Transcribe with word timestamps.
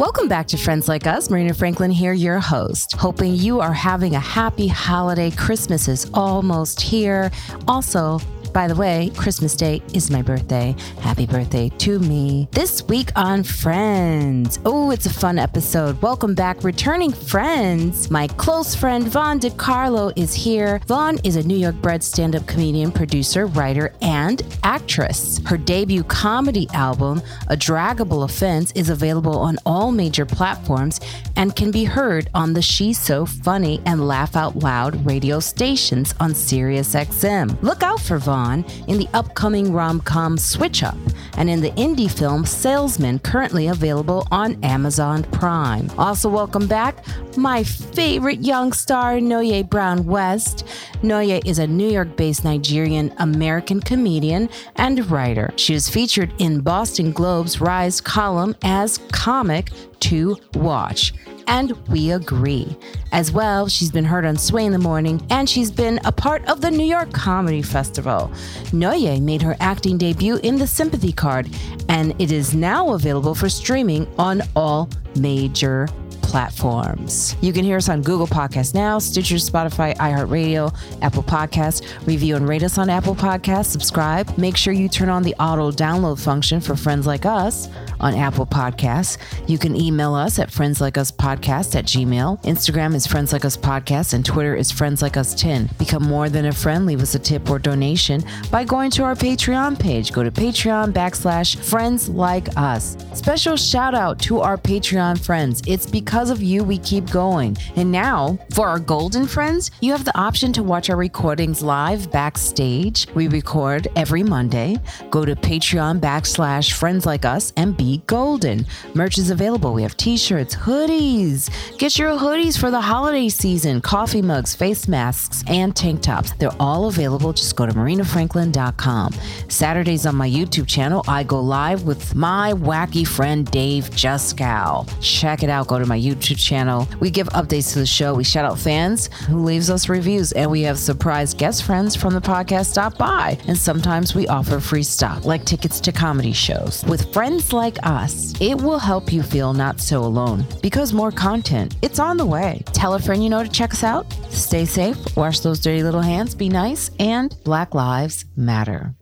Welcome 0.00 0.28
back 0.28 0.46
to 0.46 0.56
Friends 0.56 0.88
Like 0.88 1.06
Us. 1.06 1.28
Marina 1.28 1.52
Franklin 1.52 1.90
here, 1.90 2.14
your 2.14 2.38
host. 2.38 2.92
Hoping 2.92 3.34
you 3.34 3.60
are 3.60 3.74
having 3.74 4.14
a 4.14 4.18
happy 4.18 4.66
holiday. 4.66 5.30
Christmas 5.30 5.88
is 5.88 6.10
almost 6.14 6.80
here. 6.80 7.30
Also, 7.68 8.18
by 8.52 8.66
the 8.66 8.74
way, 8.74 9.10
Christmas 9.16 9.54
Day 9.54 9.82
is 9.94 10.10
my 10.10 10.22
birthday. 10.22 10.74
Happy 11.00 11.26
birthday 11.26 11.68
to 11.78 11.98
me. 11.98 12.48
This 12.50 12.82
week 12.84 13.10
on 13.14 13.44
Friends. 13.44 14.58
Oh, 14.64 14.90
it's 14.90 15.06
a 15.06 15.12
fun 15.12 15.38
episode. 15.38 16.00
Welcome 16.02 16.34
back, 16.34 16.64
returning 16.64 17.12
friends. 17.12 18.10
My 18.10 18.26
close 18.26 18.74
friend 18.74 19.06
Von 19.06 19.38
DeCarlo 19.38 20.12
is 20.16 20.34
here. 20.34 20.80
Von 20.86 21.18
is 21.18 21.36
a 21.36 21.42
New 21.42 21.56
York 21.56 21.76
bred 21.76 22.02
stand 22.02 22.34
up 22.34 22.46
comedian, 22.46 22.90
producer, 22.90 23.46
writer, 23.46 23.92
and 24.02 24.42
actress. 24.64 25.40
Her 25.46 25.56
debut 25.56 26.02
comedy 26.04 26.66
album, 26.72 27.22
A 27.48 27.56
Draggable 27.56 28.24
Offense, 28.24 28.72
is 28.72 28.88
available 28.88 29.38
on 29.38 29.58
all 29.64 29.92
major 29.92 30.26
platforms 30.26 31.00
and 31.36 31.54
can 31.54 31.70
be 31.70 31.84
heard 31.84 32.28
on 32.34 32.54
the 32.54 32.62
She's 32.62 32.98
So 32.98 33.26
Funny 33.26 33.80
and 33.86 34.08
Laugh 34.08 34.34
Out 34.34 34.56
Loud 34.56 35.06
radio 35.06 35.40
stations 35.40 36.14
on 36.18 36.32
SiriusXM. 36.32 37.62
Look 37.62 37.82
out 37.82 38.00
for 38.00 38.18
Von 38.18 38.39
in 38.88 38.98
the 38.98 39.08
upcoming 39.14 39.72
rom 39.72 40.00
com 40.00 40.38
Switch 40.38 40.82
Up 40.82 40.96
and 41.36 41.48
in 41.48 41.60
the 41.60 41.70
indie 41.72 42.10
film 42.10 42.44
Salesman, 42.44 43.18
currently 43.18 43.68
available 43.68 44.26
on 44.30 44.62
Amazon 44.64 45.22
Prime. 45.24 45.90
Also, 45.98 46.28
welcome 46.28 46.66
back 46.66 47.04
my 47.36 47.62
favorite 47.62 48.40
young 48.40 48.72
star, 48.72 49.14
Nonye 49.14 49.68
Brown 49.68 50.04
West. 50.04 50.66
Nonye 51.02 51.46
is 51.46 51.58
a 51.58 51.66
New 51.66 51.88
York 51.88 52.16
based 52.16 52.44
Nigerian 52.44 53.12
American 53.18 53.80
comedian 53.80 54.48
and 54.76 55.10
writer. 55.10 55.52
She 55.56 55.74
was 55.74 55.88
featured 55.88 56.32
in 56.38 56.60
Boston 56.60 57.12
Globe's 57.12 57.60
Rise 57.60 58.00
column 58.00 58.56
as 58.62 58.98
comic 59.12 59.70
to 60.00 60.36
watch 60.54 61.12
and 61.46 61.72
we 61.88 62.12
agree. 62.12 62.76
As 63.12 63.32
well, 63.32 63.68
she's 63.68 63.90
been 63.90 64.04
heard 64.04 64.24
on 64.24 64.36
Sway 64.36 64.64
in 64.64 64.72
the 64.72 64.78
Morning, 64.78 65.24
and 65.30 65.48
she's 65.48 65.70
been 65.70 66.00
a 66.04 66.12
part 66.12 66.44
of 66.48 66.60
the 66.60 66.70
New 66.70 66.84
York 66.84 67.12
Comedy 67.12 67.62
Festival. 67.62 68.30
Nonye 68.72 69.20
made 69.20 69.42
her 69.42 69.56
acting 69.60 69.98
debut 69.98 70.36
in 70.42 70.56
The 70.56 70.66
Sympathy 70.66 71.12
Card, 71.12 71.48
and 71.88 72.14
it 72.20 72.32
is 72.32 72.54
now 72.54 72.90
available 72.90 73.34
for 73.34 73.48
streaming 73.48 74.06
on 74.18 74.42
all 74.54 74.88
major 75.16 75.88
platforms. 76.30 77.34
You 77.40 77.52
can 77.52 77.64
hear 77.64 77.76
us 77.76 77.88
on 77.88 78.02
Google 78.02 78.28
Podcasts 78.28 78.72
now, 78.72 79.00
Stitcher, 79.00 79.34
Spotify, 79.34 79.96
iHeartRadio, 79.96 80.72
Apple 81.02 81.24
Podcasts. 81.24 81.82
Review 82.06 82.36
and 82.36 82.48
rate 82.48 82.62
us 82.62 82.78
on 82.78 82.88
Apple 82.88 83.16
Podcasts. 83.16 83.66
Subscribe. 83.66 84.38
Make 84.38 84.56
sure 84.56 84.72
you 84.72 84.88
turn 84.88 85.08
on 85.08 85.24
the 85.24 85.34
auto 85.40 85.72
download 85.72 86.22
function 86.22 86.60
for 86.60 86.76
friends 86.76 87.06
like 87.06 87.26
us 87.26 87.68
on 87.98 88.14
Apple 88.14 88.46
Podcasts. 88.46 89.18
You 89.48 89.58
can 89.58 89.74
email 89.74 90.14
us 90.14 90.38
at 90.38 90.50
friendslikeUsPodcast 90.50 91.74
at 91.74 91.84
gmail. 91.86 92.42
Instagram 92.44 92.94
is 92.94 93.06
Friends 93.06 93.32
Like 93.32 93.44
Us 93.44 93.56
Podcast 93.56 94.14
and 94.14 94.24
Twitter 94.24 94.54
is 94.54 94.70
Friends 94.70 95.02
Like 95.02 95.16
Us 95.16 95.34
10. 95.34 95.70
Become 95.78 96.04
more 96.04 96.28
than 96.28 96.46
a 96.46 96.52
friend. 96.52 96.86
Leave 96.86 97.02
us 97.02 97.16
a 97.16 97.18
tip 97.18 97.50
or 97.50 97.58
donation 97.58 98.22
by 98.52 98.62
going 98.62 98.92
to 98.92 99.02
our 99.02 99.16
Patreon 99.16 99.78
page. 99.80 100.12
Go 100.12 100.22
to 100.22 100.30
Patreon 100.30 100.92
backslash 100.92 101.56
Friends 101.56 102.08
Like 102.08 102.48
Us. 102.56 102.96
Special 103.14 103.56
shout 103.56 103.94
out 103.94 104.18
to 104.20 104.40
our 104.40 104.56
Patreon 104.56 105.18
friends. 105.18 105.62
It's 105.66 105.86
because 105.86 106.19
of 106.28 106.42
you 106.42 106.62
we 106.62 106.76
keep 106.76 107.10
going. 107.10 107.56
And 107.76 107.90
now, 107.90 108.38
for 108.52 108.68
our 108.68 108.78
golden 108.78 109.26
friends, 109.26 109.70
you 109.80 109.92
have 109.92 110.04
the 110.04 110.18
option 110.18 110.52
to 110.52 110.62
watch 110.62 110.90
our 110.90 110.96
recordings 110.96 111.62
live 111.62 112.12
backstage. 112.12 113.06
We 113.14 113.28
record 113.28 113.88
every 113.96 114.22
Monday. 114.22 114.76
Go 115.10 115.24
to 115.24 115.34
Patreon 115.34 116.00
backslash 116.00 116.72
Friends 116.72 117.06
Like 117.06 117.24
Us 117.24 117.54
and 117.56 117.74
be 117.74 118.02
golden. 118.06 118.66
Merch 118.92 119.16
is 119.16 119.30
available. 119.30 119.72
We 119.72 119.82
have 119.82 119.96
t 119.96 120.18
shirts, 120.18 120.54
hoodies. 120.54 121.48
Get 121.78 121.98
your 121.98 122.10
hoodies 122.18 122.58
for 122.58 122.70
the 122.70 122.80
holiday 122.82 123.30
season, 123.30 123.80
coffee 123.80 124.20
mugs, 124.20 124.54
face 124.54 124.88
masks, 124.88 125.42
and 125.46 125.74
tank 125.74 126.02
tops. 126.02 126.32
They're 126.32 126.50
all 126.60 126.88
available. 126.88 127.32
Just 127.32 127.56
go 127.56 127.64
to 127.64 127.72
marinafranklin.com. 127.72 129.14
Saturdays 129.48 130.04
on 130.04 130.16
my 130.16 130.28
YouTube 130.28 130.66
channel, 130.66 131.04
I 131.08 131.22
go 131.22 131.40
live 131.40 131.84
with 131.84 132.14
my 132.14 132.52
wacky 132.52 133.06
friend 133.06 133.50
Dave 133.50 133.90
Juskow. 133.90 134.88
Check 135.00 135.42
it 135.42 135.50
out. 135.50 135.68
Go 135.68 135.78
to 135.78 135.86
my 135.86 135.98
YouTube 135.98 136.09
channel. 136.14 136.88
We 137.00 137.10
give 137.10 137.28
updates 137.28 137.72
to 137.72 137.78
the 137.78 137.86
show. 137.86 138.14
We 138.14 138.24
shout 138.24 138.44
out 138.44 138.58
fans 138.58 139.08
who 139.28 139.42
leaves 139.42 139.70
us 139.70 139.88
reviews, 139.88 140.32
and 140.32 140.50
we 140.50 140.62
have 140.62 140.78
surprise 140.78 141.34
guest 141.34 141.64
friends 141.64 141.94
from 141.94 142.14
the 142.14 142.20
podcast 142.20 142.66
stop 142.66 142.96
by. 142.98 143.38
And 143.46 143.56
sometimes 143.56 144.14
we 144.14 144.26
offer 144.28 144.60
free 144.60 144.82
stuff 144.82 145.24
like 145.24 145.44
tickets 145.44 145.80
to 145.80 145.92
comedy 145.92 146.32
shows. 146.32 146.84
With 146.84 147.12
friends 147.12 147.52
like 147.52 147.78
us, 147.82 148.34
it 148.40 148.56
will 148.56 148.78
help 148.78 149.12
you 149.12 149.22
feel 149.22 149.52
not 149.52 149.80
so 149.80 150.00
alone 150.00 150.44
because 150.62 150.92
more 150.92 151.12
content, 151.12 151.76
it's 151.82 151.98
on 151.98 152.16
the 152.16 152.26
way. 152.26 152.62
Tell 152.72 152.94
a 152.94 152.98
friend 152.98 153.22
you 153.22 153.30
know 153.30 153.42
to 153.42 153.50
check 153.50 153.72
us 153.72 153.84
out. 153.84 154.06
Stay 154.30 154.64
safe, 154.64 154.96
wash 155.16 155.40
those 155.40 155.60
dirty 155.60 155.82
little 155.82 156.00
hands, 156.00 156.34
be 156.34 156.48
nice, 156.48 156.90
and 156.98 157.36
Black 157.44 157.74
Lives 157.74 158.24
Matter. 158.36 158.94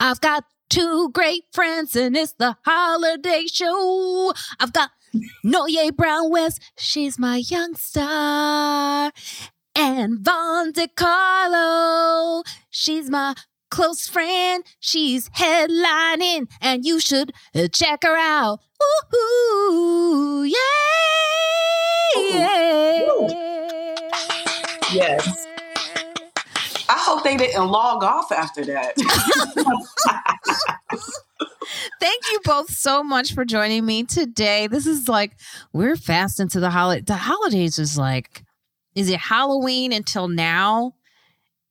I've 0.00 0.20
got 0.20 0.44
two 0.68 1.10
great 1.12 1.44
friends, 1.52 1.94
and 1.96 2.16
it's 2.16 2.32
the 2.32 2.56
holiday 2.64 3.46
show. 3.46 4.32
I've 4.58 4.72
got 4.72 4.90
Nonye 5.44 5.94
Brown 5.94 6.30
West, 6.30 6.60
she's 6.76 7.18
my 7.18 7.36
young 7.36 7.74
star. 7.74 9.12
And 9.76 10.20
Von 10.20 10.72
DeCarlo, 10.72 12.44
she's 12.70 13.10
my 13.10 13.34
close 13.70 14.06
friend. 14.06 14.64
She's 14.78 15.28
headlining, 15.30 16.46
and 16.60 16.84
you 16.84 17.00
should 17.00 17.32
uh, 17.54 17.66
check 17.68 18.04
her 18.04 18.16
out. 18.16 18.60
Ooh, 19.14 20.44
yeah, 20.44 20.58
yeah. 22.16 23.10
Yes. 24.92 25.46
Hope 27.14 27.22
they 27.22 27.36
didn't 27.36 27.68
log 27.68 28.02
off 28.02 28.32
after 28.32 28.64
that. 28.64 28.96
Thank 32.00 32.22
you 32.32 32.40
both 32.42 32.70
so 32.70 33.04
much 33.04 33.34
for 33.34 33.44
joining 33.44 33.86
me 33.86 34.02
today. 34.02 34.66
This 34.66 34.88
is 34.88 35.08
like 35.08 35.36
we're 35.72 35.94
fast 35.94 36.40
into 36.40 36.58
the 36.58 36.70
holiday. 36.70 37.02
The 37.02 37.14
holidays 37.14 37.78
is 37.78 37.96
like, 37.96 38.42
is 38.96 39.10
it 39.10 39.20
Halloween 39.20 39.92
until 39.92 40.26
now? 40.26 40.94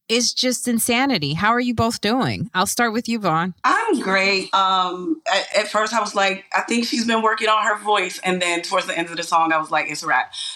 It's 0.09 0.33
just 0.33 0.67
insanity. 0.67 1.33
How 1.33 1.49
are 1.49 1.59
you 1.59 1.73
both 1.73 2.01
doing? 2.01 2.49
I'll 2.53 2.67
start 2.67 2.91
with 2.91 3.07
you, 3.07 3.19
Von. 3.19 3.53
I'm 3.63 4.01
great. 4.01 4.53
Um, 4.53 5.21
at, 5.31 5.57
at, 5.57 5.67
first, 5.69 5.93
I 5.93 6.01
was 6.01 6.13
like, 6.13 6.45
I 6.53 6.61
think 6.61 6.85
she's 6.85 7.05
been 7.05 7.21
working 7.21 7.47
on 7.47 7.65
her 7.65 7.77
voice, 7.77 8.19
and 8.23 8.41
then 8.41 8.61
towards 8.61 8.85
the 8.87 8.97
end 8.97 9.09
of 9.09 9.17
the 9.17 9.23
song, 9.23 9.53
I 9.53 9.57
was 9.57 9.71
like, 9.71 9.89
it's 9.89 10.03
a. 10.03 10.07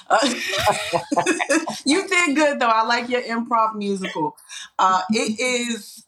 Uh, 0.10 0.20
you 1.86 2.08
did 2.08 2.36
good 2.36 2.60
though. 2.60 2.68
I 2.68 2.84
like 2.84 3.08
your 3.08 3.22
improv 3.22 3.76
musical. 3.76 4.36
Uh, 4.78 5.02
it 5.12 5.40
is 5.40 6.04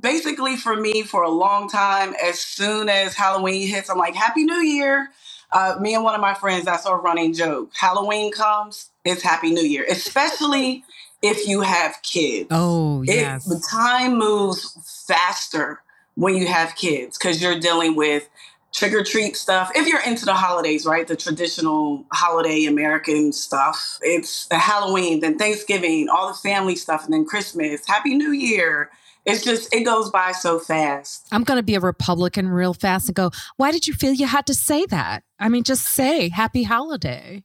basically 0.00 0.56
for 0.56 0.74
me 0.74 1.02
for 1.02 1.22
a 1.22 1.30
long 1.30 1.68
time. 1.68 2.14
As 2.22 2.40
soon 2.40 2.88
as 2.88 3.14
Halloween 3.14 3.68
hits, 3.68 3.90
I'm 3.90 3.98
like, 3.98 4.14
Happy 4.14 4.44
New 4.44 4.62
Year. 4.62 5.10
Uh, 5.52 5.76
me 5.80 5.94
and 5.94 6.02
one 6.02 6.14
of 6.14 6.20
my 6.20 6.34
friends, 6.34 6.64
that's 6.64 6.86
our 6.86 7.00
running 7.00 7.32
joke. 7.32 7.70
Halloween 7.74 8.32
comes, 8.32 8.90
it's 9.04 9.22
Happy 9.22 9.52
New 9.52 9.62
Year, 9.62 9.84
especially 9.88 10.82
if 11.24 11.48
you 11.48 11.62
have 11.62 11.96
kids. 12.02 12.48
Oh, 12.50 13.02
yes. 13.02 13.46
It, 13.46 13.48
the 13.48 13.66
time 13.70 14.18
moves 14.18 15.04
faster 15.08 15.80
when 16.16 16.36
you 16.36 16.46
have 16.46 16.76
kids 16.76 17.16
because 17.16 17.42
you're 17.42 17.58
dealing 17.58 17.96
with 17.96 18.28
trick 18.74 18.92
or 18.92 19.02
treat 19.02 19.36
stuff. 19.36 19.70
If 19.74 19.86
you're 19.86 20.02
into 20.02 20.26
the 20.26 20.34
holidays, 20.34 20.84
right? 20.84 21.06
The 21.06 21.16
traditional 21.16 22.04
holiday 22.12 22.66
American 22.66 23.32
stuff. 23.32 23.98
It's 24.02 24.46
Halloween, 24.50 25.20
then 25.20 25.38
Thanksgiving, 25.38 26.08
all 26.08 26.28
the 26.28 26.34
family 26.34 26.76
stuff, 26.76 27.04
and 27.04 27.14
then 27.14 27.24
Christmas, 27.24 27.86
Happy 27.86 28.14
New 28.14 28.32
Year 28.32 28.90
it's 29.24 29.42
just 29.42 29.72
it 29.72 29.84
goes 29.84 30.10
by 30.10 30.32
so 30.32 30.58
fast. 30.58 31.26
I'm 31.32 31.44
going 31.44 31.56
to 31.56 31.62
be 31.62 31.74
a 31.74 31.80
Republican 31.80 32.48
real 32.48 32.74
fast 32.74 33.08
and 33.08 33.16
go. 33.16 33.30
Why 33.56 33.72
did 33.72 33.86
you 33.86 33.94
feel 33.94 34.12
you 34.12 34.26
had 34.26 34.46
to 34.46 34.54
say 34.54 34.84
that? 34.86 35.22
I 35.38 35.48
mean, 35.48 35.64
just 35.64 35.86
say 35.86 36.28
Happy 36.28 36.62
Holiday. 36.62 37.42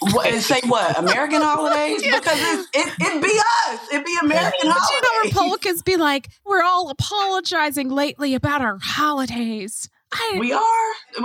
what, 0.00 0.26
and 0.26 0.42
say 0.42 0.60
what? 0.66 0.98
American 0.98 1.40
holidays? 1.40 2.02
yeah. 2.04 2.18
Because 2.18 2.38
it, 2.38 2.68
it 2.74 2.94
it 3.00 3.22
be 3.22 3.40
us. 3.68 3.80
It 3.92 4.04
be 4.04 4.16
American 4.22 4.60
but 4.64 4.76
holidays. 4.76 4.90
You 4.90 5.00
know, 5.02 5.28
Republicans 5.28 5.82
be 5.82 5.96
like, 5.96 6.28
we're 6.44 6.62
all 6.62 6.90
apologizing 6.90 7.88
lately 7.88 8.34
about 8.34 8.60
our 8.60 8.78
holidays. 8.80 9.88
I, 10.12 10.36
we 10.38 10.52
are. 10.52 10.60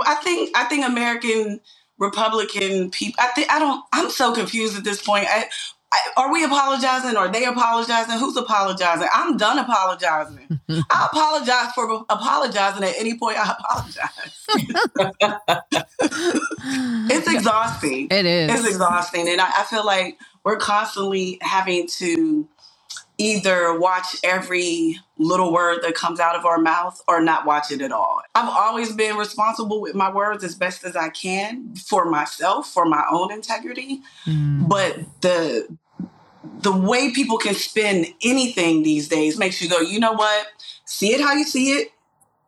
I 0.06 0.18
think. 0.22 0.56
I 0.56 0.64
think 0.64 0.86
American 0.86 1.60
Republican 1.98 2.90
people. 2.90 3.22
I 3.22 3.28
think. 3.28 3.52
I 3.52 3.58
don't. 3.58 3.84
I'm 3.92 4.10
so 4.10 4.34
confused 4.34 4.76
at 4.76 4.84
this 4.84 5.02
point. 5.02 5.26
I, 5.28 5.48
are 6.16 6.32
we 6.32 6.44
apologizing? 6.44 7.16
Are 7.16 7.30
they 7.30 7.44
apologizing? 7.44 8.18
Who's 8.18 8.36
apologizing? 8.36 9.08
I'm 9.12 9.36
done 9.36 9.58
apologizing. 9.58 10.60
I 10.90 11.08
apologize 11.10 11.72
for 11.74 12.04
apologizing 12.08 12.84
at 12.84 12.94
any 12.98 13.18
point. 13.18 13.38
I 13.38 13.56
apologize. 13.58 14.46
it's 17.10 17.32
exhausting. 17.32 18.08
It 18.10 18.26
is. 18.26 18.50
It's 18.50 18.68
exhausting. 18.68 19.28
And 19.28 19.40
I, 19.40 19.50
I 19.58 19.64
feel 19.64 19.84
like 19.84 20.18
we're 20.44 20.56
constantly 20.56 21.38
having 21.40 21.88
to 21.98 22.48
either 23.18 23.78
watch 23.78 24.16
every 24.24 24.98
little 25.18 25.52
word 25.52 25.80
that 25.82 25.94
comes 25.94 26.18
out 26.18 26.34
of 26.34 26.44
our 26.44 26.58
mouth 26.58 27.00
or 27.06 27.20
not 27.20 27.46
watch 27.46 27.70
it 27.70 27.80
at 27.80 27.92
all. 27.92 28.20
I've 28.34 28.48
always 28.48 28.92
been 28.92 29.16
responsible 29.16 29.80
with 29.80 29.94
my 29.94 30.12
words 30.12 30.42
as 30.42 30.54
best 30.54 30.84
as 30.84 30.96
I 30.96 31.10
can 31.10 31.76
for 31.76 32.06
myself, 32.06 32.68
for 32.68 32.84
my 32.84 33.04
own 33.10 33.32
integrity. 33.32 34.00
Mm. 34.26 34.68
But 34.68 34.98
the 35.20 35.68
the 36.60 36.76
way 36.76 37.12
people 37.12 37.38
can 37.38 37.54
spin 37.54 38.06
anything 38.22 38.82
these 38.82 39.08
days 39.08 39.38
makes 39.38 39.60
you 39.62 39.68
go, 39.68 39.80
you 39.80 40.00
know 40.00 40.12
what? 40.12 40.46
See 40.84 41.12
it 41.12 41.20
how 41.20 41.32
you 41.34 41.44
see 41.44 41.72
it, 41.72 41.92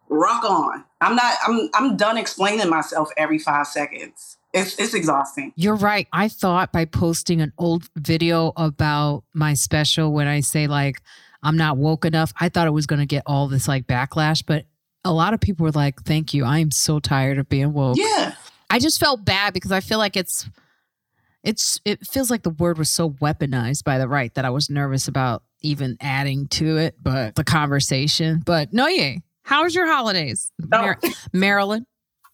rock 0.09 0.45
on. 0.45 0.85
I'm 1.01 1.17
not 1.17 1.35
I'm 1.47 1.71
I'm 1.75 1.97
done 1.97 2.17
explaining 2.19 2.69
myself 2.69 3.11
every 3.17 3.39
five 3.39 3.67
seconds. 3.67 4.39
It's 4.53 4.79
it's 4.79 4.95
exhausting. 4.95 5.53
You're 5.57 5.77
right. 5.77 6.07
I 6.13 6.29
thought 6.29 6.73
by 6.73 6.85
posting 6.85 7.41
an 7.41 7.53
old 7.59 7.89
video 7.97 8.53
about 8.57 9.25
my 9.33 9.55
special 9.55 10.13
when 10.13 10.27
I 10.27 10.41
say 10.41 10.67
like 10.67 11.03
I'm 11.43 11.57
not 11.57 11.77
woke 11.77 12.05
enough, 12.05 12.33
I 12.41 12.49
thought 12.49 12.67
it 12.67 12.73
was 12.73 12.87
gonna 12.87 13.07
get 13.07 13.23
all 13.27 13.49
this 13.49 13.69
like 13.69 13.87
backlash, 13.87 14.43
but 14.47 14.65
a 15.05 15.13
lot 15.13 15.35
of 15.35 15.41
people 15.41 15.65
were 15.65 15.73
like, 15.73 16.03
Thank 16.03 16.35
you. 16.35 16.45
I 16.45 16.59
am 16.59 16.71
so 16.71 16.99
tired 16.99 17.39
of 17.39 17.49
being 17.49 17.73
woke. 17.73 17.99
Yeah. 17.99 18.35
I 18.71 18.79
just 18.79 18.99
felt 18.99 19.25
bad 19.25 19.53
because 19.53 19.71
I 19.71 19.81
feel 19.81 19.99
like 19.99 20.17
it's 20.17 20.49
it's 21.45 21.81
it 21.85 22.05
feels 22.07 22.31
like 22.31 22.43
the 22.43 22.51
word 22.51 22.79
was 22.79 22.89
so 22.89 23.11
weaponized 23.11 23.85
by 23.85 23.99
the 23.99 24.09
right 24.09 24.35
that 24.35 24.45
I 24.45 24.51
was 24.51 24.71
nervous 24.71 25.07
about 25.07 25.43
even 25.61 25.97
adding 26.01 26.49
to 26.49 26.79
it, 26.79 26.97
but 27.01 27.35
the 27.37 27.45
conversation. 27.45 28.43
But 28.45 28.73
no, 28.73 28.87
yeah. 28.87 29.17
How's 29.43 29.75
your 29.75 29.87
holidays, 29.87 30.51
oh. 30.63 30.67
Mar- 30.71 30.99
Marilyn? 31.35 31.87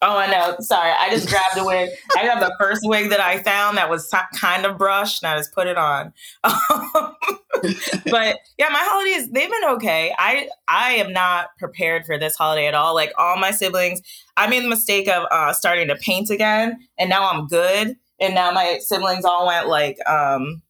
Oh, 0.02 0.16
I 0.16 0.30
know. 0.30 0.56
Sorry, 0.60 0.92
I 0.98 1.10
just 1.10 1.28
grabbed 1.28 1.58
a 1.58 1.64
wig. 1.64 1.90
I 2.16 2.24
got 2.24 2.40
the 2.40 2.54
first 2.58 2.80
wig 2.84 3.10
that 3.10 3.20
I 3.20 3.42
found 3.42 3.76
that 3.76 3.90
was 3.90 4.10
kind 4.40 4.64
of 4.64 4.78
brushed, 4.78 5.22
and 5.22 5.30
I 5.30 5.36
just 5.36 5.52
put 5.52 5.66
it 5.66 5.76
on. 5.76 6.14
but 6.42 8.38
yeah, 8.56 8.68
my 8.70 8.80
holidays 8.80 9.28
they've 9.30 9.50
been 9.50 9.70
okay. 9.72 10.14
I 10.16 10.48
I 10.68 10.92
am 10.92 11.12
not 11.12 11.48
prepared 11.58 12.06
for 12.06 12.16
this 12.16 12.34
holiday 12.34 12.66
at 12.66 12.74
all. 12.74 12.94
Like 12.94 13.12
all 13.18 13.36
my 13.36 13.50
siblings, 13.50 14.00
I 14.38 14.46
made 14.46 14.64
the 14.64 14.68
mistake 14.68 15.06
of 15.08 15.26
uh, 15.30 15.52
starting 15.52 15.88
to 15.88 15.96
paint 15.96 16.30
again, 16.30 16.78
and 16.96 17.10
now 17.10 17.28
I'm 17.28 17.46
good. 17.46 17.96
And 18.20 18.34
now 18.34 18.50
my 18.50 18.78
siblings 18.80 19.24
all 19.24 19.46
went 19.46 19.68
like 19.68 19.98
um, 20.08 20.62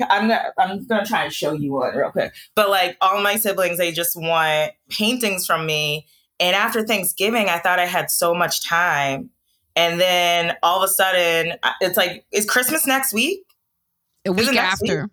I'm 0.00 0.22
gonna 0.28 0.52
I'm 0.58 0.86
gonna 0.86 1.04
try 1.04 1.24
and 1.24 1.32
show 1.32 1.52
you 1.52 1.72
one 1.72 1.94
real 1.94 2.10
quick. 2.10 2.32
But 2.54 2.70
like 2.70 2.96
all 3.00 3.20
my 3.22 3.36
siblings, 3.36 3.78
they 3.78 3.92
just 3.92 4.16
want 4.16 4.72
paintings 4.88 5.46
from 5.46 5.66
me. 5.66 6.06
And 6.40 6.54
after 6.54 6.86
Thanksgiving, 6.86 7.48
I 7.48 7.58
thought 7.58 7.78
I 7.78 7.86
had 7.86 8.10
so 8.10 8.34
much 8.34 8.64
time. 8.64 9.30
And 9.74 10.00
then 10.00 10.56
all 10.62 10.82
of 10.82 10.88
a 10.88 10.92
sudden, 10.92 11.54
it's 11.80 11.96
like, 11.96 12.24
is 12.32 12.44
Christmas 12.46 12.86
next 12.86 13.12
week? 13.12 13.44
A 14.26 14.32
week 14.32 14.54
after. 14.56 15.02
Week? 15.02 15.10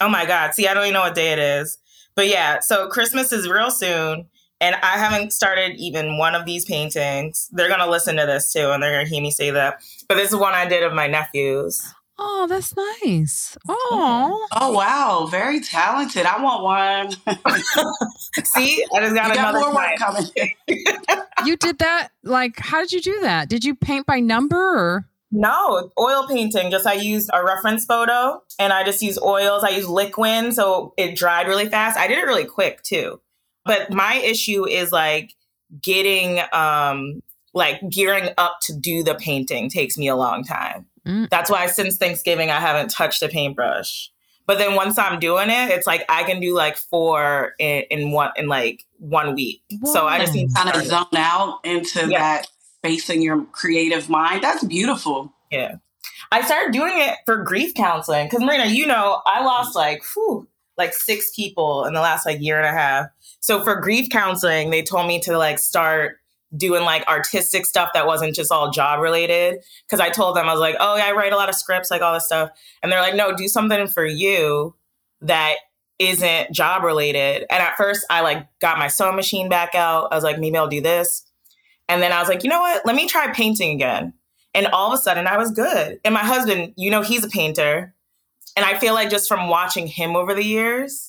Oh 0.00 0.08
my 0.08 0.26
God. 0.26 0.54
See, 0.54 0.66
I 0.66 0.74
don't 0.74 0.84
even 0.84 0.94
know 0.94 1.00
what 1.00 1.14
day 1.14 1.32
it 1.32 1.38
is. 1.38 1.78
But 2.14 2.28
yeah, 2.28 2.60
so 2.60 2.88
Christmas 2.88 3.32
is 3.32 3.48
real 3.48 3.70
soon. 3.70 4.26
And 4.60 4.74
I 4.76 4.98
haven't 4.98 5.32
started 5.32 5.76
even 5.76 6.18
one 6.18 6.34
of 6.34 6.44
these 6.44 6.64
paintings. 6.64 7.48
They're 7.52 7.68
going 7.68 7.80
to 7.80 7.90
listen 7.90 8.16
to 8.16 8.26
this 8.26 8.52
too, 8.52 8.70
and 8.70 8.82
they're 8.82 8.92
going 8.92 9.06
to 9.06 9.10
hear 9.10 9.22
me 9.22 9.30
say 9.30 9.50
that. 9.50 9.80
But 10.08 10.16
this 10.16 10.30
is 10.30 10.36
one 10.36 10.54
I 10.54 10.66
did 10.66 10.82
of 10.82 10.92
my 10.92 11.06
nephews. 11.06 11.82
Oh, 12.20 12.46
that's 12.48 12.74
nice. 12.76 13.56
Oh. 13.68 14.48
Oh 14.52 14.72
wow, 14.72 15.28
very 15.30 15.60
talented. 15.60 16.26
I 16.26 16.42
want 16.42 16.64
one. 16.64 17.36
See, 18.44 18.84
I 18.92 19.00
just 19.00 19.14
got, 19.14 19.32
got 19.34 19.54
more 19.54 19.72
work 19.72 19.96
coming. 19.96 20.24
you 21.44 21.56
did 21.56 21.78
that 21.78 22.08
like 22.24 22.58
how 22.58 22.80
did 22.80 22.92
you 22.92 23.00
do 23.00 23.20
that? 23.20 23.48
Did 23.48 23.64
you 23.64 23.76
paint 23.76 24.04
by 24.04 24.18
number 24.18 24.56
or 24.56 25.08
no, 25.30 25.90
oil 25.98 26.26
painting. 26.26 26.70
Just 26.70 26.86
I 26.86 26.94
used 26.94 27.30
a 27.32 27.44
reference 27.44 27.84
photo 27.84 28.42
and 28.58 28.72
I 28.72 28.82
just 28.82 29.02
use 29.02 29.18
oils. 29.18 29.62
I 29.62 29.70
use 29.70 29.88
liquid 29.88 30.54
so 30.54 30.94
it 30.96 31.16
dried 31.16 31.46
really 31.46 31.68
fast. 31.68 31.98
I 31.98 32.08
did 32.08 32.18
it 32.18 32.24
really 32.24 32.46
quick 32.46 32.82
too. 32.82 33.20
But 33.64 33.92
my 33.92 34.14
issue 34.14 34.66
is 34.66 34.92
like 34.92 35.34
getting 35.82 36.40
um 36.52 37.22
like 37.54 37.80
gearing 37.88 38.30
up 38.38 38.58
to 38.62 38.74
do 38.74 39.02
the 39.02 39.14
painting 39.14 39.68
takes 39.68 39.98
me 39.98 40.08
a 40.08 40.16
long 40.16 40.44
time. 40.44 40.86
Mm. 41.06 41.28
That's 41.30 41.50
why 41.50 41.66
since 41.66 41.96
Thanksgiving, 41.96 42.50
I 42.50 42.60
haven't 42.60 42.90
touched 42.90 43.22
a 43.22 43.28
paintbrush. 43.28 44.10
But 44.46 44.56
then 44.56 44.74
once 44.74 44.96
I'm 44.96 45.20
doing 45.20 45.50
it, 45.50 45.70
it's 45.70 45.86
like 45.86 46.04
I 46.08 46.24
can 46.24 46.40
do 46.40 46.54
like 46.54 46.78
four 46.78 47.54
in, 47.58 47.82
in 47.90 48.12
one 48.12 48.30
in 48.36 48.48
like 48.48 48.86
one 48.98 49.34
week. 49.34 49.62
Whoa. 49.80 49.92
So 49.92 50.06
I 50.06 50.18
just 50.18 50.32
need 50.32 50.48
to 50.48 50.54
kind 50.54 50.74
of 50.74 50.82
zone 50.84 51.06
out 51.16 51.60
into 51.64 52.08
yeah. 52.08 52.18
that 52.18 52.46
space 52.78 53.10
in 53.10 53.20
your 53.20 53.44
creative 53.52 54.08
mind. 54.08 54.42
That's 54.42 54.64
beautiful. 54.64 55.34
Yeah. 55.50 55.76
I 56.32 56.42
started 56.42 56.72
doing 56.72 56.94
it 56.96 57.16
for 57.26 57.42
grief 57.42 57.74
counseling 57.74 58.26
because 58.26 58.42
Marina, 58.42 58.66
you 58.66 58.86
know, 58.86 59.20
I 59.26 59.44
lost 59.44 59.76
like 59.76 60.02
whew, 60.14 60.48
like 60.78 60.94
six 60.94 61.30
people 61.34 61.84
in 61.84 61.92
the 61.92 62.00
last 62.00 62.24
like 62.24 62.40
year 62.40 62.58
and 62.58 62.66
a 62.66 62.72
half. 62.72 63.06
So 63.40 63.62
for 63.62 63.76
grief 63.80 64.08
counseling, 64.10 64.70
they 64.70 64.82
told 64.82 65.06
me 65.06 65.20
to 65.20 65.38
like 65.38 65.58
start 65.58 66.18
doing 66.56 66.82
like 66.82 67.06
artistic 67.06 67.66
stuff 67.66 67.90
that 67.94 68.06
wasn't 68.06 68.34
just 68.34 68.50
all 68.50 68.70
job 68.70 69.00
related. 69.00 69.62
Cause 69.90 70.00
I 70.00 70.08
told 70.10 70.36
them, 70.36 70.48
I 70.48 70.52
was 70.52 70.60
like, 70.60 70.76
oh, 70.80 70.96
yeah, 70.96 71.06
I 71.06 71.12
write 71.12 71.32
a 71.32 71.36
lot 71.36 71.48
of 71.48 71.54
scripts, 71.54 71.90
like 71.90 72.00
all 72.00 72.14
this 72.14 72.26
stuff. 72.26 72.50
And 72.82 72.90
they're 72.90 73.02
like, 73.02 73.14
no, 73.14 73.36
do 73.36 73.48
something 73.48 73.86
for 73.86 74.04
you 74.04 74.74
that 75.20 75.56
isn't 75.98 76.52
job 76.52 76.84
related. 76.84 77.44
And 77.50 77.62
at 77.62 77.76
first, 77.76 78.06
I 78.08 78.20
like 78.22 78.46
got 78.60 78.78
my 78.78 78.88
sewing 78.88 79.16
machine 79.16 79.48
back 79.48 79.74
out. 79.74 80.08
I 80.10 80.14
was 80.14 80.24
like, 80.24 80.38
maybe 80.38 80.56
I'll 80.56 80.68
do 80.68 80.80
this. 80.80 81.24
And 81.88 82.02
then 82.02 82.12
I 82.12 82.20
was 82.20 82.28
like, 82.28 82.44
you 82.44 82.50
know 82.50 82.60
what? 82.60 82.84
Let 82.86 82.94
me 82.94 83.08
try 83.08 83.32
painting 83.32 83.74
again. 83.74 84.14
And 84.54 84.66
all 84.68 84.92
of 84.92 84.98
a 84.98 85.02
sudden, 85.02 85.26
I 85.26 85.36
was 85.36 85.50
good. 85.50 86.00
And 86.04 86.14
my 86.14 86.24
husband, 86.24 86.74
you 86.76 86.90
know, 86.90 87.02
he's 87.02 87.24
a 87.24 87.28
painter. 87.28 87.94
And 88.56 88.64
I 88.64 88.78
feel 88.78 88.94
like 88.94 89.10
just 89.10 89.28
from 89.28 89.48
watching 89.48 89.86
him 89.86 90.16
over 90.16 90.34
the 90.34 90.44
years, 90.44 91.07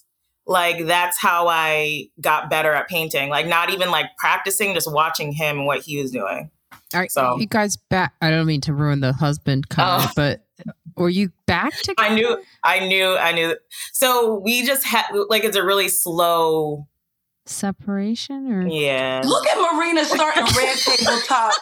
like 0.49 0.87
that's 0.87 1.19
how 1.19 1.47
I 1.47 2.09
got 2.19 2.49
better 2.49 2.73
at 2.73 2.89
painting. 2.89 3.29
Like 3.29 3.47
not 3.47 3.71
even 3.71 3.91
like 3.91 4.07
practicing, 4.17 4.73
just 4.73 4.91
watching 4.91 5.31
him 5.31 5.59
and 5.59 5.65
what 5.67 5.81
he 5.81 6.01
was 6.01 6.11
doing. 6.11 6.49
All 6.93 6.99
right, 6.99 7.11
so 7.11 7.37
you 7.39 7.45
guys 7.45 7.77
back. 7.77 8.13
I 8.19 8.31
don't 8.31 8.47
mean 8.47 8.61
to 8.61 8.73
ruin 8.73 8.99
the 8.99 9.13
husband 9.13 9.65
oh. 9.71 9.75
comment, 9.75 10.09
oh. 10.09 10.13
but 10.15 10.41
were 10.97 11.07
you 11.07 11.31
back 11.45 11.75
together? 11.77 12.09
I 12.09 12.15
knew, 12.15 12.43
I 12.63 12.79
knew, 12.79 13.15
I 13.15 13.31
knew. 13.31 13.55
So 13.93 14.39
we 14.39 14.65
just 14.65 14.83
had 14.83 15.05
like 15.29 15.43
it's 15.43 15.55
a 15.55 15.63
really 15.63 15.87
slow 15.87 16.87
separation, 17.49 18.51
or 18.51 18.67
yeah. 18.67 19.21
Look 19.25 19.47
at 19.47 19.57
Marina 19.73 20.05
starting 20.05 20.43
red 20.55 20.77
table 20.77 21.19
talk 21.25 21.55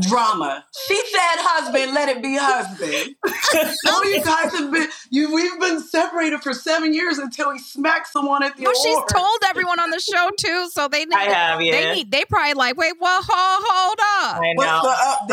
drama. 0.00 0.64
She 0.86 0.96
said 0.96 1.36
husband, 1.38 1.94
let 1.94 2.08
it 2.08 2.22
be 2.22 2.36
husband. 2.36 3.16
oh, 3.86 4.04
you 4.04 4.22
guys 4.22 4.52
have 4.52 4.70
been 4.70 4.88
you 5.10 5.34
we've 5.34 5.58
been 5.60 5.80
separated 5.80 6.40
for 6.40 6.52
seven 6.52 6.92
years 6.92 7.18
until 7.18 7.52
he 7.52 7.58
smacked 7.58 8.08
someone 8.08 8.42
at 8.42 8.56
the 8.56 8.64
Well, 8.64 8.74
she's 8.74 8.98
told 9.10 9.38
everyone 9.46 9.80
on 9.80 9.90
the 9.90 10.00
show 10.00 10.30
too, 10.36 10.68
so 10.70 10.88
they 10.88 11.04
need 11.04 11.14
I 11.14 11.24
have, 11.24 11.60
yeah. 11.62 11.72
they 11.72 11.94
need 11.94 12.10
they 12.10 12.24
probably 12.24 12.54
like, 12.54 12.76
wait, 12.76 12.94
well, 13.00 13.22
hold, 13.26 13.64
hold 13.66 13.98
up. 14.00 14.42
I 14.42 14.52
know. 14.54 14.80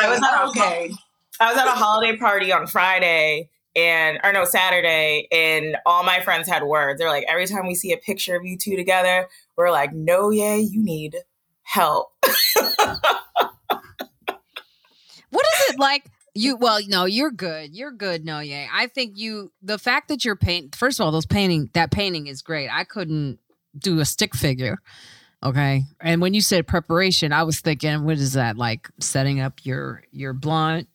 I 0.02 0.10
was 0.10 0.22
at 0.22 0.46
okay. 0.50 0.92
A, 0.92 1.44
I 1.44 1.50
was 1.50 1.58
at 1.58 1.68
a 1.68 1.72
holiday 1.72 2.18
party 2.18 2.52
on 2.52 2.68
Friday 2.68 3.50
and 3.76 4.20
or 4.24 4.32
no 4.32 4.46
Saturday, 4.46 5.28
and 5.32 5.78
all 5.86 6.04
my 6.04 6.22
friends 6.22 6.48
had 6.48 6.64
words. 6.64 7.00
They're 7.00 7.10
like, 7.10 7.26
every 7.28 7.48
time 7.48 7.68
we 7.68 7.76
see 7.76 7.92
a 7.92 7.98
picture 7.98 8.36
of 8.36 8.46
you 8.46 8.58
two 8.58 8.76
together, 8.76 9.28
we're 9.58 9.72
like, 9.72 9.94
no, 9.94 10.30
yeah, 10.30 10.56
you 10.56 10.84
need 10.84 11.18
help. 11.64 12.10
What 15.36 15.46
is 15.54 15.74
it 15.74 15.80
like? 15.80 16.06
You 16.34 16.56
well, 16.56 16.80
no, 16.88 17.04
you're 17.06 17.32
good. 17.32 17.76
You're 17.76 17.92
good. 17.92 18.26
No, 18.26 18.40
yeah. 18.40 18.68
I 18.74 18.88
think 18.88 19.18
you 19.18 19.52
the 19.62 19.78
fact 19.78 20.08
that 20.08 20.24
you're 20.24 20.38
paint. 20.38 20.76
First 20.76 21.00
of 21.00 21.06
all, 21.06 21.12
those 21.12 21.26
painting 21.26 21.70
that 21.74 21.92
painting 21.92 22.28
is 22.28 22.42
great. 22.42 22.70
I 22.72 22.86
couldn't 22.86 23.40
do 23.78 24.00
a 24.00 24.06
stick 24.06 24.34
figure. 24.34 24.78
Okay, 25.44 25.84
and 26.00 26.22
when 26.22 26.34
you 26.34 26.42
said 26.42 26.68
preparation, 26.68 27.34
I 27.34 27.44
was 27.44 27.60
thinking, 27.60 28.04
what 28.04 28.18
is 28.18 28.34
that 28.34 28.58
like? 28.58 28.90
Setting 29.00 29.42
up 29.42 29.66
your 29.66 30.04
your 30.12 30.32
blunt, 30.32 30.88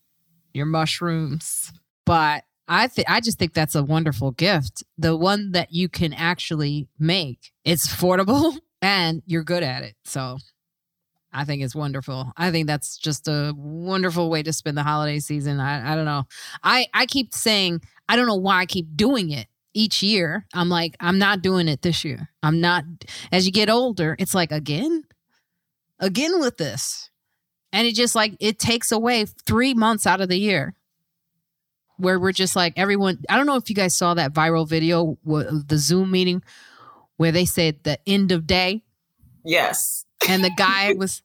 your 0.53 0.65
mushrooms. 0.65 1.71
But 2.05 2.43
I 2.67 2.87
think 2.87 3.09
I 3.09 3.19
just 3.19 3.37
think 3.37 3.53
that's 3.53 3.75
a 3.75 3.83
wonderful 3.83 4.31
gift. 4.31 4.83
The 4.97 5.15
one 5.15 5.51
that 5.51 5.73
you 5.73 5.89
can 5.89 6.13
actually 6.13 6.87
make. 6.97 7.51
It's 7.65 7.87
affordable 7.87 8.57
and 8.81 9.21
you're 9.25 9.43
good 9.43 9.63
at 9.63 9.83
it. 9.83 9.95
So 10.05 10.37
I 11.33 11.45
think 11.45 11.63
it's 11.63 11.75
wonderful. 11.75 12.31
I 12.35 12.51
think 12.51 12.67
that's 12.67 12.97
just 12.97 13.27
a 13.27 13.53
wonderful 13.55 14.29
way 14.29 14.43
to 14.43 14.51
spend 14.51 14.77
the 14.77 14.83
holiday 14.83 15.19
season. 15.19 15.59
I, 15.59 15.93
I 15.93 15.95
don't 15.95 16.05
know. 16.05 16.23
I, 16.63 16.87
I 16.93 17.05
keep 17.05 17.33
saying, 17.33 17.81
I 18.09 18.15
don't 18.15 18.27
know 18.27 18.35
why 18.35 18.59
I 18.59 18.65
keep 18.65 18.95
doing 18.95 19.31
it 19.31 19.47
each 19.73 20.03
year. 20.03 20.45
I'm 20.53 20.67
like, 20.67 20.95
I'm 20.99 21.17
not 21.17 21.41
doing 21.41 21.69
it 21.69 21.81
this 21.81 22.03
year. 22.03 22.29
I'm 22.43 22.59
not, 22.59 22.83
as 23.31 23.45
you 23.45 23.53
get 23.53 23.69
older, 23.69 24.15
it's 24.19 24.35
like, 24.35 24.51
again, 24.51 25.03
again 25.99 26.39
with 26.39 26.57
this. 26.57 27.09
And 27.71 27.87
it 27.87 27.95
just 27.95 28.15
like, 28.15 28.35
it 28.41 28.59
takes 28.59 28.91
away 28.91 29.25
three 29.45 29.73
months 29.73 30.05
out 30.05 30.19
of 30.19 30.27
the 30.27 30.37
year 30.37 30.75
where 32.01 32.19
we're 32.19 32.31
just 32.31 32.55
like, 32.55 32.73
everyone, 32.77 33.19
I 33.29 33.37
don't 33.37 33.45
know 33.45 33.55
if 33.55 33.69
you 33.69 33.75
guys 33.75 33.95
saw 33.95 34.13
that 34.13 34.33
viral 34.33 34.67
video, 34.67 35.17
the 35.23 35.77
Zoom 35.77 36.11
meeting 36.11 36.43
where 37.17 37.31
they 37.31 37.45
said 37.45 37.83
the 37.83 37.99
end 38.07 38.31
of 38.31 38.47
day. 38.47 38.83
Yes 39.43 40.05
and 40.27 40.43
the 40.43 40.51
guy 40.51 40.93
was, 40.97 41.23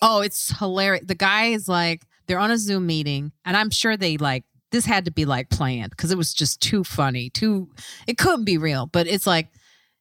oh, 0.00 0.20
it's 0.20 0.56
hilarious. 0.58 1.04
The 1.06 1.14
guy 1.14 1.46
is 1.46 1.68
like, 1.68 2.02
they're 2.26 2.38
on 2.38 2.50
a 2.50 2.58
Zoom 2.58 2.86
meeting, 2.86 3.32
and 3.44 3.56
I'm 3.56 3.70
sure 3.70 3.96
they 3.96 4.16
like 4.16 4.44
this 4.72 4.84
had 4.84 5.04
to 5.04 5.12
be 5.12 5.24
like 5.24 5.48
planned 5.48 5.90
because 5.90 6.10
it 6.10 6.18
was 6.18 6.34
just 6.34 6.60
too 6.60 6.82
funny. 6.82 7.30
Too, 7.30 7.70
it 8.06 8.18
couldn't 8.18 8.44
be 8.44 8.58
real. 8.58 8.86
But 8.86 9.06
it's 9.06 9.28
like 9.28 9.48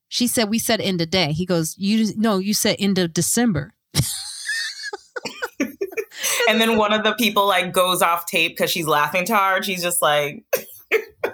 she 0.07 0.25
said, 0.25 0.49
we 0.49 0.57
said 0.57 0.81
end 0.81 1.01
of 1.01 1.11
day. 1.11 1.33
He 1.33 1.45
goes, 1.45 1.75
you 1.77 2.13
no, 2.17 2.39
you 2.39 2.55
said 2.55 2.77
end 2.79 2.97
of 2.97 3.13
December. 3.13 3.73
and 6.49 6.59
then 6.59 6.77
one 6.77 6.93
of 6.93 7.03
the 7.03 7.13
people 7.13 7.47
like 7.47 7.73
goes 7.73 8.01
off 8.01 8.25
tape 8.25 8.55
because 8.55 8.71
she's 8.71 8.87
laughing 8.87 9.25
too 9.25 9.33
hard. 9.33 9.65
She's 9.65 9.81
just 9.81 10.01
like, 10.01 10.43
it's 10.91 11.31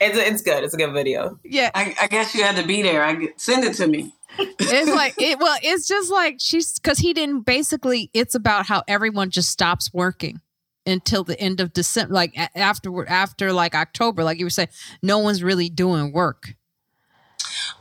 it's 0.00 0.42
good. 0.42 0.64
It's 0.64 0.74
a 0.74 0.76
good 0.76 0.92
video. 0.92 1.38
Yeah, 1.44 1.70
I, 1.74 1.94
I 2.00 2.06
guess 2.08 2.34
you 2.34 2.42
had 2.42 2.56
to 2.56 2.66
be 2.66 2.82
there. 2.82 3.02
I 3.02 3.14
get, 3.14 3.40
send 3.40 3.64
it 3.64 3.74
to 3.74 3.86
me. 3.86 4.12
it's 4.38 4.90
like 4.94 5.14
it. 5.18 5.38
Well, 5.38 5.58
it's 5.62 5.86
just 5.86 6.10
like 6.10 6.36
she's 6.38 6.78
because 6.78 6.98
he 6.98 7.12
didn't. 7.12 7.42
Basically, 7.42 8.10
it's 8.12 8.34
about 8.34 8.66
how 8.66 8.82
everyone 8.88 9.30
just 9.30 9.50
stops 9.50 9.92
working 9.92 10.40
until 10.86 11.24
the 11.24 11.38
end 11.40 11.60
of 11.60 11.72
December, 11.72 12.12
like 12.14 12.36
after 12.56 13.08
after 13.08 13.52
like 13.52 13.74
October. 13.74 14.24
Like 14.24 14.38
you 14.38 14.46
were 14.46 14.50
saying, 14.50 14.68
no 15.02 15.18
one's 15.18 15.42
really 15.42 15.68
doing 15.68 16.12
work. 16.12 16.54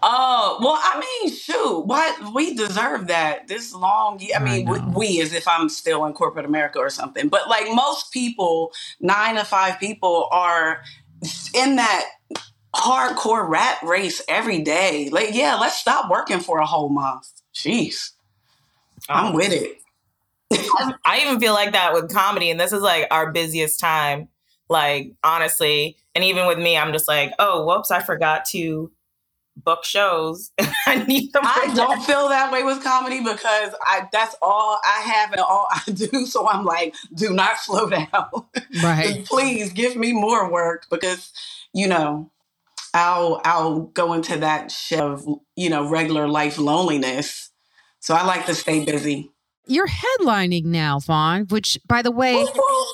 Oh 0.03 0.57
well, 0.61 0.79
I 0.81 0.99
mean, 0.99 1.33
shoot, 1.33 1.81
what 1.81 2.33
we 2.33 2.55
deserve 2.55 3.07
that 3.07 3.47
this 3.47 3.73
long. 3.73 4.19
I 4.35 4.39
mean, 4.39 4.67
I 4.67 4.87
we, 4.89 5.21
as 5.21 5.33
if 5.33 5.47
I'm 5.47 5.69
still 5.69 6.05
in 6.05 6.13
corporate 6.13 6.45
America 6.45 6.79
or 6.79 6.89
something. 6.89 7.29
But 7.29 7.47
like 7.47 7.67
most 7.73 8.11
people, 8.11 8.71
nine 8.99 9.35
to 9.35 9.43
five 9.43 9.79
people 9.79 10.27
are 10.31 10.81
in 11.53 11.75
that 11.75 12.05
hardcore 12.75 13.47
rat 13.47 13.77
race 13.83 14.21
every 14.27 14.61
day. 14.61 15.09
Like, 15.11 15.33
yeah, 15.33 15.55
let's 15.55 15.77
stop 15.77 16.09
working 16.09 16.39
for 16.39 16.59
a 16.59 16.65
whole 16.65 16.89
month. 16.89 17.29
Jeez, 17.53 18.11
I'm 19.09 19.27
um, 19.27 19.33
with 19.33 19.51
it. 19.51 19.77
I 21.05 21.21
even 21.21 21.39
feel 21.39 21.53
like 21.53 21.73
that 21.73 21.93
with 21.93 22.13
comedy, 22.13 22.49
and 22.49 22.59
this 22.59 22.73
is 22.73 22.81
like 22.81 23.07
our 23.11 23.31
busiest 23.31 23.79
time. 23.79 24.29
Like 24.69 25.13
honestly, 25.23 25.97
and 26.15 26.23
even 26.23 26.47
with 26.47 26.57
me, 26.57 26.77
I'm 26.77 26.93
just 26.93 27.07
like, 27.07 27.33
oh, 27.39 27.65
whoops, 27.65 27.91
I 27.91 28.01
forgot 28.01 28.45
to 28.45 28.91
book 29.55 29.83
shows. 29.83 30.51
I 30.87 31.03
need 31.05 31.33
them. 31.33 31.43
I 31.45 31.71
don't 31.75 32.01
feel 32.03 32.29
that 32.29 32.51
way 32.51 32.63
with 32.63 32.83
comedy 32.83 33.19
because 33.19 33.73
I 33.85 34.07
that's 34.11 34.35
all 34.41 34.79
I 34.83 35.01
have 35.01 35.31
and 35.31 35.41
all 35.41 35.67
I 35.69 35.91
do. 35.91 36.25
So 36.25 36.47
I'm 36.47 36.65
like, 36.65 36.95
do 37.15 37.31
not 37.31 37.59
slow 37.59 37.89
down. 37.89 38.07
Right. 38.81 39.25
Please 39.25 39.73
give 39.73 39.97
me 39.97 40.13
more 40.13 40.49
work 40.49 40.85
because 40.89 41.33
you 41.73 41.87
know 41.87 42.31
I'll 42.93 43.41
I'll 43.43 43.81
go 43.81 44.13
into 44.13 44.37
that 44.37 44.71
shit 44.71 44.99
of 44.99 45.27
you 45.55 45.69
know 45.69 45.89
regular 45.89 46.27
life 46.27 46.57
loneliness. 46.57 47.49
So 47.99 48.15
I 48.15 48.23
like 48.23 48.45
to 48.45 48.55
stay 48.55 48.85
busy. 48.85 49.31
You're 49.67 49.87
headlining 49.87 50.65
now, 50.65 50.99
Von, 50.99 51.45
which 51.49 51.77
by 51.87 52.01
the 52.01 52.11
way, 52.11 52.45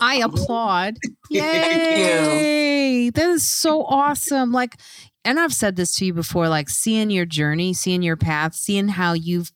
I 0.02 0.16
applaud. 0.24 0.98
Yay! 1.30 3.10
That 3.10 3.30
is 3.30 3.50
so 3.50 3.84
awesome. 3.84 4.52
Like 4.52 4.76
and 5.28 5.42
I've 5.42 5.54
said 5.54 5.76
this 5.76 5.94
to 5.98 6.06
you 6.06 6.14
before, 6.14 6.48
like 6.48 6.70
seeing 6.70 7.10
your 7.10 7.26
journey, 7.26 7.74
seeing 7.74 8.02
your 8.02 8.16
path, 8.16 8.56
seeing 8.56 8.88
how 8.88 9.12
you've 9.12 9.52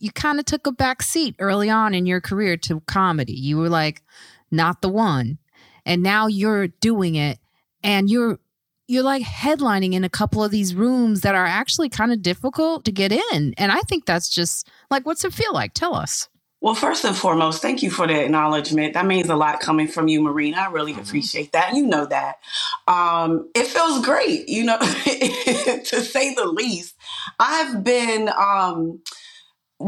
you 0.00 0.10
kind 0.10 0.40
of 0.40 0.44
took 0.44 0.66
a 0.66 0.72
back 0.72 1.02
seat 1.02 1.36
early 1.38 1.70
on 1.70 1.94
in 1.94 2.04
your 2.04 2.20
career 2.20 2.56
to 2.58 2.80
comedy. 2.80 3.32
You 3.32 3.56
were 3.56 3.68
like 3.68 4.02
not 4.50 4.82
the 4.82 4.88
one. 4.88 5.38
And 5.86 6.02
now 6.02 6.26
you're 6.26 6.66
doing 6.66 7.14
it 7.14 7.38
and 7.84 8.10
you're 8.10 8.40
you're 8.88 9.04
like 9.04 9.22
headlining 9.22 9.94
in 9.94 10.02
a 10.02 10.10
couple 10.10 10.42
of 10.42 10.50
these 10.50 10.74
rooms 10.74 11.20
that 11.20 11.36
are 11.36 11.46
actually 11.46 11.88
kind 11.88 12.12
of 12.12 12.20
difficult 12.20 12.84
to 12.84 12.92
get 12.92 13.12
in. 13.12 13.54
And 13.56 13.70
I 13.70 13.80
think 13.82 14.06
that's 14.06 14.28
just 14.28 14.68
like 14.90 15.06
what's 15.06 15.24
it 15.24 15.32
feel 15.32 15.54
like? 15.54 15.74
Tell 15.74 15.94
us. 15.94 16.28
Well, 16.64 16.74
first 16.74 17.04
and 17.04 17.14
foremost, 17.14 17.60
thank 17.60 17.82
you 17.82 17.90
for 17.90 18.06
the 18.06 18.24
acknowledgement. 18.24 18.94
That 18.94 19.04
means 19.04 19.28
a 19.28 19.36
lot 19.36 19.60
coming 19.60 19.86
from 19.86 20.08
you, 20.08 20.22
Marina. 20.22 20.56
I 20.56 20.70
really 20.70 20.92
mm-hmm. 20.92 21.02
appreciate 21.02 21.52
that. 21.52 21.74
You 21.74 21.84
know 21.84 22.06
that. 22.06 22.36
Um, 22.88 23.50
it 23.54 23.66
feels 23.66 24.02
great, 24.02 24.48
you 24.48 24.64
know, 24.64 24.78
to 24.78 26.00
say 26.00 26.34
the 26.34 26.46
least. 26.46 26.94
I've 27.38 27.84
been 27.84 28.30
um, 28.30 29.02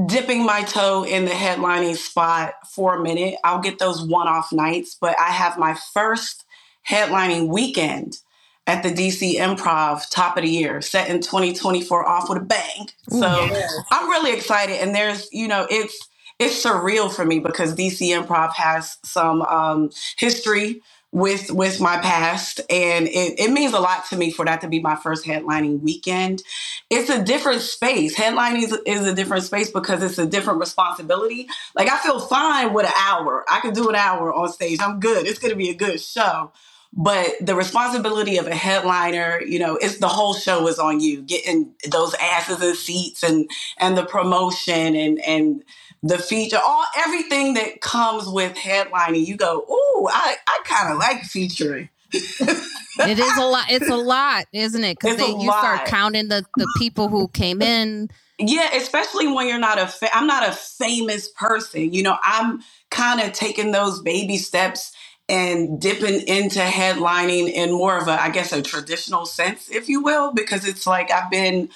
dipping 0.04 0.44
my 0.44 0.64
toe 0.64 1.04
in 1.04 1.24
the 1.24 1.30
headlining 1.30 1.96
spot 1.96 2.52
for 2.70 2.96
a 2.96 3.02
minute. 3.02 3.36
I'll 3.42 3.62
get 3.62 3.78
those 3.78 4.06
one 4.06 4.28
off 4.28 4.52
nights, 4.52 4.98
but 5.00 5.18
I 5.18 5.30
have 5.30 5.56
my 5.56 5.78
first 5.94 6.44
headlining 6.86 7.48
weekend 7.48 8.18
at 8.66 8.82
the 8.82 8.90
DC 8.90 9.36
Improv 9.36 10.02
top 10.10 10.36
of 10.36 10.42
the 10.42 10.50
year, 10.50 10.82
set 10.82 11.08
in 11.08 11.22
2024 11.22 12.06
off 12.06 12.28
with 12.28 12.36
a 12.36 12.44
bang. 12.44 12.90
So 13.08 13.46
yeah. 13.46 13.66
I'm 13.90 14.10
really 14.10 14.34
excited. 14.34 14.82
And 14.82 14.94
there's, 14.94 15.26
you 15.32 15.48
know, 15.48 15.66
it's, 15.70 16.05
it's 16.38 16.64
surreal 16.64 17.10
for 17.10 17.24
me 17.24 17.40
because 17.40 17.74
DC 17.74 18.10
Improv 18.10 18.52
has 18.54 18.98
some 19.04 19.42
um, 19.42 19.90
history 20.18 20.82
with 21.12 21.50
with 21.50 21.80
my 21.80 21.96
past 21.98 22.60
and 22.68 23.06
it, 23.08 23.40
it 23.40 23.50
means 23.50 23.72
a 23.72 23.80
lot 23.80 24.04
to 24.10 24.16
me 24.16 24.30
for 24.30 24.44
that 24.44 24.60
to 24.60 24.68
be 24.68 24.80
my 24.80 24.96
first 24.96 25.24
headlining 25.24 25.80
weekend. 25.80 26.42
It's 26.90 27.08
a 27.08 27.24
different 27.24 27.62
space. 27.62 28.14
Headlining 28.16 28.64
is, 28.64 28.72
is 28.86 29.06
a 29.06 29.14
different 29.14 29.44
space 29.44 29.70
because 29.70 30.02
it's 30.02 30.18
a 30.18 30.26
different 30.26 30.60
responsibility. 30.60 31.48
Like 31.74 31.88
i 31.88 31.96
feel 32.00 32.20
fine 32.20 32.74
with 32.74 32.86
an 32.86 32.92
hour. 32.98 33.44
I 33.50 33.60
can 33.60 33.72
do 33.72 33.88
an 33.88 33.94
hour 33.94 34.34
on 34.34 34.52
stage. 34.52 34.80
I'm 34.82 35.00
good. 35.00 35.26
It's 35.26 35.38
going 35.38 35.52
to 35.52 35.56
be 35.58 35.70
a 35.70 35.74
good 35.74 36.00
show. 36.02 36.52
But 36.98 37.28
the 37.42 37.54
responsibility 37.54 38.38
of 38.38 38.46
a 38.46 38.54
headliner 38.54 39.42
you 39.42 39.58
know 39.58 39.76
it's 39.76 39.98
the 39.98 40.08
whole 40.08 40.34
show 40.34 40.66
is 40.68 40.78
on 40.78 41.00
you 41.00 41.22
getting 41.22 41.74
those 41.90 42.14
asses 42.14 42.62
in 42.62 42.74
seats 42.74 43.22
and 43.22 43.50
and 43.78 43.98
the 43.98 44.06
promotion 44.06 44.96
and 44.96 45.18
and 45.26 45.62
the 46.02 46.18
feature, 46.18 46.58
all 46.62 46.84
everything 46.96 47.54
that 47.54 47.80
comes 47.80 48.28
with 48.28 48.54
headlining, 48.54 49.26
you 49.26 49.36
go, 49.36 49.64
oh, 49.68 50.08
I, 50.12 50.36
I 50.46 50.60
kind 50.64 50.92
of 50.92 50.98
like 50.98 51.22
featuring. 51.22 51.88
it 52.12 53.18
is 53.18 53.38
a 53.38 53.44
lot. 53.44 53.66
It's 53.70 53.88
a 53.88 53.96
lot, 53.96 54.46
isn't 54.52 54.84
it? 54.84 54.98
Because 55.00 55.18
you 55.18 55.48
lot. 55.48 55.58
start 55.58 55.86
counting 55.86 56.28
the 56.28 56.44
the 56.56 56.68
people 56.78 57.08
who 57.08 57.28
came 57.28 57.60
in. 57.60 58.08
Yeah, 58.38 58.74
especially 58.74 59.26
when 59.28 59.48
you're 59.48 59.58
not 59.58 59.78
a. 59.78 59.86
Fa- 59.86 60.14
I'm 60.16 60.26
not 60.26 60.48
a 60.48 60.52
famous 60.52 61.28
person. 61.28 61.92
You 61.92 62.02
know, 62.04 62.16
I'm 62.22 62.60
kind 62.90 63.20
of 63.20 63.32
taking 63.32 63.72
those 63.72 64.00
baby 64.02 64.36
steps 64.36 64.92
and 65.28 65.80
dipping 65.80 66.20
into 66.28 66.60
headlining 66.60 67.50
in 67.50 67.72
more 67.72 67.98
of 67.98 68.06
a, 68.06 68.20
I 68.20 68.30
guess, 68.30 68.52
a 68.52 68.62
traditional 68.62 69.26
sense, 69.26 69.68
if 69.70 69.88
you 69.88 70.02
will, 70.02 70.32
because 70.32 70.66
it's 70.66 70.86
like 70.86 71.10
I've 71.10 71.30
been 71.30 71.68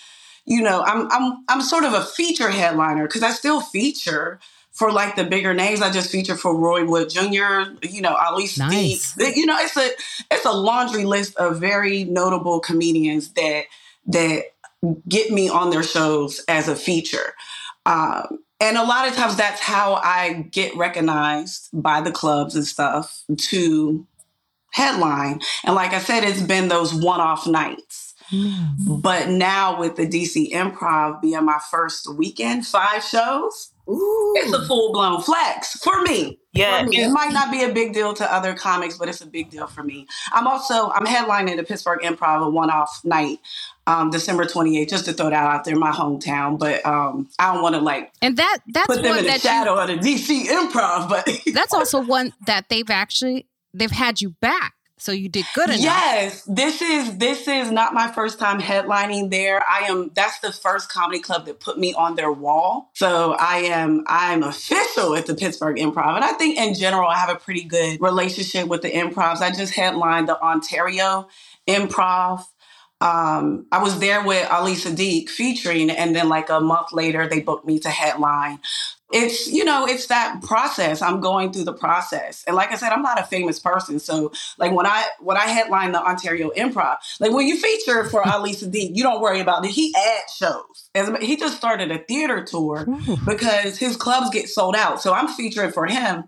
you 0.47 0.63
know, 0.63 0.83
I'm 0.83 1.11
I'm 1.11 1.45
I'm 1.49 1.63
sort 1.63 1.85
of 1.85 1.93
a 1.93 2.03
feature 2.03 2.51
headliner 2.51 3.07
because 3.07 3.23
I 3.23 3.31
still 3.31 3.61
feature 3.61 4.41
for 4.73 4.93
like 4.93 5.17
the 5.17 5.25
bigger 5.25 5.53
names. 5.55 5.83
I 5.83 5.91
just 5.91 6.11
feature 6.11 6.37
for 6.37 6.57
Roy 6.57 6.85
Wood 6.85 7.11
Jr., 7.11 7.77
you 7.83 8.01
know, 8.01 8.15
Ali 8.15 8.49
nice. 8.57 9.15
You 9.19 9.47
know, 9.47 9.57
it's 9.59 9.77
a 9.77 9.91
it's 10.31 10.45
a 10.45 10.53
laundry 10.53 11.05
list 11.05 11.37
of 11.37 11.61
very 11.61 12.05
notable 12.05 12.61
comedians 12.61 13.33
that 13.33 13.65
that 14.07 14.45
get 15.09 15.31
me 15.31 15.49
on 15.49 15.71
their 15.71 15.83
shows 15.83 16.41
as 16.49 16.69
a 16.69 16.77
feature. 16.77 17.35
Um, 17.87 18.39
and 18.61 18.77
a 18.77 18.85
lot 18.85 19.09
of 19.09 19.15
times 19.15 19.37
that's 19.37 19.61
how 19.61 19.95
I 19.95 20.47
get 20.51 20.77
recognized 20.77 21.69
by 21.73 22.01
the 22.01 22.13
clubs 22.13 22.55
and 22.55 22.67
stuff 22.67 23.25
to 23.37 24.07
headline. 24.73 25.41
And 25.65 25.75
like 25.75 25.93
I 25.93 25.99
said, 25.99 26.25
it's 26.25 26.43
been 26.43 26.69
those 26.69 26.95
one 26.95 27.21
off 27.21 27.47
nights. 27.47 28.00
But 28.87 29.29
now 29.29 29.79
with 29.79 29.97
the 29.97 30.07
DC 30.07 30.53
Improv 30.53 31.21
being 31.21 31.45
my 31.45 31.59
first 31.71 32.13
weekend, 32.15 32.67
five 32.67 33.03
shows, 33.03 33.73
Ooh. 33.89 34.35
it's 34.37 34.53
a 34.53 34.65
full 34.67 34.93
blown 34.93 35.21
flex 35.21 35.73
for 35.81 36.03
me. 36.03 36.39
Yeah, 36.53 36.83
for 36.83 36.89
me. 36.89 37.03
it 37.03 37.11
might 37.11 37.33
not 37.33 37.51
be 37.51 37.63
a 37.63 37.73
big 37.73 37.93
deal 37.93 38.13
to 38.15 38.33
other 38.33 38.55
comics, 38.55 38.99
but 38.99 39.09
it's 39.09 39.21
a 39.21 39.27
big 39.27 39.51
deal 39.51 39.67
for 39.67 39.83
me. 39.83 40.07
I'm 40.33 40.47
also 40.47 40.91
I'm 40.91 41.07
headlining 41.07 41.57
the 41.57 41.65
Pittsburgh 41.65 42.01
Improv 42.03 42.45
a 42.45 42.51
one 42.51 42.71
off 42.71 43.01
night, 43.05 43.39
um, 43.87 44.11
December 44.11 44.45
28th, 44.45 44.89
just 44.89 45.05
to 45.05 45.13
throw 45.13 45.31
that 45.31 45.35
out 45.35 45.65
there, 45.65 45.77
my 45.77 45.93
hometown. 45.93 46.59
But 46.59 46.85
um, 46.85 47.29
I 47.39 47.53
don't 47.53 47.63
want 47.63 47.77
to 47.77 47.81
like 47.81 48.13
and 48.21 48.37
that 48.37 48.59
that's 48.69 48.87
put 48.87 49.03
them 49.03 49.19
in 49.19 49.25
the 49.25 49.39
shadow 49.39 49.75
you, 49.75 49.81
of 49.81 49.89
the 49.89 49.95
DC 49.97 50.47
Improv. 50.47 51.09
But 51.09 51.29
that's 51.55 51.75
also 51.75 52.01
one 52.01 52.33
that 52.47 52.69
they've 52.69 52.91
actually 52.91 53.47
they've 53.73 53.91
had 53.91 54.21
you 54.21 54.31
back 54.41 54.75
so 55.01 55.13
you 55.13 55.31
did 55.31 55.47
good 55.55 55.71
enough. 55.71 55.81
Yes, 55.81 56.43
this 56.45 56.83
is 56.83 57.17
this 57.17 57.49
is 57.49 57.71
not 57.71 57.95
my 57.95 58.09
first 58.13 58.39
time 58.39 58.61
headlining 58.61 59.31
there. 59.31 59.65
I 59.69 59.87
am 59.87 60.11
that's 60.15 60.39
the 60.41 60.53
first 60.53 60.93
comedy 60.93 61.21
club 61.21 61.47
that 61.47 61.59
put 61.59 61.79
me 61.79 61.95
on 61.95 62.17
their 62.17 62.31
wall. 62.31 62.91
So 62.95 63.35
I 63.39 63.59
am 63.59 64.05
I'm 64.07 64.43
official 64.43 65.17
at 65.17 65.25
the 65.25 65.35
Pittsburgh 65.35 65.77
Improv. 65.77 66.17
And 66.17 66.25
I 66.25 66.33
think 66.33 66.59
in 66.59 66.75
general 66.75 67.09
I 67.09 67.17
have 67.17 67.31
a 67.31 67.37
pretty 67.39 67.65
good 67.65 67.99
relationship 68.01 68.69
with 68.69 68.83
the 68.83 68.91
improvs. 68.91 69.41
I 69.41 69.51
just 69.51 69.75
headlined 69.75 70.29
the 70.29 70.41
Ontario 70.41 71.29
Improv. 71.67 72.45
Um, 73.01 73.67
I 73.73 73.83
was 73.83 73.99
there 73.99 74.23
with 74.23 74.47
Ali 74.51 74.75
Siddiq 74.75 75.31
featuring, 75.31 75.91
and 75.91 76.15
then 76.15 76.29
like 76.29 76.51
a 76.51 76.61
month 76.61 76.93
later, 76.93 77.27
they 77.27 77.41
booked 77.41 77.65
me 77.67 77.79
to 77.79 77.89
headline 77.89 78.59
it's 79.13 79.47
you 79.49 79.65
know 79.65 79.87
it's 79.87 80.07
that 80.07 80.43
process. 80.43 81.03
I'm 81.03 81.21
going 81.21 81.53
through 81.53 81.65
the 81.65 81.73
process. 81.73 82.45
And 82.47 82.57
like 82.57 82.73
i 82.73 82.77
said 82.77 82.93
i'm 82.93 83.03
not 83.03 83.21
a 83.21 83.25
famous 83.25 83.59
person. 83.59 83.99
So 83.99 84.33
like 84.59 84.73
when 84.73 84.87
i 84.87 85.07
when 85.21 85.37
i 85.37 85.47
headline 85.47 85.93
the 85.93 86.03
ontario 86.03 86.51
improv 86.57 86.97
like 87.19 87.33
when 87.33 87.47
you 87.47 87.57
feature 87.59 88.05
for 88.05 88.27
ali 88.27 88.53
Siddiq, 88.53 88.97
you 88.97 89.03
don't 89.03 89.21
worry 89.21 89.41
about 89.41 89.65
it. 89.65 89.71
He 89.71 89.95
adds 89.97 90.35
shows. 90.35 90.91
As, 90.95 91.11
he 91.21 91.37
just 91.37 91.57
started 91.57 91.91
a 91.91 91.99
theater 91.99 92.45
tour 92.45 92.87
because 93.27 93.79
his 93.79 93.97
clubs 93.97 94.31
get 94.31 94.49
sold 94.49 94.77
out. 94.77 95.03
So 95.03 95.13
i'm 95.13 95.29
featuring 95.29 95.73
for 95.73 95.87
him. 95.87 96.25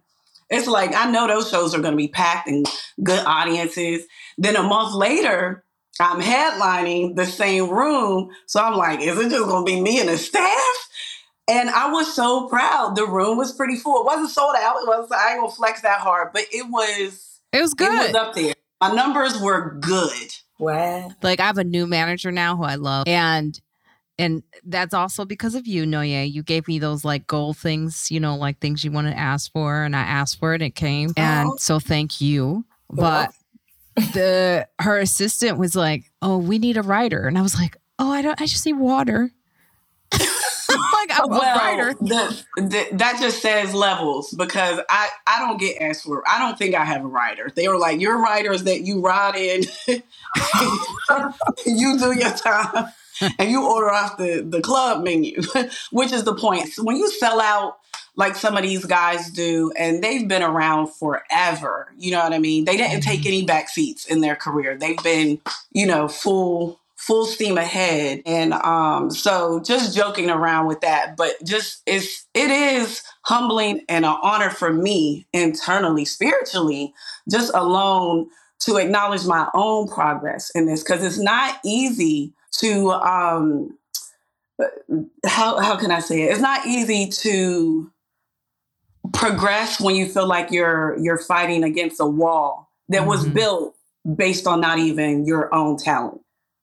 It's 0.51 0.69
like 0.69 0.95
I 0.95 1.11
know 1.11 1.27
those 1.27 1.51
shows 1.51 1.75
are 1.75 1.81
going 1.81 1.93
to 1.95 1.97
be 1.97 2.09
packed 2.09 2.49
and 2.49 2.67
good 3.03 3.25
audiences. 3.25 4.05
Then 4.37 4.57
a 4.57 4.63
month 4.63 4.95
later, 4.95 5.65
I'm 6.01 6.21
headlining 6.21 7.17
the 7.17 7.27
same 7.27 7.71
room. 7.71 8.31
So 8.47 8.61
I'm 8.61 8.77
like, 8.77 9.01
is 9.01 9.19
it 9.19 9.31
just 9.31 9.49
going 9.49 9.67
to 9.67 9.73
be 9.73 9.81
me 9.81 10.01
and 10.01 10.09
the 10.09 10.19
staff? 10.19 10.89
And 11.49 11.69
I 11.71 11.91
was 11.91 12.15
so 12.15 12.49
proud. 12.49 12.95
The 12.97 13.07
room 13.07 13.37
was 13.37 13.53
pretty 13.53 13.77
full. 13.77 14.01
It 14.01 14.07
wasn't 14.07 14.31
sold 14.31 14.55
out. 14.59 14.77
It 14.77 14.87
was 14.87 15.11
I 15.11 15.33
ain't 15.33 15.41
gonna 15.41 15.53
flex 15.53 15.81
that 15.83 15.99
hard, 16.01 16.33
but 16.33 16.45
it 16.53 16.71
was 16.71 17.41
It 17.53 17.61
was 17.61 17.75
good. 17.75 17.93
it 17.93 18.07
was 18.13 18.15
up 18.15 18.35
there. 18.35 18.55
My 18.81 18.93
numbers 18.93 19.41
were 19.41 19.75
good. 19.81 20.35
Wow. 20.59 21.11
like 21.23 21.41
I 21.41 21.47
have 21.47 21.59
a 21.59 21.65
new 21.65 21.87
manager 21.89 22.31
now 22.31 22.57
who 22.57 22.63
I 22.63 22.77
love, 22.77 23.09
and 23.09 23.61
and 24.19 24.45
that's 24.65 24.95
also 24.95 25.25
because 25.25 25.57
of 25.57 25.67
you, 25.67 25.85
Nonye. 25.85 26.31
You 26.33 26.45
gave 26.45 26.69
me 26.69 26.79
those 26.79 27.05
like 27.05 27.27
goal 27.27 27.53
things, 27.55 28.09
you 28.13 28.21
know, 28.21 28.37
like 28.37 28.61
things 28.61 28.85
you 28.85 28.93
want 28.93 29.09
to 29.09 29.19
ask 29.19 29.51
for, 29.53 29.83
and 29.83 29.97
I 29.97 30.01
asked 30.03 30.39
for 30.39 30.53
it, 30.53 30.63
and 30.63 30.69
it 30.69 30.75
came, 30.77 31.11
oh. 31.11 31.21
and 31.21 31.49
Oh. 31.49 31.57
so 31.59 31.81
thank 31.81 32.21
you. 32.21 32.65
But 32.91 33.33
the 33.97 34.69
her 34.79 34.99
assistant 34.99 35.59
was 35.59 35.75
like, 35.75 36.05
"Oh, 36.21 36.39
we 36.39 36.59
need 36.59 36.77
a 36.77 36.83
writer," 36.83 37.27
and 37.27 37.37
I 37.37 37.43
was 37.43 37.57
like, 37.57 37.77
"Oh, 37.99 38.13
I 38.13 38.23
don't. 38.23 38.41
I 38.41 38.47
just 38.47 38.65
need 38.65 38.75
water." 38.75 39.33
a 41.11 41.27
writer. 41.27 41.95
the, 41.95 42.45
the, 42.57 42.89
that 42.93 43.19
just 43.21 43.41
says 43.41 43.75
levels 43.75 44.33
because 44.33 44.81
I, 44.89 45.09
I 45.27 45.41
don't 45.41 45.59
get 45.59 45.81
asked 45.81 46.05
for. 46.05 46.23
I 46.27 46.39
don't 46.39 46.59
think 46.59 46.75
I 46.75 46.85
have 46.85 47.05
a 47.05 47.09
writer. 47.09 47.51
They 47.55 47.69
were 47.69 47.79
like, 47.79 48.01
your 48.01 48.21
writers 48.21 48.65
that 48.65 48.83
you 48.83 49.01
ride 49.01 49.37
in, 49.37 49.65
you 51.67 51.99
do 51.99 52.13
your 52.19 52.31
time, 52.31 52.87
and 53.39 53.51
you 53.51 53.67
order 53.67 53.91
off 53.91 54.17
the, 54.17 54.41
the 54.41 54.61
club 54.61 55.05
menu, 55.05 55.41
which 55.91 56.13
is 56.13 56.25
the 56.25 56.35
point. 56.35 56.69
So 56.69 56.85
when 56.85 56.97
you 56.97 57.09
sell 57.11 57.41
out 57.41 57.79
like 58.15 58.37
some 58.37 58.57
of 58.57 58.63
these 58.63 58.85
guys 58.85 59.31
do, 59.31 59.73
and 59.77 60.03
they've 60.03 60.29
been 60.29 60.43
around 60.43 60.89
forever, 60.89 61.93
you 61.97 62.11
know 62.11 62.23
what 62.23 62.35
I 62.35 62.39
mean? 62.39 62.65
They 62.65 62.77
didn't 62.77 63.03
take 63.03 63.21
mm-hmm. 63.21 63.29
any 63.29 63.45
back 63.45 63.69
seats 63.69 64.05
in 64.07 64.21
their 64.21 64.37
career. 64.37 64.77
They've 64.77 65.03
been, 65.03 65.41
you 65.73 65.87
know, 65.87 66.09
full 66.09 66.79
full 67.07 67.27
steam 67.27 67.59
ahead. 67.59 68.23
And 68.27 68.53
um 68.55 69.11
so 69.11 69.61
just 69.61 69.95
joking 69.97 70.31
around 70.31 70.67
with 70.67 70.81
that 70.83 71.17
but 71.17 71.33
just 71.45 71.83
it's 71.87 72.27
it 72.35 72.51
is 72.51 73.03
humbling 73.25 73.83
and 73.89 74.05
an 74.05 74.17
honor 74.23 74.51
for 74.51 74.73
me 74.73 75.27
internally 75.33 76.05
spiritually 76.05 76.95
just 77.31 77.51
alone 77.55 78.29
to 78.61 78.77
acknowledge 78.77 79.25
my 79.27 79.49
own 79.55 79.89
progress 79.89 80.51
in 80.55 80.67
this 80.67 80.83
because 80.85 81.03
it's 81.05 81.19
not 81.19 81.59
easy 81.65 82.33
to 82.53 82.91
um 82.93 83.77
how 85.27 85.59
how 85.61 85.77
can 85.77 85.91
i 85.91 85.99
say 86.01 86.23
it? 86.23 86.31
It's 86.33 86.41
not 86.41 86.67
easy 86.67 87.09
to 87.09 87.91
progress 89.13 89.81
when 89.81 89.97
you 89.97 90.07
feel 90.07 90.27
like 90.27 90.51
you're 90.51 90.97
you're 91.01 91.19
fighting 91.19 91.65
against 91.65 92.01
a 92.01 92.07
wall 92.07 92.71
that 92.89 93.07
was 93.07 93.27
Mhm. 93.27 93.35
built 93.35 93.75
based 94.17 94.47
on 94.47 94.61
not 94.61 94.79
even 94.79 95.27
your 95.27 95.53
own 95.55 95.77
talent 95.77 96.22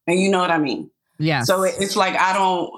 and 0.10 0.20
you 0.20 0.30
know 0.30 0.40
what 0.40 0.52
i 0.52 0.58
mean 0.58 0.90
Yeah. 1.20 1.44
so 1.44 1.64
it's 1.64 1.96
like 1.96 2.16
I 2.16 2.34
don't 2.34 2.72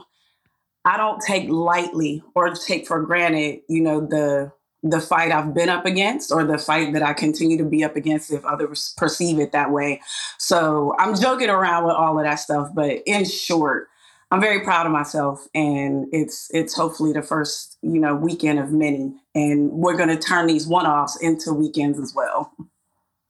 I 0.84 0.98
don't 0.98 1.22
take 1.22 1.48
lightly 1.48 2.24
or 2.34 2.50
take 2.56 2.88
for 2.88 3.02
granted, 3.04 3.62
you 3.70 3.82
know, 3.82 4.02
the 4.02 4.52
the 4.84 5.00
fight 5.00 5.32
I've 5.32 5.54
been 5.54 5.70
up 5.70 5.86
against 5.86 6.32
or 6.32 6.44
the 6.44 6.58
fight 6.58 6.94
that 6.94 7.04
I 7.04 7.14
continue 7.14 7.56
to 7.60 7.64
be 7.66 7.84
up 7.84 7.96
against 7.96 8.32
if 8.32 8.44
others 8.44 8.96
perceive 8.98 9.38
it 9.38 9.52
that 9.52 9.70
way. 9.70 10.02
So 10.40 10.96
I'm 10.98 11.14
joking 11.16 11.52
around 11.52 11.86
with 11.86 11.94
all 11.94 12.18
of 12.18 12.26
that 12.26 12.40
stuff, 12.40 12.70
but 12.74 12.98
in 13.06 13.26
short, 13.26 13.90
I'm 14.32 14.42
very 14.42 14.62
proud 14.62 14.88
of 14.88 14.92
myself 14.92 15.46
and 15.54 16.08
it's 16.12 16.50
it's 16.52 16.74
hopefully 16.74 17.14
the 17.14 17.22
first, 17.22 17.78
you 17.84 18.00
know, 18.00 18.16
weekend 18.16 18.58
of 18.58 18.72
many 18.72 19.14
and 19.36 19.70
we're 19.72 19.98
going 19.98 20.10
to 20.10 20.18
turn 20.18 20.48
these 20.48 20.66
one-offs 20.66 21.16
into 21.22 21.54
weekends 21.54 22.00
as 22.00 22.16
well. 22.16 22.52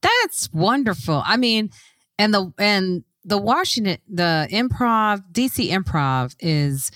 That's 0.02 0.50
wonderful. 0.54 1.22
I 1.26 1.36
mean, 1.36 1.72
and 2.18 2.34
the 2.34 2.54
and 2.58 3.04
the 3.24 3.38
Washington 3.38 3.98
the 4.08 4.48
improv 4.52 5.24
DC 5.32 5.70
improv 5.70 6.36
is 6.40 6.92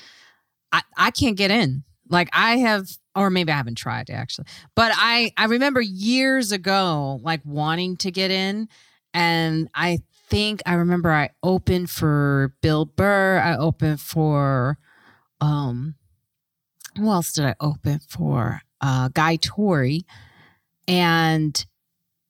I 0.72 0.82
I 0.98 1.12
can't 1.12 1.38
get 1.38 1.52
in. 1.52 1.84
Like 2.10 2.30
I 2.34 2.58
have 2.58 2.88
or 3.16 3.30
maybe 3.30 3.52
I 3.52 3.58
haven't 3.58 3.78
tried 3.78 4.10
actually. 4.10 4.48
But 4.76 4.92
I 4.96 5.32
I 5.38 5.46
remember 5.46 5.82
years 5.82 6.52
ago 6.52 7.20
like 7.24 7.42
wanting 7.46 7.98
to 7.98 8.12
get 8.12 8.32
in 8.32 8.68
and 9.14 9.70
I 9.74 10.00
think 10.28 10.62
I 10.66 10.74
remember 10.74 11.12
I 11.12 11.30
opened 11.44 11.90
for 11.90 12.54
Bill 12.62 12.86
Burr, 12.86 13.40
I 13.40 13.58
opened 13.58 14.02
for 14.02 14.78
um 15.42 15.96
who 16.98 17.10
else 17.10 17.34
did 17.34 17.46
I 17.46 17.56
open 17.60 18.00
for? 18.08 18.62
Uh 18.82 19.10
Guy 19.10 19.38
Torry 19.38 20.06
and 20.88 21.66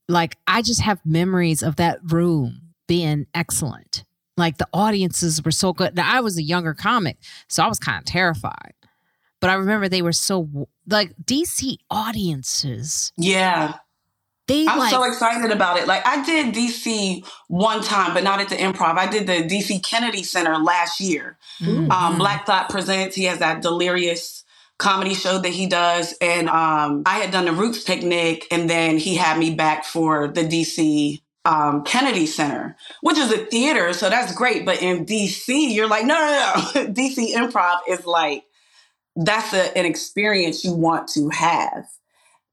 like 0.08 0.38
I 0.47 0.62
just 0.62 0.81
have 0.81 0.99
memories 1.05 1.63
of 1.63 1.77
that 1.77 1.99
room 2.03 2.64
being 2.88 3.26
excellent. 3.34 4.04
Like 4.38 4.58
the 4.58 4.67
audiences 4.74 5.43
were 5.43 5.52
so 5.52 5.74
good. 5.74 5.95
Now 5.95 6.13
I 6.13 6.19
was 6.19 6.38
a 6.38 6.43
younger 6.43 6.74
comic, 6.74 7.17
so 7.48 7.63
I 7.63 7.67
was 7.67 7.80
kind 7.80 7.98
of 7.98 8.06
terrified. 8.06 8.74
But 9.39 9.50
I 9.50 9.54
remember 9.54 9.88
they 9.88 10.02
were 10.02 10.12
so 10.12 10.67
like 10.88 11.13
DC 11.24 11.78
audiences. 11.89 13.13
Yeah. 13.17 13.76
They 14.48 14.67
I'm 14.67 14.78
like 14.78 14.91
so 14.91 15.04
excited 15.04 15.52
about 15.52 15.78
it. 15.78 15.88
Like 15.88 16.06
I 16.06 16.24
did 16.24 16.54
DC 16.54 17.26
one 17.48 17.82
time, 17.82 18.13
but 18.13 18.24
not 18.24 18.39
at 18.39 18.50
the 18.50 18.56
improv. 18.56 18.98
I 18.98 19.08
did 19.08 19.26
the 19.26 19.43
DC 19.43 19.84
Kennedy 19.84 20.21
Center 20.24 20.58
last 20.58 21.00
year. 21.00 21.38
Mhm. 21.62 21.89
Um, 21.89 22.17
Black 22.17 22.45
Thought 22.45 22.69
Presents. 22.69 23.15
He 23.15 23.24
has 23.24 23.39
that 23.39 23.62
delirious 23.62 24.43
comedy 24.78 25.13
show 25.15 25.39
that 25.39 25.50
he 25.50 25.67
does. 25.67 26.13
And 26.21 26.50
um, 26.50 27.04
I 27.06 27.19
had 27.19 27.32
done 27.32 27.45
the 27.45 27.54
Roots 27.54 27.84
Picnic, 27.84 28.45
and 28.52 28.69
then 28.69 28.98
he 28.98 29.15
had 29.15 29.38
me 29.39 29.56
back 29.56 29.86
for 29.86 30.28
the 30.28 30.41
DC 30.41 31.21
um, 31.45 31.84
Kennedy 31.84 32.25
Center, 32.25 32.75
which 33.01 33.17
is 33.17 33.31
a 33.31 33.45
theater, 33.45 33.93
so 33.93 34.10
that's 34.10 34.34
great. 34.34 34.65
But 34.65 34.81
in 34.81 35.05
DC, 35.05 35.73
you're 35.73 35.88
like, 35.88 36.05
no, 36.05 36.15
no, 36.15 36.81
no. 36.84 36.88
DC 36.93 37.34
Improv 37.34 37.79
is 37.88 38.05
like, 38.05 38.43
that's 39.15 39.53
a, 39.53 39.77
an 39.77 39.86
experience 39.86 40.63
you 40.63 40.73
want 40.73 41.08
to 41.10 41.29
have. 41.29 41.86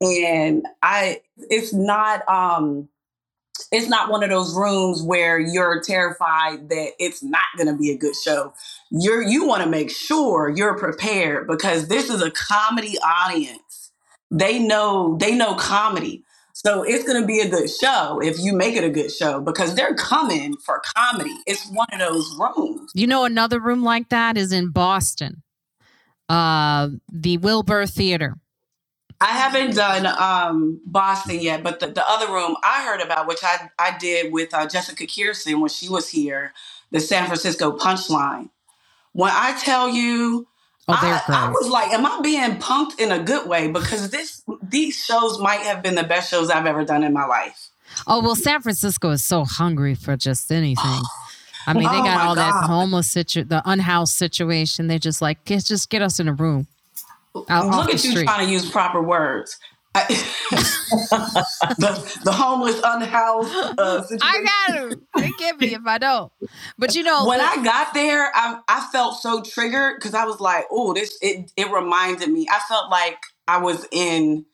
And 0.00 0.66
I, 0.82 1.20
it's 1.36 1.72
not, 1.72 2.28
um, 2.28 2.88
it's 3.70 3.88
not 3.88 4.10
one 4.10 4.22
of 4.22 4.30
those 4.30 4.54
rooms 4.54 5.02
where 5.02 5.38
you're 5.38 5.80
terrified 5.80 6.68
that 6.68 6.92
it's 6.98 7.22
not 7.22 7.44
going 7.56 7.68
to 7.68 7.76
be 7.76 7.90
a 7.90 7.96
good 7.96 8.14
show. 8.14 8.52
You're 8.90 9.22
you 9.22 9.46
want 9.46 9.62
to 9.62 9.68
make 9.68 9.90
sure 9.90 10.52
you're 10.54 10.76
prepared 10.76 11.46
because 11.46 11.88
this 11.88 12.10
is 12.10 12.22
a 12.22 12.30
comedy 12.30 12.98
audience. 12.98 13.92
They 14.30 14.58
know 14.58 15.16
they 15.18 15.34
know 15.34 15.54
comedy. 15.54 16.24
So 16.64 16.84
it's 16.84 17.04
going 17.04 17.20
to 17.20 17.26
be 17.26 17.40
a 17.40 17.48
good 17.48 17.68
show 17.68 18.20
if 18.22 18.38
you 18.38 18.52
make 18.52 18.76
it 18.76 18.84
a 18.84 18.88
good 18.88 19.10
show 19.10 19.40
because 19.40 19.74
they're 19.74 19.94
coming 19.94 20.56
for 20.58 20.80
comedy. 20.94 21.34
It's 21.44 21.68
one 21.68 21.88
of 21.92 21.98
those 21.98 22.38
rooms. 22.38 22.92
You 22.94 23.08
know, 23.08 23.24
another 23.24 23.58
room 23.58 23.82
like 23.82 24.10
that 24.10 24.36
is 24.38 24.52
in 24.52 24.70
Boston, 24.70 25.42
uh, 26.28 26.90
the 27.12 27.38
Wilbur 27.38 27.86
Theater. 27.86 28.36
I 29.20 29.26
haven't 29.26 29.74
done 29.74 30.06
um, 30.06 30.80
Boston 30.86 31.40
yet, 31.40 31.64
but 31.64 31.80
the, 31.80 31.88
the 31.88 32.08
other 32.08 32.32
room 32.32 32.54
I 32.62 32.84
heard 32.84 33.00
about, 33.00 33.26
which 33.26 33.42
I, 33.42 33.68
I 33.76 33.98
did 33.98 34.32
with 34.32 34.54
uh, 34.54 34.68
Jessica 34.68 35.04
Kirson 35.04 35.60
when 35.60 35.68
she 35.68 35.88
was 35.88 36.10
here, 36.10 36.52
the 36.92 37.00
San 37.00 37.26
Francisco 37.26 37.76
Punchline. 37.76 38.50
When 39.12 39.32
I 39.32 39.58
tell 39.58 39.88
you, 39.88 40.46
Oh, 40.92 40.98
they're 41.00 41.14
I, 41.14 41.22
great. 41.26 41.36
I 41.36 41.50
was 41.50 41.68
like, 41.68 41.92
am 41.92 42.06
I 42.06 42.20
being 42.22 42.58
punked 42.58 42.98
in 42.98 43.12
a 43.12 43.22
good 43.22 43.48
way? 43.48 43.68
Because 43.68 44.10
this 44.10 44.42
these 44.62 44.96
shows 44.96 45.38
might 45.38 45.60
have 45.60 45.82
been 45.82 45.94
the 45.94 46.04
best 46.04 46.30
shows 46.30 46.50
I've 46.50 46.66
ever 46.66 46.84
done 46.84 47.02
in 47.02 47.12
my 47.12 47.26
life. 47.26 47.68
oh 48.06 48.22
well, 48.22 48.36
San 48.36 48.60
Francisco 48.62 49.10
is 49.10 49.24
so 49.24 49.44
hungry 49.44 49.94
for 49.94 50.16
just 50.16 50.50
anything. 50.50 51.00
I 51.66 51.74
mean, 51.74 51.84
they 51.84 51.98
Oh 51.98 52.04
got 52.04 52.26
all 52.26 52.34
that 52.34 52.64
homeless 52.64 53.08
situation, 53.08 53.48
the 53.48 53.62
unhoused 53.64 54.14
situation. 54.14 54.88
They 54.88 54.98
just 54.98 55.22
like, 55.22 55.44
just 55.44 55.90
get 55.90 56.02
us 56.02 56.18
in 56.18 56.26
a 56.26 56.32
room. 56.32 56.66
Out 57.48 57.70
Look 57.70 57.94
at 57.94 58.04
you 58.04 58.24
trying 58.24 58.46
to 58.46 58.52
use 58.52 58.68
proper 58.68 59.00
words. 59.00 59.58
I, 59.94 60.04
the, 61.78 62.20
the 62.24 62.32
homeless, 62.32 62.80
unhoused 62.82 63.78
uh, 63.78 64.02
situation. 64.02 64.20
I 64.22 64.44
got 64.68 64.90
to 64.90 65.00
Forgive 65.18 65.58
me 65.60 65.74
if 65.74 65.86
I 65.86 65.98
don't. 65.98 66.32
But 66.78 66.94
you 66.94 67.02
know, 67.02 67.26
when 67.26 67.38
the- 67.38 67.44
I 67.44 67.62
got 67.62 67.94
there, 67.94 68.30
I, 68.34 68.60
I 68.68 68.88
felt 68.92 69.20
so 69.20 69.42
triggered 69.42 69.96
because 69.96 70.14
I 70.14 70.24
was 70.24 70.40
like, 70.40 70.64
"Oh, 70.70 70.92
this." 70.94 71.16
It 71.20 71.50
it 71.56 71.70
reminded 71.70 72.28
me. 72.30 72.46
I 72.50 72.60
felt 72.68 72.90
like 72.90 73.18
I 73.46 73.58
was 73.58 73.86
in 73.92 74.44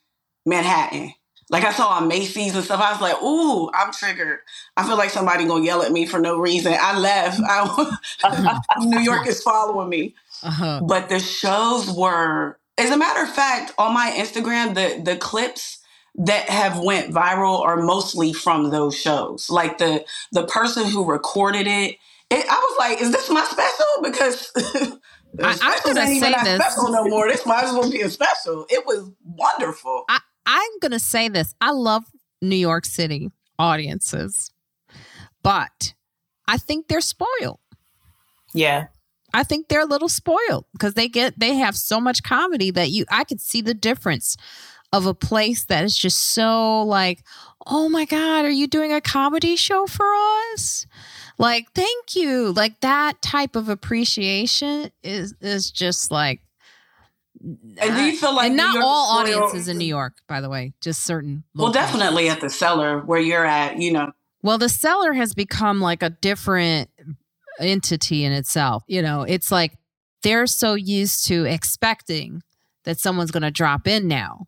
Manhattan. 0.44 1.12
Like 1.50 1.64
I 1.64 1.72
saw 1.72 1.88
on 1.88 2.08
Macy's 2.08 2.54
and 2.54 2.64
stuff. 2.64 2.80
I 2.80 2.92
was 2.92 3.00
like, 3.00 3.22
"Ooh, 3.22 3.70
I'm 3.72 3.92
triggered." 3.92 4.40
I 4.76 4.86
feel 4.86 4.96
like 4.98 5.10
somebody 5.10 5.46
gonna 5.46 5.64
yell 5.64 5.82
at 5.82 5.92
me 5.92 6.04
for 6.04 6.18
no 6.18 6.38
reason. 6.38 6.74
I 6.78 6.98
left. 6.98 7.40
I, 7.42 8.60
New 8.80 9.00
York 9.00 9.26
is 9.26 9.42
following 9.42 9.88
me. 9.88 10.14
uh, 10.42 10.80
But 10.80 11.08
the 11.08 11.20
shows 11.20 11.90
were, 11.90 12.58
as 12.78 12.90
a 12.90 12.96
matter 12.96 13.22
of 13.22 13.30
fact, 13.30 13.72
on 13.78 13.92
my 13.94 14.10
Instagram, 14.16 14.74
the 14.74 15.02
the 15.02 15.16
clips 15.16 15.78
that 16.16 16.48
have 16.48 16.80
went 16.80 17.12
viral 17.14 17.60
are 17.60 17.76
mostly 17.82 18.32
from 18.32 18.70
those 18.70 18.96
shows. 18.96 19.50
Like 19.50 19.78
the 19.78 20.04
the 20.32 20.46
person 20.46 20.84
who 20.86 21.04
recorded 21.04 21.66
it, 21.66 21.96
it 22.30 22.46
I 22.48 22.54
was 22.54 22.76
like, 22.78 23.00
"Is 23.00 23.12
this 23.12 23.28
my 23.30 23.44
special?" 23.44 23.86
Because 24.02 24.50
I- 25.40 25.58
I'm 25.62 25.80
gonna 25.84 26.00
ain't 26.00 26.10
even 26.10 26.20
say 26.20 26.30
that 26.32 26.44
this. 26.44 26.64
special 26.74 26.92
no 26.92 27.04
more. 27.04 27.28
This 27.28 27.44
might 27.46 27.64
as 27.64 27.72
well 27.72 27.90
be 27.90 28.00
a 28.00 28.10
special. 28.10 28.66
It 28.70 28.84
was 28.86 29.10
wonderful. 29.24 30.04
I 30.08 30.18
I'm 30.50 30.78
going 30.80 30.92
to 30.92 30.98
say 30.98 31.28
this. 31.28 31.54
I 31.60 31.72
love 31.72 32.04
New 32.40 32.56
York 32.56 32.86
City 32.86 33.30
audiences, 33.58 34.50
but 35.42 35.92
I 36.48 36.56
think 36.56 36.88
they're 36.88 37.02
spoiled. 37.02 37.58
Yeah. 38.54 38.86
I 39.34 39.42
think 39.44 39.68
they're 39.68 39.82
a 39.82 39.86
little 39.86 40.08
spoiled 40.08 40.64
because 40.72 40.94
they 40.94 41.08
get 41.08 41.38
they 41.38 41.54
have 41.54 41.76
so 41.76 42.00
much 42.00 42.22
comedy 42.22 42.70
that 42.70 42.90
you 42.90 43.04
I 43.10 43.24
could 43.24 43.40
see 43.40 43.60
the 43.60 43.74
difference 43.74 44.36
of 44.92 45.04
a 45.04 45.12
place 45.14 45.64
that 45.66 45.84
is 45.84 45.96
just 45.96 46.32
so 46.32 46.82
like, 46.82 47.22
oh 47.66 47.88
my 47.90 48.06
God, 48.06 48.46
are 48.46 48.50
you 48.50 48.66
doing 48.66 48.92
a 48.92 49.00
comedy 49.02 49.54
show 49.54 49.86
for 49.86 50.06
us? 50.52 50.86
Like, 51.36 51.70
thank 51.74 52.16
you. 52.16 52.52
Like 52.52 52.80
that 52.80 53.20
type 53.20 53.54
of 53.54 53.68
appreciation 53.68 54.90
is 55.02 55.34
is 55.40 55.70
just 55.70 56.10
like 56.10 56.40
And 57.42 57.96
do 57.96 58.02
you 58.04 58.16
feel 58.16 58.34
like 58.34 58.46
and 58.48 58.56
not 58.56 58.82
all 58.82 59.20
spoiled? 59.20 59.42
audiences 59.42 59.68
in 59.68 59.76
New 59.78 59.84
York, 59.84 60.14
by 60.26 60.40
the 60.40 60.48
way, 60.48 60.72
just 60.80 61.04
certain. 61.04 61.44
Well, 61.54 61.70
definitely 61.70 62.28
at 62.30 62.40
the 62.40 62.50
cellar 62.50 63.00
where 63.00 63.20
you're 63.20 63.44
at, 63.46 63.78
you 63.78 63.92
know. 63.92 64.12
Well, 64.42 64.58
the 64.58 64.68
cellar 64.68 65.12
has 65.12 65.34
become 65.34 65.80
like 65.80 66.02
a 66.02 66.10
different 66.10 66.90
entity 67.58 68.24
in 68.24 68.32
itself. 68.32 68.84
You 68.86 69.02
know, 69.02 69.22
it's 69.22 69.50
like 69.50 69.72
they're 70.22 70.46
so 70.46 70.74
used 70.74 71.26
to 71.26 71.44
expecting 71.44 72.42
that 72.84 72.98
someone's 72.98 73.30
going 73.30 73.42
to 73.42 73.50
drop 73.50 73.86
in 73.86 74.08
now 74.08 74.46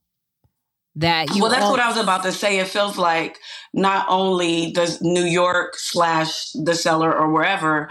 that 0.97 1.35
you. 1.35 1.43
well, 1.43 1.51
that's 1.51 1.71
what 1.71 1.81
I 1.81 1.89
was 1.89 1.97
about 1.97 2.23
to 2.25 2.33
say. 2.33 2.59
It 2.59 2.69
feels 2.69 2.99
like 2.99 3.39
not 3.73 4.07
only 4.09 4.73
does 4.73 5.01
New 5.01 5.25
York 5.25 5.75
slash 5.77 6.51
the 6.53 6.75
cellar 6.75 7.13
or 7.13 7.31
wherever, 7.33 7.89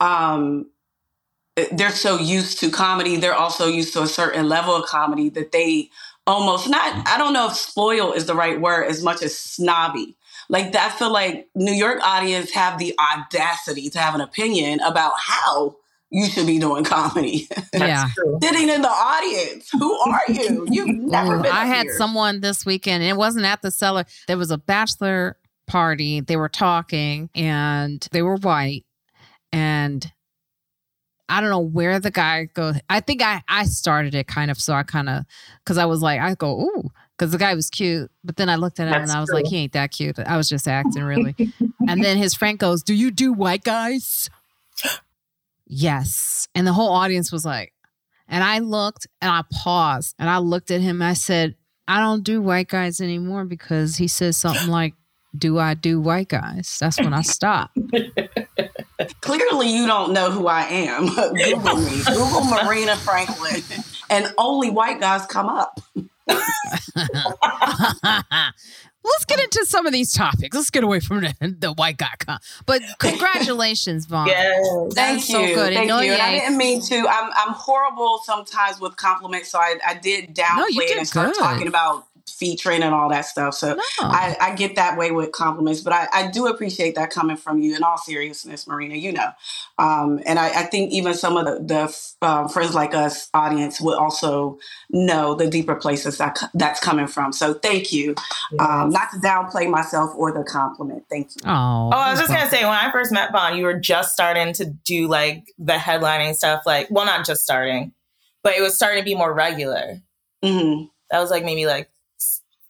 um, 0.00 0.70
they're 1.72 1.90
so 1.90 2.18
used 2.18 2.60
to 2.60 2.70
comedy. 2.70 3.16
They're 3.16 3.34
also 3.34 3.66
used 3.66 3.92
to 3.94 4.02
a 4.02 4.06
certain 4.06 4.48
level 4.48 4.74
of 4.74 4.86
comedy 4.86 5.28
that 5.30 5.52
they 5.52 5.90
almost 6.26 6.68
not. 6.68 7.06
I 7.08 7.18
don't 7.18 7.32
know 7.32 7.48
if 7.48 7.54
spoil 7.54 8.12
is 8.12 8.26
the 8.26 8.34
right 8.34 8.60
word 8.60 8.84
as 8.84 9.02
much 9.02 9.22
as 9.22 9.36
snobby. 9.36 10.16
Like 10.48 10.74
I 10.74 10.88
feel 10.90 11.12
like 11.12 11.48
New 11.54 11.72
York 11.72 12.00
audience 12.02 12.50
have 12.52 12.78
the 12.78 12.94
audacity 12.98 13.90
to 13.90 13.98
have 13.98 14.14
an 14.14 14.20
opinion 14.20 14.80
about 14.80 15.12
how 15.18 15.76
you 16.10 16.26
should 16.26 16.46
be 16.46 16.58
doing 16.58 16.84
comedy. 16.84 17.48
Yeah. 17.74 18.08
Sitting 18.42 18.68
in 18.70 18.82
the 18.82 18.88
audience, 18.88 19.68
who 19.70 19.94
are 20.00 20.22
you? 20.28 20.66
You've 20.70 20.96
never 20.96 21.36
Ooh, 21.36 21.42
been. 21.42 21.52
I 21.52 21.66
had 21.66 21.84
here. 21.84 21.96
someone 21.96 22.40
this 22.40 22.66
weekend, 22.66 23.02
and 23.02 23.10
it 23.10 23.16
wasn't 23.16 23.44
at 23.44 23.62
the 23.62 23.70
cellar. 23.70 24.04
There 24.26 24.38
was 24.38 24.50
a 24.50 24.58
bachelor 24.58 25.36
party. 25.66 26.20
They 26.20 26.36
were 26.36 26.48
talking, 26.48 27.30
and 27.34 28.06
they 28.10 28.22
were 28.22 28.36
white, 28.38 28.84
and 29.52 30.10
I 31.28 31.40
don't 31.40 31.50
know 31.50 31.60
where 31.60 32.00
the 32.00 32.10
guy 32.10 32.46
goes. 32.46 32.76
I 32.88 33.00
think 33.00 33.22
I 33.22 33.42
I 33.48 33.64
started 33.64 34.14
it 34.14 34.26
kind 34.26 34.50
of, 34.50 34.58
so 34.58 34.72
I 34.72 34.82
kind 34.82 35.08
of 35.08 35.24
because 35.62 35.78
I 35.78 35.84
was 35.84 36.00
like, 36.00 36.20
I 36.20 36.34
go 36.34 36.62
ooh, 36.62 36.90
because 37.18 37.32
the 37.32 37.38
guy 37.38 37.54
was 37.54 37.68
cute, 37.68 38.10
but 38.22 38.36
then 38.36 38.48
I 38.48 38.54
looked 38.56 38.78
at 38.78 38.86
him 38.86 38.92
That's 38.92 39.10
and 39.10 39.16
I 39.16 39.20
was 39.20 39.28
true. 39.28 39.38
like, 39.38 39.46
he 39.46 39.56
ain't 39.56 39.72
that 39.72 39.90
cute. 39.90 40.18
I 40.20 40.36
was 40.36 40.48
just 40.48 40.68
acting 40.68 41.02
really. 41.02 41.34
and 41.88 42.02
then 42.04 42.16
his 42.16 42.34
friend 42.34 42.58
goes, 42.58 42.82
"Do 42.82 42.94
you 42.94 43.10
do 43.10 43.32
white 43.32 43.64
guys?" 43.64 44.30
yes, 45.66 46.48
and 46.54 46.66
the 46.66 46.72
whole 46.72 46.90
audience 46.92 47.32
was 47.32 47.44
like. 47.44 47.72
And 48.30 48.44
I 48.44 48.58
looked 48.58 49.06
and 49.22 49.30
I 49.30 49.42
paused 49.50 50.14
and 50.18 50.28
I 50.28 50.36
looked 50.36 50.70
at 50.70 50.82
him. 50.82 51.00
I 51.00 51.14
said, 51.14 51.56
I 51.88 51.98
don't 52.00 52.22
do 52.22 52.42
white 52.42 52.68
guys 52.68 53.00
anymore 53.00 53.46
because 53.46 53.96
he 53.96 54.06
says 54.06 54.36
something 54.36 54.68
like, 54.68 54.92
Do 55.36 55.58
I 55.58 55.72
do 55.72 55.98
white 55.98 56.28
guys? 56.28 56.76
That's 56.78 57.00
when 57.00 57.14
I 57.14 57.22
stopped. 57.22 57.78
Clearly, 59.22 59.70
you 59.70 59.86
don't 59.86 60.12
know 60.12 60.30
who 60.30 60.46
I 60.46 60.64
am. 60.64 61.06
Google 61.34 61.76
me. 61.76 62.02
Google 62.06 62.44
Marina 62.44 62.96
Franklin, 62.96 63.62
and 64.10 64.32
only 64.36 64.68
white 64.70 65.00
guys 65.00 65.24
come 65.26 65.46
up. 65.48 65.80
Let's 69.04 69.24
get 69.26 69.40
into 69.40 69.64
some 69.66 69.86
of 69.86 69.92
these 69.92 70.12
topics. 70.12 70.54
Let's 70.54 70.70
get 70.70 70.84
away 70.84 71.00
from 71.00 71.20
the, 71.22 71.34
the 71.58 71.72
white 71.72 71.96
guy. 71.98 72.08
Con- 72.18 72.38
but 72.66 72.82
congratulations, 72.98 74.04
Von. 74.06 74.26
Yes. 74.26 74.66
Thank 74.94 74.94
That's 74.94 75.28
you. 75.30 75.34
so 75.34 75.46
good. 75.54 75.72
Thank 75.74 75.90
And 75.90 76.04
you. 76.04 76.12
And 76.12 76.20
I 76.22 76.32
didn't 76.38 76.58
mean 76.58 76.82
to. 76.82 77.06
I'm 77.08 77.30
I'm 77.36 77.54
horrible 77.54 78.20
sometimes 78.24 78.80
with 78.80 78.96
compliments, 78.96 79.50
so 79.50 79.58
I, 79.60 79.76
I 79.86 79.94
did 79.94 80.34
downplay 80.34 80.56
No, 80.58 80.66
it 80.68 80.98
and 80.98 81.06
start 81.08 81.32
good. 81.32 81.38
talking 81.40 81.68
about 81.68 82.06
featuring 82.32 82.82
and 82.82 82.94
all 82.94 83.08
that 83.10 83.22
stuff. 83.26 83.54
So 83.54 83.74
No. 83.74 83.82
I, 84.00 84.36
I 84.40 84.54
get 84.54 84.76
that 84.76 84.96
way 84.98 85.10
with 85.10 85.32
compliments, 85.32 85.80
but 85.80 85.92
I, 85.92 86.08
I 86.12 86.30
do 86.30 86.46
appreciate 86.46 86.94
that 86.96 87.10
coming 87.10 87.36
from 87.36 87.60
you 87.60 87.74
in 87.76 87.82
all 87.82 87.98
seriousness, 87.98 88.66
Marina, 88.66 88.94
you 88.96 89.12
know. 89.12 89.30
Um, 89.78 90.20
and 90.26 90.38
I, 90.38 90.48
I 90.60 90.62
think 90.64 90.92
even 90.92 91.14
some 91.14 91.36
of 91.36 91.44
the, 91.46 91.62
the 92.20 92.26
um, 92.26 92.48
Friends 92.48 92.74
Like 92.74 92.94
Us 92.94 93.28
audience 93.34 93.80
would 93.80 93.96
also 93.96 94.58
know 94.90 95.34
the 95.34 95.46
deeper 95.48 95.74
places 95.76 96.18
that 96.18 96.38
that's 96.54 96.80
coming 96.80 97.06
from. 97.06 97.32
So 97.32 97.54
thank 97.54 97.92
you. 97.92 98.14
Um, 98.58 98.90
not 98.90 99.10
to 99.12 99.18
downplay 99.18 99.68
myself 99.70 100.10
or 100.16 100.32
the 100.32 100.42
compliment. 100.44 101.04
Thank 101.10 101.28
you. 101.36 101.42
Oh, 101.44 101.90
Oh, 101.92 101.96
I 101.96 102.10
was 102.10 102.18
just 102.20 102.32
gonna 102.32 102.48
say 102.50 102.62
when 102.64 102.72
I 102.72 102.90
first 102.92 103.12
met 103.12 103.32
Von, 103.32 103.56
you 103.56 103.64
were 103.64 103.78
just 103.78 104.12
starting 104.12 104.52
to 104.54 104.64
do 104.66 105.06
like 105.08 105.44
the 105.58 105.74
headlining 105.74 106.34
stuff. 106.34 106.62
Like, 106.66 106.88
well, 106.90 107.04
not 107.06 107.24
just 107.26 107.42
starting, 107.42 107.92
but 108.42 108.54
it 108.56 108.60
was 108.62 108.74
starting 108.74 109.00
to 109.00 109.04
be 109.04 109.14
more 109.14 109.32
regular. 109.32 110.00
hmm 110.42 110.84
That 111.10 111.20
was 111.20 111.30
like 111.30 111.44
maybe 111.44 111.66
like 111.66 111.88
s- 111.88 111.97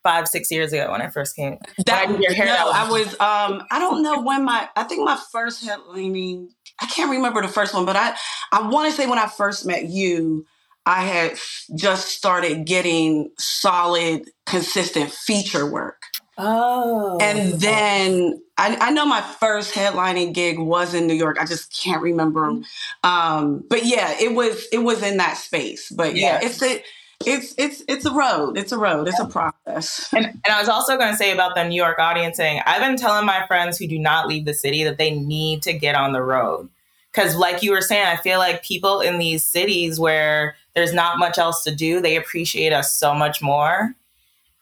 five, 0.09 0.29
six 0.29 0.51
years 0.51 0.73
ago 0.73 0.92
when 0.92 1.03
I 1.03 1.11
first 1.11 1.37
came. 1.37 1.59
That 1.87 2.09
I 2.09 2.12
your 2.21 2.35
hair, 2.35 2.47
no, 2.47 2.71
I 2.73 2.90
was 2.90 3.09
um 3.21 3.62
I 3.71 3.79
don't 3.79 4.03
know 4.03 4.23
when 4.23 4.44
my 4.44 4.68
I 4.77 4.85
think 4.85 5.05
my 5.05 5.18
first 5.33 5.66
headlining 5.66 6.49
I 6.81 6.87
can't 6.87 7.11
remember 7.11 7.42
the 7.42 7.49
first 7.49 7.75
one, 7.75 7.87
but 7.87 7.97
I 7.97 8.14
I 8.53 8.68
want 8.68 8.90
to 8.90 8.97
say 8.97 9.07
when 9.07 9.18
I 9.18 9.27
first 9.29 9.66
met 9.66 9.85
you, 9.87 10.47
I 10.87 11.03
had 11.05 11.38
just 11.77 12.09
started 12.09 12.66
getting 12.66 13.31
solid, 13.38 14.31
consistent 14.47 15.12
feature 15.12 15.71
work. 15.71 16.03
Oh, 16.38 17.18
And 17.21 17.61
then 17.61 18.42
I, 18.59 18.77
I 18.81 18.90
know 18.92 19.07
my 19.07 19.23
first 19.23 19.75
headlining 19.75 20.35
gig 20.35 20.59
was 20.59 20.94
in 20.94 21.07
New 21.07 21.14
York. 21.14 21.38
I 21.40 21.47
just 21.47 21.77
can't 21.77 22.03
remember. 22.03 22.61
Um, 23.05 23.64
but 23.71 23.87
yeah, 23.87 24.14
it 24.21 24.35
was 24.35 24.66
it 24.73 24.79
was 24.79 25.03
in 25.03 25.18
that 25.18 25.37
space. 25.38 25.90
But 25.90 26.16
yeah, 26.16 26.38
Yeah. 26.40 26.47
it's 26.49 26.62
a 26.62 26.83
it's 27.27 27.55
it's 27.59 27.83
it's 27.89 28.05
a 28.05 28.13
road. 28.13 28.57
It's 28.57 28.73
a 28.73 28.79
road. 28.79 29.09
It's 29.09 29.19
a 29.19 29.27
process. 29.27 30.09
And, 30.15 30.27
and 30.27 30.47
I 30.51 30.61
was 30.61 30.69
also 30.69 30.97
going 30.97 31.11
to 31.11 31.17
say 31.17 31.33
about 31.33 31.55
the 31.55 31.65
New 31.65 31.75
York 31.75 31.99
audiencing, 31.99 32.63
I've 32.65 32.81
been 32.81 32.97
telling 32.97 33.27
my 33.27 33.45
friends 33.47 33.79
who 33.79 33.87
do 33.87 33.99
not 33.99 34.29
leave 34.29 34.45
the 34.45 34.55
city 34.55 34.85
that 34.85 34.99
they 34.99 35.11
need 35.11 35.63
to 35.63 35.73
get 35.73 35.95
on 35.95 36.13
the 36.13 36.23
road. 36.23 36.69
Because, 37.13 37.35
like 37.35 37.63
you 37.63 37.73
were 37.73 37.81
saying, 37.81 38.07
I 38.07 38.17
feel 38.17 38.39
like 38.39 38.63
people 38.63 39.01
in 39.01 39.19
these 39.19 39.43
cities 39.43 39.99
where 39.99 40.57
there's 40.75 40.93
not 40.93 41.19
much 41.19 41.39
else 41.39 41.65
to 41.65 41.75
do, 41.75 42.01
they 42.01 42.17
appreciate 42.17 42.73
us 42.73 42.95
so 42.95 43.15
much 43.15 43.43
more. 43.43 43.95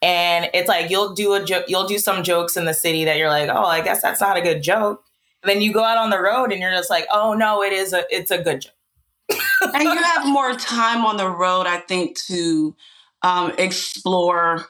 And 0.01 0.49
it's 0.53 0.67
like 0.67 0.89
you'll 0.89 1.13
do 1.13 1.33
a 1.33 1.43
jo- 1.43 1.63
you'll 1.67 1.87
do 1.87 1.99
some 1.99 2.23
jokes 2.23 2.57
in 2.57 2.65
the 2.65 2.73
city 2.73 3.05
that 3.05 3.17
you're 3.17 3.29
like, 3.29 3.49
oh, 3.49 3.65
I 3.65 3.81
guess 3.81 4.01
that's 4.01 4.21
not 4.21 4.37
a 4.37 4.41
good 4.41 4.63
joke. 4.63 5.03
And 5.43 5.49
then 5.49 5.61
you 5.61 5.71
go 5.73 5.83
out 5.83 5.97
on 5.97 6.09
the 6.09 6.21
road 6.21 6.51
and 6.51 6.61
you're 6.61 6.71
just 6.71 6.89
like, 6.89 7.05
oh 7.11 7.33
no, 7.33 7.63
it 7.63 7.73
is 7.73 7.93
a 7.93 8.03
it's 8.09 8.31
a 8.31 8.41
good 8.41 8.61
joke. 8.61 8.73
And 9.61 9.83
you 9.83 10.03
have 10.03 10.25
more 10.27 10.53
time 10.55 11.05
on 11.05 11.17
the 11.17 11.29
road, 11.29 11.67
I 11.67 11.77
think, 11.79 12.17
to 12.27 12.75
um, 13.21 13.53
explore 13.57 14.65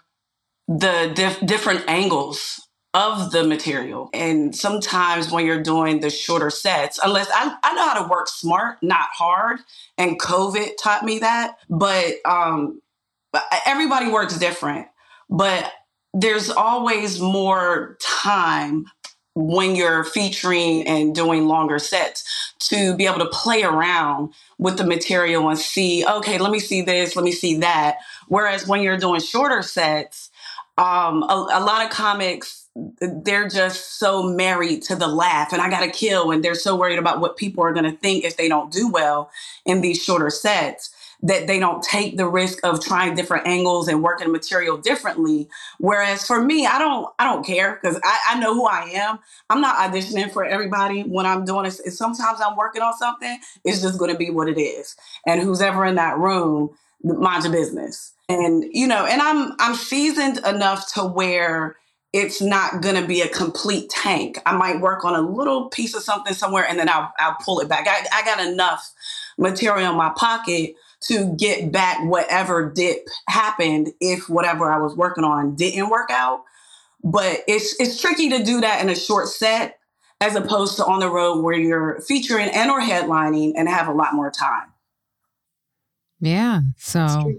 the 0.67 1.11
dif- 1.15 1.45
different 1.45 1.85
angles 1.87 2.61
of 2.93 3.31
the 3.31 3.43
material. 3.43 4.09
And 4.13 4.55
sometimes 4.55 5.31
when 5.31 5.45
you're 5.45 5.61
doing 5.61 5.99
the 5.99 6.09
shorter 6.09 6.49
sets, 6.49 6.99
unless 7.03 7.29
I, 7.33 7.55
I 7.63 7.73
know 7.75 7.87
how 7.87 8.03
to 8.03 8.09
work 8.09 8.27
smart, 8.27 8.77
not 8.81 9.07
hard, 9.13 9.59
and 9.97 10.19
COVID 10.19 10.71
taught 10.81 11.03
me 11.03 11.19
that, 11.19 11.57
but 11.69 12.15
um, 12.25 12.81
everybody 13.65 14.09
works 14.09 14.37
different. 14.37 14.87
But 15.29 15.71
there's 16.13 16.49
always 16.49 17.19
more 17.19 17.97
time 18.01 18.85
when 19.37 19.75
you're 19.75 20.03
featuring 20.03 20.87
and 20.87 21.13
doing 21.13 21.47
longer 21.47 21.77
sets 21.77 22.55
to 22.59 22.95
be 22.95 23.05
able 23.05 23.19
to 23.19 23.27
play 23.27 23.61
around 23.63 24.33
with 24.57 24.77
the 24.77 24.83
material 24.83 25.47
and 25.49 25.59
see, 25.59 26.03
okay, 26.07 26.39
let 26.39 26.51
me 26.51 26.59
see 26.59 26.81
this, 26.81 27.15
let 27.15 27.23
me 27.23 27.31
see 27.31 27.57
that. 27.57 27.97
Whereas 28.29 28.67
when 28.67 28.81
you're 28.81 28.97
doing 28.97 29.21
shorter 29.21 29.61
sets, 29.61 30.31
um, 30.79 31.21
a, 31.23 31.47
a 31.53 31.61
lot 31.61 31.85
of 31.85 31.91
comics, 31.91 32.67
they're 32.99 33.47
just 33.47 33.99
so 33.99 34.23
married 34.23 34.81
to 34.83 34.95
the 34.95 35.07
laugh 35.07 35.53
and 35.53 35.61
I 35.61 35.69
got 35.69 35.81
to 35.81 35.91
kill. 35.91 36.31
And 36.31 36.43
they're 36.43 36.55
so 36.55 36.75
worried 36.75 36.99
about 36.99 37.19
what 37.19 37.37
people 37.37 37.63
are 37.63 37.73
to 37.73 37.91
think 37.91 38.23
if 38.23 38.37
they 38.37 38.49
don't 38.49 38.71
do 38.71 38.89
well 38.89 39.29
in 39.65 39.81
these 39.81 40.01
shorter 40.03 40.31
sets 40.31 40.91
that 41.23 41.47
they 41.47 41.59
don't 41.59 41.83
take 41.83 42.17
the 42.17 42.27
risk 42.27 42.59
of 42.63 42.83
trying 42.83 43.15
different 43.15 43.47
angles 43.47 43.87
and 43.87 44.03
working 44.03 44.31
material 44.31 44.77
differently. 44.77 45.49
Whereas 45.79 46.25
for 46.25 46.41
me, 46.41 46.65
I 46.67 46.79
don't, 46.79 47.07
I 47.19 47.25
don't 47.25 47.45
care 47.45 47.79
because 47.81 47.99
I, 48.03 48.19
I 48.29 48.39
know 48.39 48.53
who 48.53 48.67
I 48.67 48.89
am. 48.95 49.19
I'm 49.49 49.61
not 49.61 49.77
auditioning 49.77 50.31
for 50.31 50.45
everybody 50.45 51.01
when 51.03 51.25
I'm 51.25 51.45
doing. 51.45 51.65
And 51.65 51.73
sometimes 51.73 52.39
I'm 52.41 52.55
working 52.55 52.81
on 52.81 52.93
something. 52.97 53.39
It's 53.65 53.81
just 53.81 53.99
going 53.99 54.11
to 54.11 54.17
be 54.17 54.29
what 54.29 54.49
it 54.49 54.59
is. 54.59 54.95
And 55.25 55.41
who's 55.41 55.61
ever 55.61 55.85
in 55.85 55.95
that 55.95 56.17
room, 56.17 56.71
mind 57.03 57.43
your 57.43 57.53
business. 57.53 58.13
And 58.29 58.65
you 58.71 58.87
know, 58.87 59.05
and 59.05 59.21
I'm 59.21 59.53
I'm 59.59 59.75
seasoned 59.75 60.39
enough 60.45 60.93
to 60.93 61.03
where 61.05 61.77
it's 62.13 62.41
not 62.41 62.81
going 62.81 62.95
to 63.01 63.07
be 63.07 63.21
a 63.21 63.27
complete 63.29 63.89
tank. 63.89 64.39
I 64.45 64.55
might 64.55 64.81
work 64.81 65.05
on 65.05 65.15
a 65.15 65.21
little 65.21 65.69
piece 65.69 65.95
of 65.95 66.03
something 66.03 66.33
somewhere, 66.33 66.65
and 66.67 66.77
then 66.79 66.89
I'll 66.89 67.11
I'll 67.19 67.37
pull 67.43 67.59
it 67.61 67.69
back. 67.69 67.87
I, 67.87 68.05
I 68.13 68.23
got 68.25 68.45
enough 68.45 68.93
material 69.37 69.91
in 69.91 69.97
my 69.97 70.11
pocket 70.15 70.75
to 71.03 71.35
get 71.37 71.71
back 71.71 72.03
whatever 72.03 72.71
dip 72.71 73.07
happened 73.27 73.89
if 74.01 74.29
whatever 74.29 74.71
I 74.71 74.79
was 74.79 74.95
working 74.95 75.23
on 75.23 75.55
didn't 75.55 75.89
work 75.89 76.09
out. 76.11 76.43
But 77.03 77.43
it's 77.47 77.79
it's 77.79 78.01
tricky 78.01 78.29
to 78.29 78.43
do 78.43 78.61
that 78.61 78.81
in 78.81 78.89
a 78.89 78.95
short 78.95 79.27
set 79.27 79.79
as 80.19 80.35
opposed 80.35 80.77
to 80.77 80.85
on 80.85 80.99
the 80.99 81.09
road 81.09 81.43
where 81.43 81.55
you're 81.55 82.01
featuring 82.01 82.49
and 82.49 82.71
or 82.71 82.81
headlining 82.81 83.53
and 83.55 83.69
have 83.69 83.87
a 83.87 83.93
lot 83.93 84.13
more 84.13 84.31
time. 84.31 84.73
Yeah. 86.19 86.61
So 86.77 87.33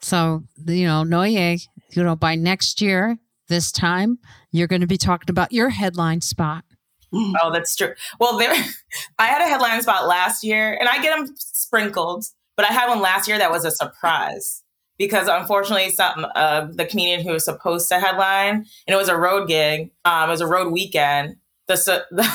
so 0.00 0.42
you 0.66 0.86
know, 0.86 1.04
Nonye, 1.04 1.66
you 1.90 2.02
know, 2.02 2.16
by 2.16 2.34
next 2.34 2.80
year, 2.80 3.18
this 3.48 3.70
time, 3.70 4.18
you're 4.50 4.66
going 4.66 4.80
to 4.80 4.86
be 4.86 4.96
talking 4.96 5.30
about 5.30 5.52
your 5.52 5.68
headline 5.68 6.20
spot. 6.20 6.64
Mm-hmm. 7.12 7.34
Oh, 7.42 7.52
that's 7.52 7.76
true. 7.76 7.94
Well, 8.18 8.38
there, 8.38 8.50
I 9.18 9.26
had 9.26 9.42
a 9.42 9.44
headline 9.44 9.82
spot 9.82 10.06
last 10.06 10.42
year, 10.42 10.76
and 10.78 10.88
I 10.88 11.02
get 11.02 11.16
them 11.16 11.34
sprinkled, 11.72 12.26
but 12.56 12.68
I 12.68 12.72
had 12.72 12.88
one 12.88 13.00
last 13.00 13.26
year 13.26 13.38
that 13.38 13.50
was 13.50 13.64
a 13.64 13.70
surprise 13.70 14.62
because 14.98 15.26
unfortunately, 15.26 15.90
some 15.90 16.26
uh, 16.34 16.66
the 16.70 16.84
comedian 16.84 17.22
who 17.22 17.32
was 17.32 17.44
supposed 17.44 17.88
to 17.88 17.98
headline, 17.98 18.56
and 18.56 18.94
it 18.94 18.96
was 18.96 19.08
a 19.08 19.16
road 19.16 19.48
gig, 19.48 19.90
um, 20.04 20.28
it 20.28 20.32
was 20.32 20.42
a 20.42 20.46
road 20.46 20.72
weekend. 20.72 21.36
The, 21.66 22.04
the 22.10 22.28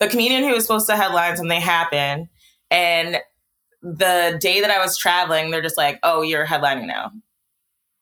the 0.00 0.08
comedian 0.08 0.44
who 0.44 0.54
was 0.54 0.64
supposed 0.64 0.86
to 0.88 0.96
headline 0.96 1.36
something 1.36 1.60
happened, 1.60 2.28
and 2.70 3.18
the 3.82 4.38
day 4.40 4.60
that 4.62 4.70
I 4.70 4.78
was 4.78 4.96
traveling, 4.96 5.50
they're 5.50 5.62
just 5.62 5.76
like, 5.76 5.98
"Oh, 6.02 6.22
you're 6.22 6.46
headlining 6.46 6.86
now." 6.86 7.12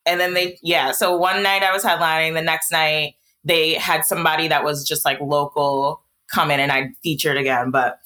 And 0.06 0.20
then 0.20 0.34
they, 0.34 0.56
yeah. 0.62 0.92
So 0.92 1.16
one 1.16 1.42
night 1.42 1.64
I 1.64 1.72
was 1.72 1.82
headlining. 1.82 2.34
The 2.34 2.42
next 2.42 2.70
night 2.70 3.16
they 3.42 3.74
had 3.74 4.04
somebody 4.04 4.48
that 4.48 4.62
was 4.62 4.86
just 4.86 5.04
like 5.04 5.20
local 5.20 6.00
come 6.32 6.50
in 6.50 6.60
and 6.60 6.70
I 6.70 6.90
featured 7.02 7.36
again. 7.36 7.72
But 7.72 7.98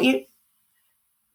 you, 0.00 0.24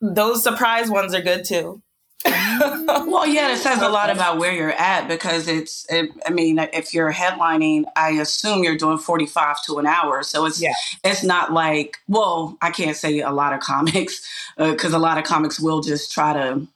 those 0.02 0.44
surprise 0.44 0.90
ones 0.90 1.14
are 1.14 1.22
good 1.22 1.46
too. 1.46 1.82
well, 2.26 3.28
yeah, 3.28 3.54
it 3.54 3.58
says 3.58 3.82
a 3.82 3.90
lot 3.90 4.10
about 4.10 4.38
where 4.38 4.52
you're 4.52 4.72
at 4.72 5.08
because 5.08 5.48
it's. 5.48 5.86
It, 5.90 6.10
I 6.26 6.32
mean, 6.32 6.58
if 6.74 6.94
you're 6.94 7.14
headlining, 7.14 7.86
I 7.96 8.12
assume 8.12 8.64
you're 8.64 8.78
doing 8.78 8.98
45 8.98 9.64
to 9.66 9.78
an 9.78 9.86
hour, 9.86 10.24
so 10.24 10.46
it's 10.46 10.62
yeah. 10.62 10.74
it's 11.04 11.24
not 11.24 11.54
like. 11.54 11.98
Well, 12.08 12.58
I 12.62 12.72
can't 12.72 12.98
say 12.98 13.20
a 13.20 13.32
lot 13.32 13.54
of 13.54 13.60
comics 13.62 14.28
because 14.58 14.94
uh, 14.94 14.98
a 14.98 15.00
lot 15.00 15.18
of 15.18 15.26
comics 15.26 15.60
will 15.60 15.82
just 15.82 16.12
try 16.12 16.34
to 16.34 16.68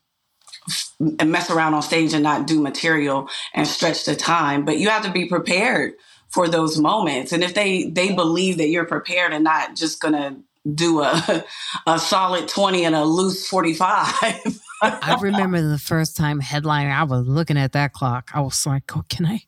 mess 1.25 1.49
around 1.49 1.73
on 1.73 1.81
stage 1.81 2.13
and 2.13 2.23
not 2.23 2.45
do 2.45 2.62
material 2.62 3.27
and 3.53 3.67
stretch 3.67 4.05
the 4.05 4.15
time. 4.15 4.63
But 4.63 4.77
you 4.77 4.89
have 4.89 5.03
to 5.03 5.12
be 5.12 5.25
prepared 5.25 5.93
for 6.29 6.47
those 6.47 6.77
moments. 6.77 7.31
And 7.31 7.43
if 7.43 7.53
they 7.53 7.86
they 7.86 8.13
believe 8.13 8.57
that 8.57 8.69
you're 8.69 8.86
prepared 8.86 9.34
and 9.34 9.43
not 9.43 9.75
just 9.75 9.99
gonna 9.99 10.38
do 10.74 11.02
a 11.02 11.43
a 11.88 12.00
solid 12.00 12.47
20 12.47 12.86
and 12.86 12.95
a 12.95 13.04
loose 13.04 13.47
45. 13.47 14.13
I 14.82 15.17
remember 15.21 15.62
the 15.62 15.78
first 15.78 16.17
time 16.17 16.41
headlining, 16.41 16.91
I 16.91 17.04
was 17.04 17.28
looking 17.28 17.58
at 17.58 17.74
that 17.74 17.93
clock. 17.93 18.32
I 18.34 18.41
was 18.41 18.65
like, 18.65 18.95
oh, 18.95 19.04
can 19.10 19.26
I? 19.26 19.41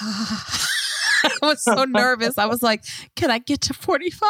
I 0.00 1.30
was 1.42 1.62
so 1.62 1.84
nervous. 1.84 2.38
I 2.38 2.46
was 2.46 2.62
like, 2.62 2.84
can 3.16 3.30
I 3.30 3.38
get 3.38 3.60
to 3.62 3.74
45? 3.74 4.20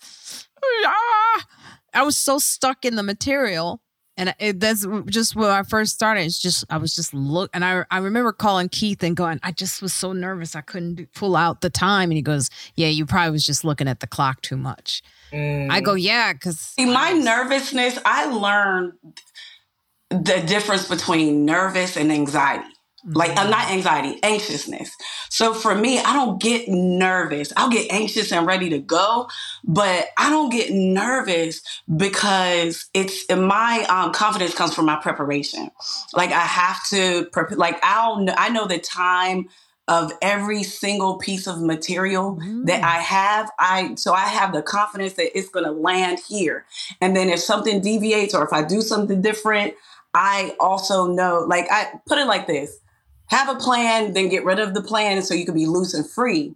Ah! 0.84 1.44
I 1.94 2.02
was 2.02 2.16
so 2.16 2.38
stuck 2.38 2.84
in 2.84 2.96
the 2.96 3.02
material 3.02 3.80
and 4.16 4.34
it, 4.38 4.60
that's 4.60 4.86
just 5.06 5.36
when 5.36 5.50
I 5.50 5.62
first 5.62 5.94
started. 5.94 6.22
It's 6.22 6.38
just 6.38 6.64
I 6.70 6.78
was 6.78 6.94
just 6.94 7.12
look, 7.12 7.50
and 7.52 7.64
I 7.64 7.84
I 7.90 7.98
remember 7.98 8.32
calling 8.32 8.68
Keith 8.68 9.02
and 9.02 9.16
going, 9.16 9.40
I 9.42 9.52
just 9.52 9.82
was 9.82 9.92
so 9.92 10.12
nervous 10.12 10.56
I 10.56 10.62
couldn't 10.62 10.94
do, 10.94 11.06
pull 11.14 11.36
out 11.36 11.60
the 11.60 11.70
time, 11.70 12.10
and 12.10 12.16
he 12.16 12.22
goes, 12.22 12.50
Yeah, 12.74 12.88
you 12.88 13.04
probably 13.06 13.32
was 13.32 13.44
just 13.44 13.64
looking 13.64 13.88
at 13.88 14.00
the 14.00 14.06
clock 14.06 14.40
too 14.40 14.56
much. 14.56 15.02
Mm. 15.32 15.70
I 15.70 15.80
go, 15.80 15.94
Yeah, 15.94 16.32
because 16.32 16.58
see 16.58 16.86
my 16.86 17.12
nervousness. 17.12 17.98
I 18.04 18.26
learned 18.26 18.94
the 20.10 20.42
difference 20.46 20.88
between 20.88 21.44
nervous 21.44 21.96
and 21.96 22.10
anxiety. 22.10 22.75
Like 23.08 23.38
I'm 23.38 23.50
not 23.50 23.70
anxiety, 23.70 24.18
anxiousness. 24.22 24.90
So 25.30 25.54
for 25.54 25.74
me, 25.74 26.00
I 26.00 26.12
don't 26.12 26.40
get 26.40 26.68
nervous. 26.68 27.52
I'll 27.56 27.70
get 27.70 27.90
anxious 27.92 28.32
and 28.32 28.46
ready 28.46 28.68
to 28.70 28.78
go, 28.78 29.28
but 29.62 30.08
I 30.18 30.28
don't 30.28 30.50
get 30.50 30.72
nervous 30.72 31.62
because 31.94 32.86
it's 32.94 33.24
my 33.30 33.86
um, 33.88 34.12
confidence 34.12 34.54
comes 34.54 34.74
from 34.74 34.86
my 34.86 34.96
preparation. 34.96 35.70
Like 36.14 36.32
I 36.32 36.40
have 36.40 36.84
to, 36.88 37.26
prepare 37.32 37.56
like 37.56 37.78
I'll 37.82 38.26
I 38.36 38.48
know 38.48 38.66
the 38.66 38.78
time 38.78 39.48
of 39.88 40.12
every 40.20 40.64
single 40.64 41.16
piece 41.18 41.46
of 41.46 41.62
material 41.62 42.36
mm. 42.36 42.66
that 42.66 42.82
I 42.82 42.98
have. 43.00 43.50
I 43.58 43.94
so 43.94 44.14
I 44.14 44.26
have 44.26 44.52
the 44.52 44.62
confidence 44.62 45.12
that 45.12 45.36
it's 45.38 45.48
going 45.48 45.64
to 45.64 45.70
land 45.70 46.18
here. 46.28 46.64
And 47.00 47.14
then 47.14 47.28
if 47.28 47.38
something 47.38 47.80
deviates 47.80 48.34
or 48.34 48.44
if 48.44 48.52
I 48.52 48.64
do 48.64 48.80
something 48.80 49.22
different, 49.22 49.74
I 50.12 50.56
also 50.58 51.06
know. 51.06 51.44
Like 51.48 51.66
I 51.70 52.00
put 52.06 52.18
it 52.18 52.26
like 52.26 52.48
this 52.48 52.80
have 53.28 53.48
a 53.48 53.58
plan, 53.58 54.12
then 54.12 54.28
get 54.28 54.44
rid 54.44 54.58
of 54.58 54.74
the 54.74 54.82
plan 54.82 55.22
so 55.22 55.34
you 55.34 55.44
can 55.44 55.54
be 55.54 55.66
loose 55.66 55.94
and 55.94 56.08
free. 56.08 56.54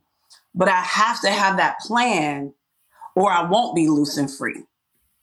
But 0.55 0.69
I 0.69 0.81
have 0.81 1.21
to 1.23 1.31
have 1.31 1.57
that 1.57 1.79
plan 1.81 2.55
or 3.15 3.31
I 3.31 3.49
won't 3.49 3.75
be 3.75 3.89
loose 3.89 4.17
and 4.17 4.31
free. 4.31 4.65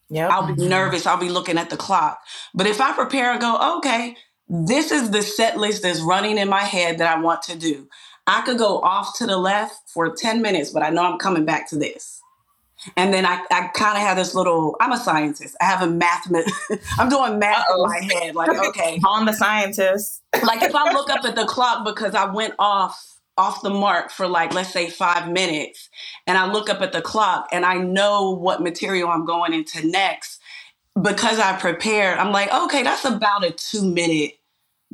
Yep. 0.10 0.32
I'll 0.32 0.48
be 0.48 0.54
mm-hmm. 0.54 0.70
nervous. 0.70 1.06
I'll 1.06 1.18
be 1.18 1.30
looking 1.30 1.58
at 1.58 1.70
the 1.70 1.78
clock. 1.78 2.20
But 2.54 2.68
if 2.68 2.80
I 2.80 2.94
prepare 2.94 3.32
and 3.32 3.42
go, 3.42 3.78
okay, 3.78 4.16
this 4.48 4.92
is 4.92 5.12
the 5.12 5.22
set 5.22 5.58
list 5.58 5.84
that's 5.84 6.02
running 6.02 6.38
in 6.38 6.48
my 6.48 6.62
head 6.62 7.00
that 7.00 7.16
I 7.16 7.20
want 7.20 7.42
to 7.44 7.58
do. 7.58 7.88
I 8.26 8.42
could 8.42 8.58
go 8.58 8.80
off 8.82 9.18
to 9.18 9.26
the 9.26 9.38
left 9.38 9.90
for 9.90 10.14
10 10.14 10.42
minutes, 10.42 10.72
but 10.72 10.84
I 10.84 10.90
know 10.90 11.04
I'm 11.04 11.18
coming 11.18 11.46
back 11.46 11.70
to 11.70 11.78
this. 11.78 12.17
And 12.96 13.14
then 13.14 13.26
I, 13.26 13.44
I 13.52 13.68
kind 13.74 13.98
of 13.98 14.04
have 14.04 14.18
this 14.18 14.34
little, 14.34 14.76
I'm 14.80 14.92
a 14.92 14.98
scientist. 14.98 15.56
I 15.62 15.66
have 15.66 15.82
a 15.82 15.88
math, 15.88 16.28
I'm 17.00 17.10
doing 17.10 17.40
math 17.40 17.66
Uh-oh. 17.70 17.84
in 17.84 17.90
my 17.90 18.14
head. 18.14 18.36
Like, 18.36 18.50
okay. 18.50 19.00
On 19.08 19.26
the 19.26 19.34
scientist. 19.34 20.22
like 20.44 20.62
if 20.62 20.74
I 20.76 20.94
look 20.94 21.10
up 21.10 21.26
at 21.26 21.36
the 21.36 21.46
clock 21.46 21.86
because 21.86 22.16
I 22.16 22.32
went 22.32 22.54
off 22.60 23.18
off 23.38 23.62
the 23.62 23.70
mark 23.70 24.10
for 24.10 24.28
like 24.28 24.54
let's 24.54 24.74
say 24.74 24.90
five 24.90 25.32
minutes 25.32 25.90
and 26.26 26.38
i 26.38 26.52
look 26.52 26.70
up 26.70 26.82
at 26.82 26.92
the 26.92 27.02
clock 27.02 27.48
and 27.52 27.66
i 27.66 27.78
know 27.78 28.32
what 28.32 28.62
material 28.62 29.10
i'm 29.10 29.26
going 29.26 29.54
into 29.54 29.86
next 29.88 30.40
because 31.00 31.40
i 31.40 31.56
prepared 31.58 32.18
i'm 32.18 32.32
like 32.32 32.52
okay 32.52 32.82
that's 32.82 33.06
about 33.06 33.46
a 33.46 33.52
two 33.52 33.86
minute 33.94 34.32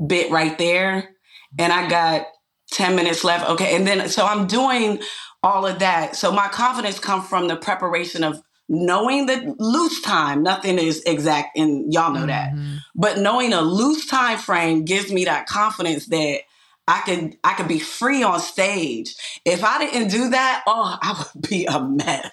bit 0.08 0.29
right 0.29 0.58
there 0.58 1.10
and 1.58 1.71
i 1.71 1.88
got 1.89 2.25
10 2.71 2.95
minutes 2.95 3.23
left 3.23 3.49
okay 3.49 3.75
and 3.75 3.88
then 3.88 4.10
so 4.10 4.25
i'm 4.25 4.45
doing 4.47 4.99
all 5.43 5.67
of 5.67 5.79
that. 5.79 6.15
So 6.15 6.32
my 6.32 6.47
confidence 6.47 6.99
comes 6.99 7.27
from 7.27 7.47
the 7.47 7.58
preparation 7.58 8.23
of 8.23 8.41
knowing 8.69 9.25
the 9.25 9.56
loose 9.60 10.01
time. 10.01 10.41
Nothing 10.41 10.79
is 10.79 11.03
exact, 11.06 11.58
and 11.58 11.93
y'all 11.93 12.13
know 12.13 12.25
mm-hmm. 12.25 12.27
that. 12.27 12.82
But 12.95 13.19
knowing 13.19 13.53
a 13.53 13.62
loose 13.62 14.08
time 14.08 14.38
frame 14.38 14.86
gives 14.86 15.12
me 15.12 15.25
that 15.25 15.47
confidence 15.47 16.08
that 16.08 16.39
I 16.88 17.01
could 17.01 17.38
I 17.43 17.53
could 17.53 17.67
be 17.67 17.79
free 17.79 18.23
on 18.23 18.39
stage. 18.39 19.15
If 19.45 19.63
I 19.63 19.79
didn't 19.79 20.10
do 20.10 20.29
that, 20.29 20.63
oh, 20.65 20.97
I 21.01 21.25
would 21.34 21.41
be 21.49 21.65
a 21.65 21.82
mess, 21.84 22.32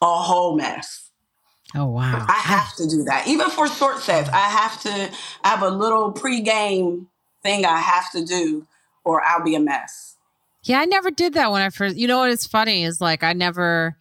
a 0.00 0.06
whole 0.06 0.56
mess. 0.56 1.10
Oh 1.74 1.86
wow! 1.86 2.26
I 2.28 2.32
have 2.32 2.74
to 2.76 2.86
do 2.86 3.04
that. 3.04 3.26
Even 3.26 3.48
for 3.48 3.66
short 3.66 4.00
sets, 4.00 4.28
I 4.28 4.40
have 4.40 4.80
to 4.82 5.10
I 5.42 5.48
have 5.48 5.62
a 5.62 5.70
little 5.70 6.12
pregame 6.12 7.06
thing 7.42 7.64
I 7.64 7.78
have 7.78 8.10
to 8.12 8.24
do, 8.24 8.66
or 9.04 9.22
I'll 9.22 9.42
be 9.42 9.54
a 9.54 9.60
mess. 9.60 10.11
Yeah, 10.64 10.80
I 10.80 10.84
never 10.84 11.10
did 11.10 11.34
that 11.34 11.50
when 11.50 11.62
I 11.62 11.70
first. 11.70 11.96
You 11.96 12.06
know 12.06 12.18
what 12.18 12.30
is 12.30 12.46
funny 12.46 12.84
is 12.84 13.00
like 13.00 13.24
I 13.24 13.32
never. 13.32 13.96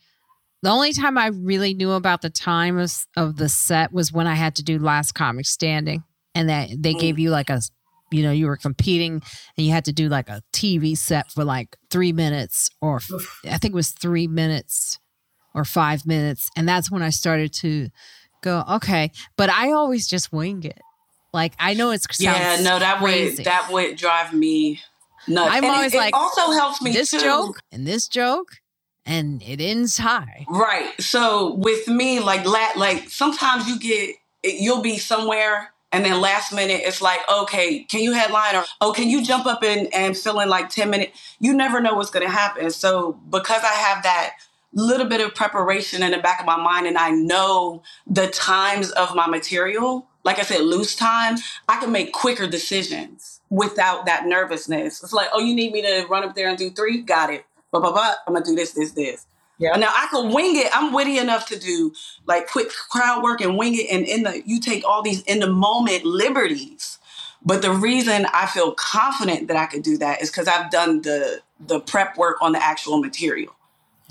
The 0.63 0.69
only 0.69 0.93
time 0.93 1.17
I 1.17 1.27
really 1.27 1.73
knew 1.73 1.91
about 1.91 2.21
the 2.21 2.29
time 2.29 2.77
of, 2.77 2.93
of 3.17 3.37
the 3.37 3.49
set 3.49 3.91
was 3.91 4.13
when 4.13 4.27
I 4.27 4.35
had 4.35 4.55
to 4.57 4.63
do 4.63 4.77
Last 4.77 5.13
Comic 5.13 5.47
Standing, 5.47 6.03
and 6.35 6.49
that 6.49 6.69
they 6.77 6.93
gave 6.93 7.17
you 7.17 7.31
like 7.31 7.49
a, 7.49 7.61
you 8.11 8.21
know, 8.21 8.31
you 8.31 8.45
were 8.45 8.57
competing 8.57 9.23
and 9.57 9.65
you 9.65 9.71
had 9.71 9.85
to 9.85 9.91
do 9.91 10.07
like 10.07 10.29
a 10.29 10.43
TV 10.53 10.95
set 10.95 11.31
for 11.31 11.43
like 11.43 11.77
three 11.89 12.13
minutes, 12.13 12.69
or 12.79 13.01
I 13.45 13.57
think 13.57 13.73
it 13.73 13.73
was 13.73 13.89
three 13.89 14.27
minutes 14.27 14.99
or 15.55 15.65
five 15.65 16.05
minutes, 16.05 16.49
and 16.55 16.69
that's 16.69 16.91
when 16.91 17.01
I 17.01 17.09
started 17.09 17.53
to 17.53 17.89
go 18.43 18.63
okay. 18.73 19.11
But 19.37 19.49
I 19.49 19.71
always 19.71 20.07
just 20.07 20.31
wing 20.31 20.63
it. 20.63 20.79
Like 21.33 21.53
I 21.59 21.73
know 21.73 21.91
it's 21.91 22.05
yeah, 22.19 22.57
no, 22.61 22.77
that 22.77 22.99
crazy. 22.99 23.37
would 23.37 23.45
that 23.45 23.69
would 23.71 23.95
drive 23.95 24.33
me 24.33 24.81
nuts. 25.27 25.51
I'm 25.51 25.63
and 25.63 25.73
always 25.73 25.93
it, 25.93 25.97
like, 25.97 26.09
it 26.09 26.17
also 26.17 26.51
helps 26.51 26.81
me 26.81 26.91
this 26.91 27.11
too. 27.11 27.19
joke 27.19 27.59
and 27.71 27.85
this 27.85 28.07
joke, 28.07 28.57
and 29.05 29.41
it 29.43 29.61
ends 29.61 29.97
high. 29.97 30.45
Right. 30.49 30.93
So 30.99 31.55
with 31.55 31.87
me, 31.87 32.19
like, 32.19 32.45
like 32.45 33.09
sometimes 33.09 33.67
you 33.67 33.79
get 33.79 34.15
you'll 34.43 34.81
be 34.81 34.97
somewhere 34.97 35.71
and 35.91 36.05
then 36.05 36.19
last 36.21 36.53
minute 36.53 36.81
it's 36.83 37.01
like 37.01 37.19
okay 37.31 37.83
can 37.83 38.01
you 38.01 38.13
headline 38.13 38.55
or 38.55 38.63
oh 38.79 38.91
can 38.91 39.09
you 39.09 39.23
jump 39.23 39.45
up 39.45 39.63
and, 39.63 39.93
and 39.93 40.17
fill 40.17 40.39
in 40.39 40.49
like 40.49 40.69
10 40.69 40.89
minutes 40.89 41.35
you 41.39 41.53
never 41.53 41.81
know 41.81 41.93
what's 41.93 42.09
going 42.09 42.25
to 42.25 42.31
happen 42.31 42.69
so 42.71 43.13
because 43.29 43.61
i 43.63 43.73
have 43.73 44.03
that 44.03 44.33
little 44.73 45.07
bit 45.07 45.19
of 45.19 45.35
preparation 45.35 46.01
in 46.01 46.11
the 46.11 46.17
back 46.17 46.39
of 46.39 46.45
my 46.45 46.57
mind 46.57 46.87
and 46.87 46.97
i 46.97 47.09
know 47.09 47.83
the 48.07 48.27
times 48.27 48.91
of 48.91 49.15
my 49.15 49.27
material 49.27 50.07
like 50.23 50.39
i 50.39 50.43
said 50.43 50.61
loose 50.61 50.95
time 50.95 51.35
i 51.67 51.79
can 51.79 51.91
make 51.91 52.11
quicker 52.13 52.47
decisions 52.47 53.30
without 53.51 54.05
that 54.07 54.25
nervousness. 54.25 55.03
It's 55.03 55.13
like, 55.13 55.29
oh, 55.33 55.39
you 55.39 55.53
need 55.53 55.73
me 55.73 55.83
to 55.83 56.07
run 56.09 56.23
up 56.23 56.33
there 56.33 56.49
and 56.49 56.57
do 56.57 56.71
three? 56.71 57.01
Got 57.01 57.31
it. 57.31 57.45
But 57.71 57.81
but 57.81 57.93
but 57.93 58.17
I'm 58.25 58.33
gonna 58.33 58.43
do 58.43 58.55
this, 58.55 58.71
this, 58.71 58.91
this. 58.93 59.27
Yeah. 59.59 59.75
Now 59.75 59.91
I 59.93 60.07
can 60.09 60.33
wing 60.33 60.55
it. 60.55 60.69
I'm 60.73 60.91
witty 60.91 61.19
enough 61.19 61.47
to 61.49 61.59
do 61.59 61.93
like 62.25 62.47
quick 62.47 62.69
crowd 62.89 63.21
work 63.21 63.41
and 63.41 63.57
wing 63.57 63.75
it. 63.75 63.91
And 63.91 64.07
in 64.07 64.23
the 64.23 64.41
you 64.45 64.59
take 64.59 64.83
all 64.83 65.03
these 65.03 65.21
in 65.23 65.39
the 65.39 65.47
moment 65.47 66.03
liberties. 66.03 66.97
But 67.43 67.61
the 67.61 67.71
reason 67.71 68.25
I 68.33 68.45
feel 68.45 68.73
confident 68.73 69.47
that 69.47 69.57
I 69.57 69.65
could 69.65 69.83
do 69.83 69.97
that 69.97 70.21
is 70.21 70.31
because 70.31 70.47
I've 70.47 70.71
done 70.71 71.01
the 71.03 71.41
the 71.59 71.79
prep 71.79 72.17
work 72.17 72.37
on 72.41 72.53
the 72.53 72.63
actual 72.63 72.99
material. 72.99 73.53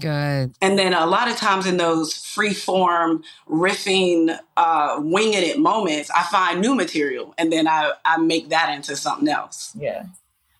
Good. 0.00 0.54
And 0.60 0.78
then 0.78 0.94
a 0.94 1.06
lot 1.06 1.28
of 1.28 1.36
times 1.36 1.66
in 1.66 1.76
those 1.76 2.14
free 2.14 2.54
form 2.54 3.22
riffing, 3.48 4.38
uh, 4.56 4.96
winging 4.98 5.42
it 5.42 5.58
moments, 5.58 6.10
I 6.10 6.22
find 6.24 6.60
new 6.60 6.74
material 6.74 7.34
and 7.38 7.52
then 7.52 7.68
I, 7.68 7.92
I 8.04 8.18
make 8.18 8.48
that 8.48 8.74
into 8.74 8.96
something 8.96 9.28
else. 9.28 9.72
Yeah. 9.78 10.04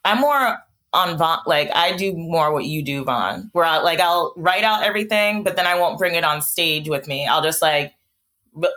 I'm 0.05 0.21
more 0.21 0.59
on 0.93 1.17
Von, 1.17 1.39
like 1.47 1.71
I 1.75 1.97
do 1.97 2.13
more 2.15 2.53
what 2.53 2.65
you 2.65 2.83
do, 2.83 3.05
Von, 3.05 3.51
where 3.53 3.65
I 3.65 3.79
like 3.79 4.01
I'll 4.01 4.33
write 4.37 4.65
out 4.65 4.83
everything, 4.83 5.43
but 5.43 5.57
then 5.57 5.67
I 5.67 5.79
won't 5.79 5.99
bring 5.99 6.15
it 6.15 6.25
on 6.25 6.43
stage 6.43 6.89
with 6.89 7.07
me. 7.07 7.27
I'll 7.27 7.43
just 7.43 7.63
like, 7.63 7.95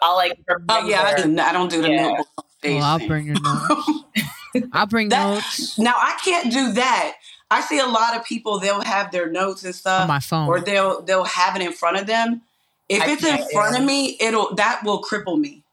I'll 0.02 0.16
like. 0.16 0.40
Oh 0.70 0.88
yeah, 0.88 1.02
I, 1.02 1.22
do, 1.22 1.40
I 1.40 1.52
don't 1.52 1.72
do 1.72 1.82
the 1.82 1.90
yeah. 1.90 2.08
notebook. 2.10 2.28
Well, 2.64 2.84
I'll 2.84 3.08
bring 3.08 3.26
your 3.26 3.36
notes. 3.42 3.90
I'll 4.74 4.86
bring 4.86 5.10
that, 5.10 5.34
notes. 5.34 5.80
Now 5.80 5.96
I 5.96 6.18
can't 6.24 6.52
do 6.52 6.74
that. 6.74 7.16
I 7.54 7.62
see 7.62 7.80
a 7.80 7.86
lot 7.86 8.16
of 8.16 8.26
people. 8.26 8.60
They'll 8.60 8.82
have 8.82 9.12
their 9.12 9.30
notes 9.30 9.64
and 9.64 9.74
stuff 9.74 10.02
on 10.02 10.08
my 10.08 10.20
phone, 10.20 10.48
or 10.48 10.60
they'll 10.60 11.02
they'll 11.02 11.26
have 11.26 11.56
it 11.56 11.62
in 11.62 11.74
front 11.74 11.98
of 11.98 12.08
them. 12.08 12.42
If 12.90 13.02
I 13.02 13.12
it's 13.12 13.24
in 13.24 13.38
front 13.52 13.76
yeah. 13.76 13.80
of 13.80 13.86
me, 13.86 14.18
it'll 14.20 14.56
that 14.56 14.82
will 14.84 15.02
cripple 15.02 15.40
me 15.40 15.64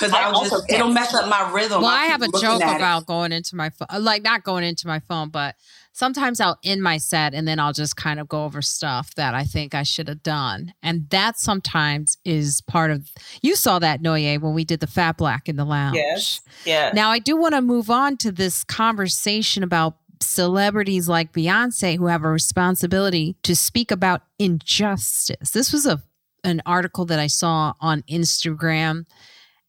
because 0.00 0.12
I'll 0.12 0.40
just 0.42 0.70
it'll 0.70 0.92
mess 0.92 1.14
up 1.14 1.28
my 1.28 1.50
rhythm. 1.52 1.82
Well, 1.82 1.90
I, 1.90 2.02
I 2.02 2.06
have 2.06 2.22
a 2.22 2.28
joke 2.28 2.62
about 2.62 3.02
it. 3.02 3.06
going 3.06 3.32
into 3.32 3.56
my 3.56 3.70
phone, 3.70 3.88
like 4.02 4.22
not 4.22 4.44
going 4.44 4.64
into 4.64 4.86
my 4.86 5.00
phone, 5.00 5.28
but 5.28 5.56
sometimes 5.92 6.40
I'll 6.40 6.58
end 6.64 6.82
my 6.82 6.96
set 6.98 7.34
and 7.34 7.46
then 7.46 7.58
I'll 7.58 7.72
just 7.72 7.96
kind 7.96 8.18
of 8.18 8.28
go 8.28 8.44
over 8.44 8.62
stuff 8.62 9.14
that 9.16 9.34
I 9.34 9.44
think 9.44 9.74
I 9.74 9.82
should 9.82 10.08
have 10.08 10.22
done, 10.22 10.74
and 10.82 11.08
that 11.10 11.38
sometimes 11.38 12.18
is 12.24 12.62
part 12.62 12.90
of. 12.90 13.10
You 13.42 13.56
saw 13.56 13.78
that 13.78 14.02
Nonye 14.02 14.40
when 14.40 14.54
we 14.54 14.64
did 14.64 14.80
the 14.80 14.86
Fat 14.86 15.16
Black 15.16 15.48
in 15.48 15.56
the 15.56 15.64
lounge. 15.64 15.96
Yes. 15.96 16.40
Yeah. 16.64 16.92
Now 16.94 17.10
I 17.10 17.18
do 17.18 17.36
want 17.36 17.54
to 17.54 17.60
move 17.60 17.90
on 17.90 18.16
to 18.18 18.32
this 18.32 18.64
conversation 18.64 19.62
about 19.62 19.96
celebrities 20.20 21.08
like 21.08 21.32
Beyonce 21.32 21.96
who 21.96 22.06
have 22.06 22.24
a 22.24 22.28
responsibility 22.28 23.36
to 23.42 23.56
speak 23.56 23.90
about 23.90 24.22
injustice. 24.38 25.50
This 25.50 25.72
was 25.72 25.86
a 25.86 26.02
an 26.42 26.62
article 26.64 27.04
that 27.04 27.18
I 27.18 27.26
saw 27.26 27.74
on 27.80 28.02
Instagram 28.02 29.04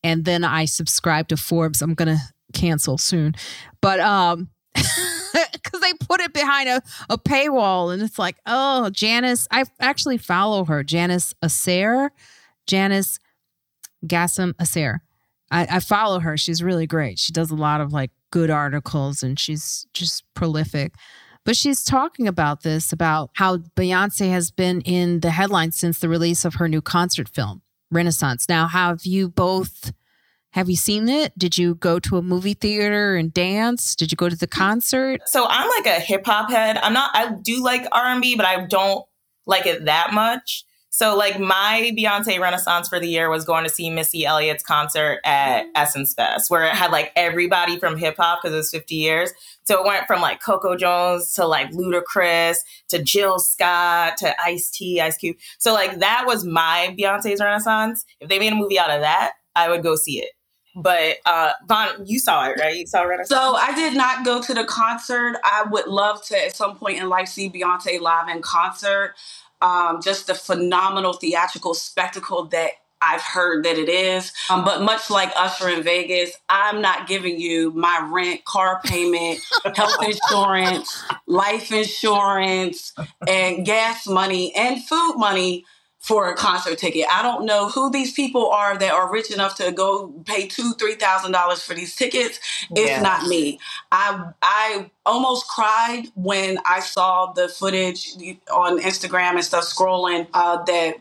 and 0.04 0.24
then 0.24 0.46
I 0.46 0.64
subscribed 0.64 1.30
to 1.30 1.38
Forbes. 1.38 1.82
I'm 1.82 1.96
going 1.96 2.18
to 2.18 2.22
cancel 2.54 2.98
soon. 2.98 3.36
But 3.82 4.00
um 4.00 4.50
because 4.74 5.82
they 5.82 5.94
put 6.06 6.22
it 6.22 6.34
behind 6.34 6.70
a, 6.70 6.82
a 7.10 7.18
paywall 7.18 7.94
and 7.94 8.02
it's 8.02 8.20
like, 8.20 8.38
oh, 8.46 8.90
Janice, 8.90 9.48
I 9.52 9.66
actually 9.80 10.18
follow 10.18 10.66
her, 10.66 10.84
Janice 10.84 11.34
Asser, 11.42 12.12
Janice 12.68 13.20
Gassam 14.06 14.54
Asser. 14.60 15.02
I, 15.52 15.68
I 15.70 15.80
follow 15.80 16.20
her. 16.20 16.38
She's 16.38 16.64
really 16.64 16.88
great. 16.88 17.20
She 17.20 17.34
does 17.34 17.52
a 17.52 17.56
lot 17.56 17.82
of 17.82 17.94
like 17.94 18.12
good 18.32 18.50
articles 18.50 19.22
and 19.22 19.40
she's 19.40 19.86
just 19.94 20.24
prolific. 20.34 20.94
But 21.44 21.58
she's 21.58 21.84
talking 21.84 22.28
about 22.28 22.64
this 22.64 22.94
about 22.94 23.32
how 23.34 23.58
Beyonce 23.58 24.30
has 24.30 24.52
been 24.52 24.82
in 24.82 25.20
the 25.20 25.32
headlines 25.32 25.76
since 25.76 26.00
the 26.00 26.10
release 26.10 26.46
of 26.46 26.56
her 26.56 26.68
new 26.68 26.82
concert 26.82 27.28
film, 27.28 27.62
Renaissance. 27.90 28.48
Now, 28.48 28.68
have 28.68 29.06
you 29.06 29.28
both 29.28 29.92
have 30.54 30.70
you 30.70 30.76
seen 30.76 31.08
it? 31.08 31.38
Did 31.38 31.58
you 31.58 31.76
go 31.76 31.98
to 32.00 32.18
a 32.18 32.22
movie 32.22 32.54
theater 32.54 33.16
and 33.16 33.34
dance? 33.34 33.96
Did 33.96 34.12
you 34.12 34.18
go 34.18 34.28
to 34.28 34.36
the 34.36 34.48
concert? 34.48 35.22
So 35.26 35.46
I'm 35.48 35.70
like 35.70 35.86
a 35.86 36.00
hip 36.00 36.26
hop 36.26 36.52
head. 36.52 36.78
I'm 36.78 36.94
not 36.94 37.12
I 37.14 37.34
do 37.42 37.64
like 37.64 37.86
R&B, 37.92 38.36
but 38.36 38.46
I 38.46 38.66
don't 38.66 39.06
like 39.46 39.66
it 39.66 39.86
that 39.86 40.14
much. 40.14 40.66
So 40.94 41.16
like 41.16 41.40
my 41.40 41.94
Beyonce 41.98 42.38
Renaissance 42.38 42.90
for 42.90 43.00
the 43.00 43.08
year 43.08 43.30
was 43.30 43.46
going 43.46 43.64
to 43.64 43.70
see 43.70 43.90
Missy 43.90 44.26
Elliott's 44.26 44.62
concert 44.62 45.22
at 45.24 45.66
Essence 45.74 46.14
Fest, 46.14 46.52
where 46.52 46.66
it 46.66 46.74
had 46.74 46.92
like 46.92 47.14
everybody 47.16 47.80
from 47.80 47.96
hip 47.96 48.18
hop 48.18 48.42
because 48.42 48.54
it 48.54 48.58
was 48.58 48.72
50 48.72 48.96
years. 48.96 49.32
So 49.64 49.80
it 49.80 49.88
went 49.88 50.06
from 50.06 50.20
like 50.20 50.44
Coco 50.44 50.76
Jones 50.76 51.32
to 51.34 51.48
like 51.48 51.72
Ludacris 51.72 52.58
to 52.90 53.02
Jill 53.02 53.40
Scott 53.40 54.18
to 54.18 54.36
Ice 54.44 54.70
T, 54.70 55.00
Ice 55.00 55.16
Cube. 55.16 55.38
So 55.60 55.74
like 55.74 56.00
that 56.00 56.26
was 56.26 56.44
my 56.44 56.94
Beyonce's 57.00 57.40
Renaissance. 57.40 58.06
If 58.20 58.28
they 58.28 58.38
made 58.38 58.52
a 58.52 58.58
movie 58.58 58.78
out 58.78 58.92
of 58.92 59.00
that, 59.00 59.32
I 59.56 59.70
would 59.70 59.84
go 59.84 59.96
see 59.96 60.20
it. 60.20 60.32
But 60.76 61.18
uh 61.26 61.54
Von, 61.68 62.06
you 62.06 62.20
saw 62.20 62.50
it, 62.50 62.60
right? 62.60 62.76
You 62.76 62.86
saw 62.86 63.04
Renaissance. 63.04 63.30
So 63.30 63.56
I 63.56 63.74
did 63.76 63.96
not 63.96 64.26
go 64.26 64.42
to 64.42 64.54
the 64.54 64.66
concert. 64.66 65.38
I 65.44 65.64
would 65.70 65.88
love 65.88 66.26
to 66.28 66.46
at 66.46 66.56
some 66.56 66.76
point 66.78 66.98
in 66.98 67.08
life 67.08 67.30
see 67.30 67.50
Beyonce 67.50 68.00
live 68.02 68.28
in 68.28 68.42
concert 68.42 69.16
um, 69.62 70.02
just 70.02 70.28
the 70.28 70.36
phenomenal 70.36 71.14
theatrical 71.14 71.74
spectacle 71.74 72.46
that 72.46 72.72
I've 73.02 73.22
heard 73.22 73.66
that 73.66 73.78
it 73.78 73.90
is. 73.90 74.32
Um, 74.50 74.64
but 74.64 74.82
much 74.84 75.10
like 75.10 75.32
Usher 75.36 75.70
in 75.70 75.84
Vegas, 75.84 76.32
I'm 76.50 76.82
not 76.82 77.08
giving 77.08 77.40
you 77.40 77.72
my 77.72 78.08
rent, 78.12 78.46
car 78.46 78.80
payment, 78.86 79.40
health 79.76 80.04
insurance, 80.04 81.04
life 81.28 81.72
insurance, 81.72 82.94
and 83.28 83.66
gas 83.66 84.08
money 84.08 84.54
and 84.56 84.84
food 84.84 85.16
money 85.18 85.66
for 86.02 86.32
a 86.32 86.36
concert 86.36 86.80
ticket. 86.80 87.06
I 87.10 87.22
don't 87.22 87.46
know 87.46 87.70
who 87.70 87.92
these 87.92 88.12
people 88.12 88.50
are 88.50 88.78
that 88.78 88.92
are 88.92 89.12
rich 89.12 89.32
enough 89.32 89.56
to 89.58 89.72
go 89.72 90.10
pay 90.26 90.48
two, 90.48 90.74
three 90.74 90.96
thousand 90.96 91.32
dollars 91.32 91.62
for 91.64 91.74
these 91.76 91.96
tickets. 91.96 92.40
It's 92.72 92.90
yeah. 92.90 93.02
not 93.02 93.28
me. 93.28 93.60
I 93.92 94.32
I 94.42 94.90
almost 95.06 95.48
cried 95.48 96.06
when 96.16 96.58
I 96.66 96.80
saw 96.80 97.32
the 97.34 97.48
footage 97.48 98.14
on 98.52 98.80
Instagram 98.80 99.36
and 99.36 99.44
stuff 99.44 99.64
scrolling 99.64 100.28
uh, 100.34 100.64
that 100.64 100.96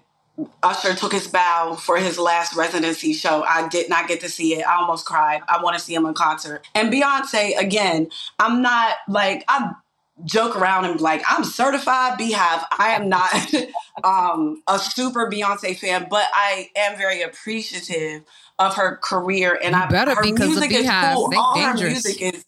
Usher 0.63 0.95
took 0.95 1.13
his 1.13 1.29
bow 1.29 1.75
for 1.75 1.97
his 1.97 2.19
last 2.19 2.55
residency 2.55 3.13
show. 3.13 3.43
I 3.43 3.69
did 3.69 3.89
not 3.89 4.07
get 4.07 4.21
to 4.21 4.29
see 4.29 4.55
it. 4.55 4.67
I 4.67 4.77
almost 4.77 5.07
cried. 5.07 5.41
I 5.49 5.63
want 5.63 5.79
to 5.79 5.83
see 5.83 5.95
him 5.95 6.07
in 6.07 6.15
concert. 6.15 6.67
And 6.75 6.93
Beyonce, 6.93 7.59
again, 7.59 8.09
I'm 8.39 8.63
not 8.63 8.97
like 9.09 9.45
I'm 9.49 9.77
joke 10.25 10.57
around 10.57 10.85
and 10.85 11.01
like 11.01 11.23
I'm 11.29 11.45
certified 11.45 12.19
BeyHive. 12.19 12.65
I 12.79 12.91
am 12.91 13.09
not 13.09 13.55
um, 14.05 14.63
a 14.67 14.79
super 14.79 15.31
Beyonce 15.31 15.79
fan, 15.79 16.07
but 16.11 16.27
I 16.33 16.71
am 16.77 16.97
very 16.97 17.23
appreciative 17.23 18.23
of 18.59 18.75
her 18.77 18.97
career 18.97 19.59
and 19.63 19.75
you 19.75 19.83
I 19.83 19.89
better 19.89 20.15
her 20.15 20.23
because 20.23 20.49
music 20.49 20.73
is 20.73 20.91
cool. 20.91 21.33
All 21.37 21.55
dangerous. 21.55 21.81
her 21.81 21.89
music 21.89 22.23
is 22.23 22.45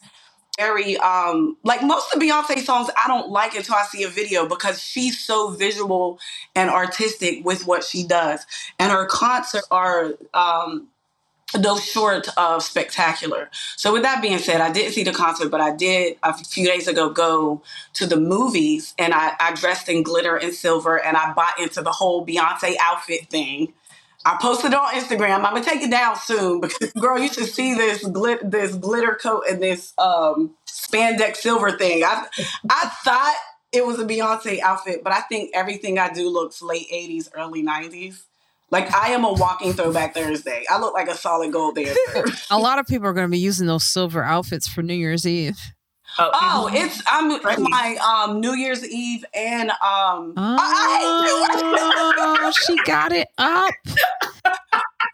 very 0.59 0.99
um 0.99 1.57
like 1.65 1.83
most 1.83 2.13
of 2.15 2.21
Beyonce 2.21 2.59
songs 2.61 2.91
I 3.03 3.09
don't 3.09 3.31
like 3.31 3.55
until 3.55 3.75
I 3.75 3.85
see 3.85 4.03
a 4.05 4.09
video 4.09 4.47
because 4.47 4.83
she's 4.83 5.19
so 5.19 5.51
visual 5.51 6.19
and 6.55 6.69
artistic 6.69 7.45
with 7.45 7.67
what 7.67 7.85
she 7.85 8.05
does. 8.07 8.45
And 8.79 8.93
her 8.93 9.07
concerts 9.07 9.67
are 9.71 10.13
um 10.35 10.89
no 11.59 11.79
short 11.79 12.29
of 12.37 12.63
spectacular. 12.63 13.51
So 13.77 13.93
with 13.93 14.03
that 14.03 14.23
being 14.23 14.39
said, 14.39 14.61
I 14.61 14.71
didn't 14.73 14.93
see 14.93 15.05
the 15.05 15.13
concert, 15.13 15.51
but 15.51 15.61
I 15.61 15.75
did 15.75 16.17
a 16.23 16.33
few 16.33 16.67
days 16.67 16.89
ago 16.89 17.11
go 17.11 17.63
to 17.95 18.07
the 18.07 18.17
movies 18.17 18.95
and 18.99 19.13
I, 19.15 19.35
I 19.39 19.55
dressed 19.55 19.89
in 19.89 20.03
glitter 20.03 20.37
and 20.37 20.53
silver 20.55 21.03
and 21.03 21.17
I 21.17 21.33
bought 21.33 21.59
into 21.59 21.83
the 21.83 21.93
whole 21.93 22.27
Beyonce 22.27 22.75
outfit 22.81 23.29
thing. 23.31 23.73
I 24.25 24.39
posted 24.41 24.73
on 24.73 24.95
Instagram. 24.95 25.37
I'm 25.37 25.55
gonna 25.55 25.65
take 25.65 25.83
it 25.83 25.91
down 25.91 26.17
soon 26.17 26.61
because 26.61 26.93
girl, 27.01 27.19
you 27.19 27.29
should 27.29 27.47
see 27.49 27.75
this 27.75 28.05
glit 28.05 28.51
this 28.51 28.75
glitter 28.77 29.19
coat 29.21 29.45
and 29.51 29.61
this 29.61 29.93
um 29.99 30.55
spandex 30.67 31.39
silver 31.39 31.77
thing. 31.77 32.05
I 32.05 32.27
I 32.71 32.89
thought 33.05 33.37
it 33.73 33.85
was 33.85 33.99
a 33.99 34.05
Beyonce 34.05 34.61
outfit, 34.61 35.03
but 35.03 35.13
I 35.13 35.23
think 35.23 35.51
everything 35.55 35.99
I 35.99 36.13
do 36.13 36.29
looks 36.29 36.63
late 36.63 36.87
80s, 36.93 37.31
early 37.35 37.63
90s. 37.63 38.23
Like 38.73 38.93
I 38.95 39.11
am 39.11 39.23
a 39.25 39.33
walking 39.33 39.75
throwback 39.75 40.15
Thursday. 40.15 40.65
I 40.71 40.81
look 40.81 40.95
like 40.95 41.09
a 41.09 41.15
solid 41.15 41.53
gold 41.53 41.77
dancer. 41.77 42.25
a 42.51 42.59
lot 42.59 42.79
of 42.79 42.87
people 42.87 43.07
are 43.07 43.13
going 43.13 43.27
to 43.27 43.31
be 43.31 43.39
using 43.39 43.67
those 43.67 43.85
silver 43.85 44.25
outfits 44.25 44.67
for 44.67 44.83
New 44.83 44.95
Year's 44.95 45.27
Eve. 45.27 45.61
Oh, 46.19 46.31
oh 46.33 46.71
it's 46.73 47.03
I'm 47.07 47.29
my 47.29 47.97
um 47.97 48.41
New 48.41 48.55
Year's 48.55 48.87
Eve 48.87 49.25
and 49.35 49.71
um 49.71 50.35
oh, 50.37 50.57
I, 50.59 52.53
she 52.67 52.77
got 52.85 53.13
it 53.13 53.29
up. 53.37 53.75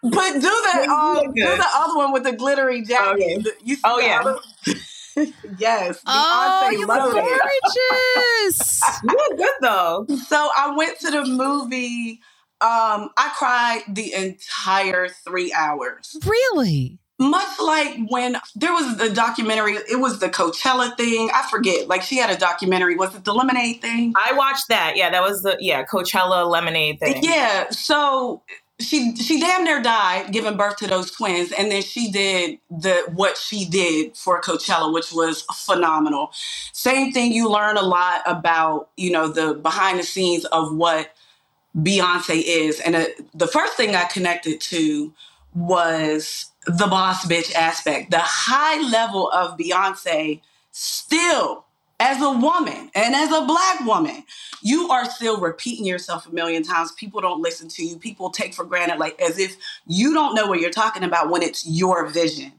But 0.03 0.33
do 0.33 0.39
the 0.39 0.89
um 0.89 1.33
do 1.33 1.43
the 1.43 1.67
other 1.75 1.97
one 1.97 2.13
with 2.13 2.23
the 2.23 2.33
glittery 2.33 2.81
jacket. 2.81 3.45
Okay. 3.45 3.57
You 3.63 3.75
oh 3.83 3.99
yeah. 3.99 4.35
yes. 5.57 6.01
Oh, 6.05 6.69
you 6.71 6.87
look 6.87 7.11
gorgeous. 7.13 8.81
you 9.03 9.09
look 9.09 9.37
good 9.37 9.55
though. 9.61 10.05
So 10.27 10.49
I 10.57 10.73
went 10.77 10.97
to 11.01 11.11
the 11.11 11.25
movie 11.25 12.21
um, 12.61 13.09
I 13.15 13.31
cried 13.37 13.83
the 13.87 14.13
entire 14.13 15.07
three 15.07 15.53
hours. 15.53 16.17
Really? 16.25 16.99
Much 17.17 17.59
like 17.59 17.97
when 18.07 18.37
there 18.55 18.73
was 18.73 18.97
the 18.97 19.09
documentary, 19.09 19.73
it 19.73 19.99
was 19.99 20.19
the 20.19 20.29
Coachella 20.29 20.95
thing. 20.95 21.29
I 21.33 21.47
forget. 21.49 21.87
Like 21.87 22.01
she 22.01 22.17
had 22.17 22.29
a 22.29 22.37
documentary. 22.37 22.95
Was 22.95 23.15
it 23.15 23.25
the 23.25 23.33
Lemonade 23.33 23.81
thing? 23.81 24.13
I 24.15 24.33
watched 24.33 24.69
that. 24.69 24.93
Yeah, 24.95 25.09
that 25.09 25.21
was 25.21 25.41
the 25.41 25.57
yeah 25.59 25.85
Coachella 25.85 26.49
Lemonade 26.49 26.99
thing. 26.99 27.21
Yeah. 27.21 27.69
So 27.71 28.41
she 28.79 29.15
she 29.17 29.39
damn 29.39 29.65
near 29.65 29.81
died 29.81 30.31
giving 30.31 30.55
birth 30.55 30.77
to 30.77 30.87
those 30.87 31.11
twins, 31.11 31.51
and 31.51 31.71
then 31.71 31.81
she 31.81 32.09
did 32.09 32.59
the 32.69 33.03
what 33.13 33.37
she 33.37 33.65
did 33.65 34.15
for 34.15 34.41
Coachella, 34.41 34.93
which 34.93 35.11
was 35.11 35.41
phenomenal. 35.53 36.31
Same 36.71 37.11
thing. 37.11 37.33
You 37.33 37.49
learn 37.49 37.75
a 37.75 37.81
lot 37.81 38.21
about 38.25 38.89
you 38.95 39.11
know 39.11 39.27
the 39.27 39.55
behind 39.55 39.99
the 39.99 40.03
scenes 40.03 40.45
of 40.45 40.73
what 40.73 41.13
Beyonce 41.77 42.41
is. 42.45 42.79
And 42.79 42.95
uh, 42.95 43.05
the 43.33 43.47
first 43.47 43.73
thing 43.73 43.95
I 43.95 44.05
connected 44.05 44.61
to 44.61 45.13
was 45.53 46.51
the 46.65 46.87
boss 46.87 47.25
bitch 47.25 47.53
aspect, 47.53 48.11
the 48.11 48.19
high 48.19 48.81
level 48.89 49.29
of 49.31 49.57
Beyonce 49.57 50.41
still 50.71 51.65
as 51.99 52.21
a 52.21 52.31
woman 52.31 52.89
and 52.95 53.13
as 53.13 53.31
a 53.31 53.45
black 53.45 53.81
woman, 53.85 54.23
you 54.61 54.89
are 54.89 55.05
still 55.05 55.39
repeating 55.39 55.85
yourself 55.85 56.27
a 56.27 56.31
million 56.33 56.63
times. 56.63 56.91
People 56.93 57.19
don't 57.21 57.41
listen 57.41 57.67
to 57.69 57.83
you. 57.83 57.97
People 57.97 58.29
take 58.29 58.53
for 58.53 58.63
granted, 58.63 58.99
like 58.99 59.19
as 59.21 59.37
if 59.37 59.57
you 59.85 60.13
don't 60.13 60.33
know 60.33 60.47
what 60.47 60.61
you're 60.61 60.69
talking 60.69 61.03
about 61.03 61.29
when 61.29 61.41
it's 61.41 61.67
your 61.67 62.07
vision. 62.07 62.53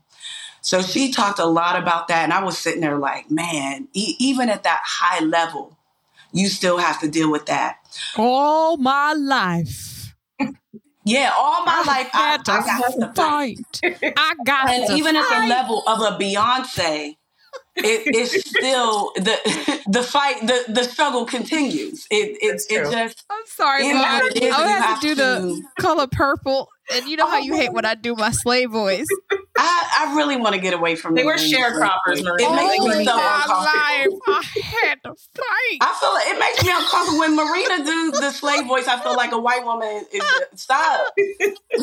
So 0.63 0.83
she 0.83 1.11
talked 1.13 1.39
a 1.39 1.47
lot 1.47 1.81
about 1.81 2.09
that. 2.09 2.25
And 2.25 2.33
I 2.33 2.45
was 2.45 2.59
sitting 2.59 2.83
there 2.83 2.99
like, 2.99 3.31
man, 3.31 3.89
e- 3.95 4.17
even 4.19 4.51
at 4.51 4.65
that 4.65 4.81
high 4.85 5.25
level, 5.25 5.79
you 6.33 6.49
still 6.49 6.79
have 6.79 7.01
to 7.01 7.09
deal 7.09 7.31
with 7.31 7.47
that. 7.47 7.77
All 8.17 8.77
my 8.77 9.15
life. 9.15 10.15
Yeah, 11.05 11.33
all 11.37 11.65
my 11.65 11.83
life 11.87 12.11
I, 12.15 12.33
had 12.33 12.45
to 12.47 12.53
I 12.53 12.61
got 12.67 12.93
to 13.01 13.13
fight. 13.15 13.81
I 14.17 14.35
got 14.45 14.69
And 14.71 14.87
to 14.89 14.95
even 14.95 15.17
at 15.17 15.29
the 15.29 15.49
level 15.49 15.83
of 15.87 16.01
a 16.01 16.17
Beyonce, 16.19 17.17
it, 17.77 18.03
it's 18.15 18.51
still 18.51 19.13
the 19.17 19.83
the 19.89 20.03
fight, 20.03 20.41
the 20.47 20.65
the 20.73 20.85
struggle 20.85 21.25
continues. 21.27 22.07
It 22.11 22.39
it, 22.43 22.63
it 22.71 22.91
just 22.93 23.25
I'm 23.31 23.47
sorry, 23.47 23.89
it 23.89 23.97
is 23.97 24.03
Von. 24.03 24.21
what 24.21 24.37
it 24.37 24.43
is, 24.45 24.55
I 24.55 24.61
and 24.63 24.71
you 24.71 24.77
have 24.77 24.85
have 24.85 25.01
to 25.01 25.09
do 25.09 25.15
the 25.17 25.63
color 25.81 26.07
purple, 26.07 26.69
and 26.93 27.07
you 27.09 27.17
know 27.17 27.27
how 27.27 27.37
oh 27.39 27.41
you 27.41 27.55
hate 27.55 27.73
when 27.73 27.85
I 27.85 27.95
do 27.95 28.15
my 28.15 28.31
slave 28.31 28.71
voice. 28.71 29.07
I, 29.63 30.07
I 30.09 30.17
really 30.17 30.37
want 30.37 30.55
to 30.55 30.61
get 30.61 30.73
away 30.73 30.97
from 30.97 31.15
They 31.15 31.25
were 31.25 31.35
sharecroppers, 31.35 31.91
real 32.07 32.23
quick. 32.23 32.25
Maria. 32.25 32.49
It 32.49 32.57
makes 32.57 32.77
Oh, 32.81 32.99
me 32.99 33.05
so 33.05 33.17
my 33.17 34.07
uncomfortable. 34.07 34.23
I 34.27 34.43
had 34.83 34.95
to 35.05 35.15
fight. 35.35 35.79
I 35.83 35.97
feel 36.01 36.15
like 36.15 36.27
it 36.29 36.39
makes 36.39 36.65
me 36.65 36.71
uncomfortable 36.73 37.19
when 37.19 37.37
Marina 37.37 37.85
do 37.85 38.11
the 38.13 38.31
slave 38.31 38.67
voice. 38.67 38.89
I 38.89 38.99
feel 39.01 39.17
like 39.17 39.33
a 39.33 39.39
white 39.39 39.65
woman 39.65 40.07
is 40.13 40.23
stop. 40.55 41.13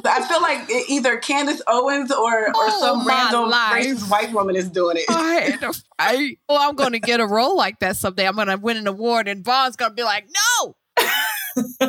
I 0.06 0.28
feel 0.28 0.42
like 0.42 0.68
either 0.90 1.18
Candace 1.18 1.62
Owens 1.68 2.12
or 2.12 2.48
or 2.48 2.54
Oh, 2.56 2.80
some 2.80 3.08
random 3.08 3.50
life. 3.50 3.86
racist 3.86 4.10
white 4.10 4.32
woman 4.34 4.56
is 4.56 4.70
doing 4.70 4.98
it. 4.98 5.06
I 5.10 5.34
had 5.52 5.60
to 5.62 5.74
fight. 6.00 6.40
Well, 6.50 6.58
I'm 6.60 6.76
going 6.76 6.94
to 6.94 7.00
get 7.00 7.20
a 7.20 7.28
role 7.28 7.56
like 7.56 7.80
that 7.80 7.96
someday. 7.98 8.28
I'm 8.28 8.36
going 8.36 8.48
to 8.48 8.58
win 8.58 8.78
an 8.78 8.88
award, 8.88 9.28
and 9.28 9.44
Von's 9.46 9.76
going 9.76 9.92
to 9.92 9.96
be 9.96 10.04
like, 10.04 10.26
"No, 10.60 10.76
no." 11.82 11.88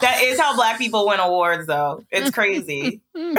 That 0.00 0.22
is 0.22 0.38
how 0.38 0.54
black 0.54 0.78
people 0.78 1.06
win 1.06 1.20
awards, 1.20 1.66
though. 1.66 2.04
It's 2.10 2.30
crazy. 2.30 3.00
you 3.14 3.36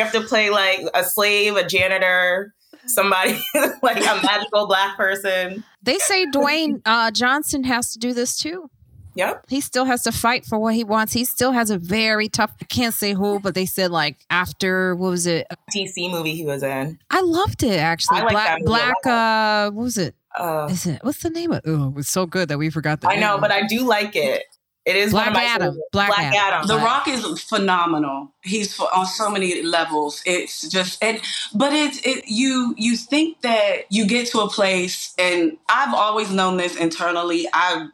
have 0.00 0.12
to 0.12 0.22
play 0.22 0.50
like 0.50 0.80
a 0.94 1.04
slave, 1.04 1.56
a 1.56 1.66
janitor, 1.66 2.54
somebody 2.86 3.38
like 3.82 3.98
a 3.98 4.20
magical 4.22 4.66
black 4.66 4.96
person. 4.96 5.64
They 5.82 5.98
say 5.98 6.26
Dwayne 6.26 6.80
uh, 6.84 7.10
Johnson 7.10 7.64
has 7.64 7.92
to 7.92 7.98
do 7.98 8.12
this 8.12 8.38
too. 8.38 8.70
Yep. 9.14 9.46
He 9.48 9.60
still 9.60 9.84
has 9.84 10.02
to 10.04 10.12
fight 10.12 10.44
for 10.44 10.60
what 10.60 10.74
he 10.74 10.84
wants. 10.84 11.12
He 11.12 11.24
still 11.24 11.50
has 11.50 11.70
a 11.70 11.78
very 11.78 12.28
tough. 12.28 12.52
I 12.60 12.64
can't 12.66 12.94
say 12.94 13.14
who, 13.14 13.40
but 13.40 13.56
they 13.56 13.66
said 13.66 13.90
like 13.90 14.18
after 14.30 14.94
what 14.94 15.10
was 15.10 15.26
it? 15.26 15.48
DC 15.74 16.08
movie 16.10 16.34
he 16.34 16.44
was 16.44 16.62
in. 16.62 17.00
I 17.10 17.20
loved 17.22 17.64
it 17.64 17.78
actually. 17.80 18.20
Like 18.20 18.30
Black 18.30 18.64
Black. 18.64 19.06
Uh, 19.06 19.72
what 19.72 19.82
was 19.82 19.98
it? 19.98 20.14
Uh, 20.38 20.68
Is 20.70 20.86
it? 20.86 21.00
What's 21.02 21.22
the 21.22 21.30
name 21.30 21.50
of? 21.50 21.62
Oh, 21.66 21.88
it 21.88 21.94
was 21.94 22.08
so 22.08 22.26
good 22.26 22.48
that 22.48 22.58
we 22.58 22.70
forgot 22.70 23.00
the. 23.00 23.08
I 23.08 23.14
name 23.14 23.22
know, 23.22 23.38
but 23.38 23.50
it. 23.50 23.54
I 23.54 23.66
do 23.66 23.80
like 23.80 24.14
it. 24.14 24.44
It 24.88 24.96
is 24.96 25.12
Black 25.12 25.26
one 25.26 25.36
of 25.36 25.42
my 25.42 25.44
Adam. 25.44 25.80
Black 25.92 26.08
Black 26.08 26.20
Adam. 26.34 26.34
Adam. 26.34 26.68
The 26.68 26.78
Right. 26.78 26.84
Rock 26.84 27.08
is 27.08 27.42
phenomenal. 27.44 28.32
He's 28.42 28.76
ph- 28.76 28.90
on 28.94 29.06
so 29.06 29.30
many 29.30 29.62
levels. 29.62 30.22
It's 30.26 30.68
just 30.68 31.02
and 31.04 31.22
but 31.54 31.72
it's 31.74 32.00
it 32.06 32.24
you 32.28 32.74
you 32.78 32.96
think 32.96 33.42
that 33.42 33.86
you 33.90 34.06
get 34.06 34.28
to 34.28 34.40
a 34.40 34.50
place 34.50 35.14
and 35.18 35.58
I've 35.70 35.94
always 35.94 36.32
known 36.32 36.58
this 36.58 36.76
internally. 36.76 37.48
I 37.54 37.88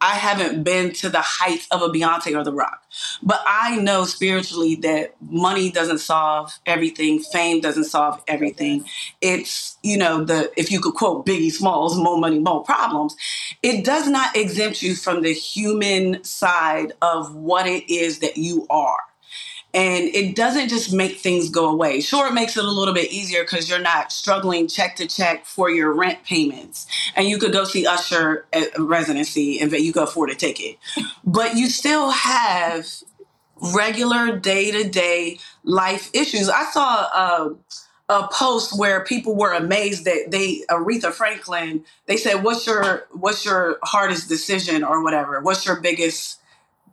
I 0.00 0.14
haven't 0.14 0.62
been 0.62 0.92
to 0.94 1.10
the 1.10 1.20
heights 1.20 1.66
of 1.70 1.82
a 1.82 1.88
Beyonce 1.88 2.36
or 2.38 2.44
The 2.44 2.52
Rock, 2.52 2.82
but 3.22 3.42
I 3.46 3.76
know 3.76 4.04
spiritually 4.04 4.76
that 4.76 5.14
money 5.20 5.70
doesn't 5.70 5.98
solve 5.98 6.58
everything. 6.66 7.20
Fame 7.20 7.60
doesn't 7.60 7.84
solve 7.84 8.22
everything. 8.26 8.84
It's 9.20 9.76
you 9.82 9.98
know 9.98 10.24
the 10.24 10.50
if 10.56 10.70
you 10.70 10.80
could 10.80 10.94
quote 10.94 11.26
Biggie 11.26 11.52
Smalls, 11.52 11.96
"More 11.98 12.18
money, 12.18 12.38
more 12.38 12.64
problems." 12.64 13.14
It 13.62 13.84
does 13.84 14.08
not 14.08 14.36
exempt 14.36 14.82
you 14.82 14.94
from 14.94 15.22
the 15.22 15.34
human 15.34 16.24
side 16.24 16.92
of 17.02 17.34
what 17.34 17.66
it 17.66 17.90
is 17.92 18.20
that 18.20 18.38
you 18.38 18.66
are. 18.70 19.09
And 19.74 20.04
it 20.08 20.36
doesn't 20.36 20.68
just 20.68 20.92
make 20.92 21.18
things 21.18 21.50
go 21.50 21.70
away. 21.70 22.00
Sure, 22.00 22.28
it 22.28 22.34
makes 22.34 22.56
it 22.56 22.64
a 22.64 22.70
little 22.70 22.94
bit 22.94 23.12
easier 23.12 23.44
because 23.44 23.70
you're 23.70 23.78
not 23.78 24.12
struggling 24.12 24.68
check 24.68 24.96
to 24.96 25.06
check 25.06 25.46
for 25.46 25.70
your 25.70 25.92
rent 25.94 26.24
payments. 26.24 26.86
And 27.16 27.28
you 27.28 27.38
could 27.38 27.52
go 27.52 27.64
see 27.64 27.86
Usher 27.86 28.46
at 28.52 28.78
residency 28.78 29.60
and 29.60 29.72
you 29.72 29.92
could 29.92 30.04
afford 30.04 30.30
a 30.30 30.34
ticket. 30.36 30.78
But 31.24 31.56
you 31.56 31.68
still 31.68 32.10
have 32.10 32.86
regular 33.74 34.38
day 34.38 34.70
to 34.72 34.88
day 34.88 35.38
life 35.64 36.10
issues. 36.14 36.48
I 36.48 36.64
saw 36.66 37.02
a, 37.04 37.56
a 38.08 38.28
post 38.32 38.78
where 38.78 39.04
people 39.04 39.36
were 39.36 39.52
amazed 39.52 40.04
that 40.06 40.30
they 40.30 40.62
Aretha 40.70 41.12
Franklin. 41.12 41.84
They 42.06 42.16
said, 42.16 42.44
"What's 42.44 42.66
your 42.66 43.06
what's 43.12 43.44
your 43.44 43.78
hardest 43.84 44.28
decision 44.28 44.84
or 44.84 45.02
whatever? 45.02 45.40
What's 45.40 45.66
your 45.66 45.80
biggest 45.80 46.40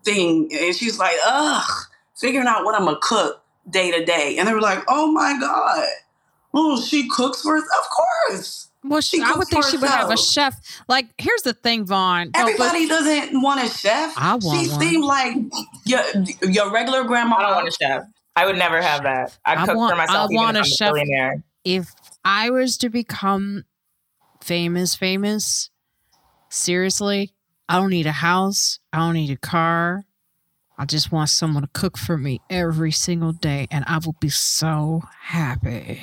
thing?" 0.04 0.50
And 0.54 0.76
she's 0.76 1.00
like, 1.00 1.18
"Ugh, 1.26 1.72
figuring 2.20 2.48
out 2.48 2.64
what 2.66 2.76
I'm 2.76 2.86
gonna 2.86 2.98
cook 3.02 3.44
day 3.70 3.92
to 3.92 4.04
day." 4.06 4.38
And 4.38 4.48
they 4.48 4.54
were 4.54 4.62
like, 4.62 4.84
"Oh 4.88 5.12
my 5.12 5.38
god." 5.40 5.86
Oh, 6.54 6.82
she 6.82 7.08
cooks 7.10 7.42
for 7.42 7.58
us? 7.58 7.64
Of 7.64 7.90
course. 8.30 8.64
Well, 8.84 9.02
she, 9.02 9.18
She 9.18 9.24
I 9.24 9.34
would 9.36 9.48
think 9.48 9.64
for 9.66 9.72
she 9.72 9.78
would 9.78 9.90
have 9.90 10.10
a 10.10 10.18
chef. 10.18 10.56
Like, 10.88 11.08
here's 11.18 11.42
the 11.42 11.54
thing, 11.54 11.86
Von. 11.86 12.28
No, 12.28 12.32
but- 12.34 12.42
Everybody 12.44 12.88
doesn't 12.88 13.42
want 13.42 13.62
a 13.64 13.68
chef. 13.70 14.14
I 14.16 14.36
want 14.36 14.44
she 14.66 14.72
one. 14.72 14.80
seemed 14.80 15.04
like 15.04 15.36
your 15.86 16.02
your 16.44 16.72
regular 16.72 17.04
grandma. 17.04 17.36
I 17.38 17.42
don't 17.44 17.56
want 17.56 17.68
a 17.68 17.72
chef. 17.72 18.04
I 18.36 18.46
would 18.46 18.58
never 18.58 18.82
have 18.82 19.04
that. 19.04 19.38
I'd 19.46 19.58
I 19.58 19.66
cook 19.66 19.76
want- 19.76 19.92
for 19.92 19.98
myself. 19.98 20.32
I 20.32 20.36
want 20.36 20.58
if 20.58 20.62
a 20.64 20.66
I'm 20.66 20.72
chef. 20.72 20.94
billionaire. 20.94 21.44
if 21.66 21.92
I 22.24 22.50
was 22.50 22.78
to 22.78 22.90
become 22.90 23.66
famous, 24.42 24.96
famous, 24.96 25.70
seriously, 26.50 27.34
I 27.68 27.78
don't 27.80 27.90
need 27.90 28.06
a 28.08 28.12
house. 28.14 28.80
I 28.94 29.00
don't 29.00 29.14
need 29.16 29.32
a 29.32 29.38
car. 29.38 30.06
I 30.80 30.86
just 30.86 31.12
want 31.12 31.30
someone 31.30 31.64
to 31.64 31.70
cook 31.74 31.98
for 31.98 32.18
me 32.18 32.40
every 32.50 32.92
single 32.92 33.32
day, 33.32 33.68
and 33.72 33.84
I 33.88 33.98
will 33.98 34.16
be 34.20 34.30
so 34.30 35.02
happy. 35.22 36.00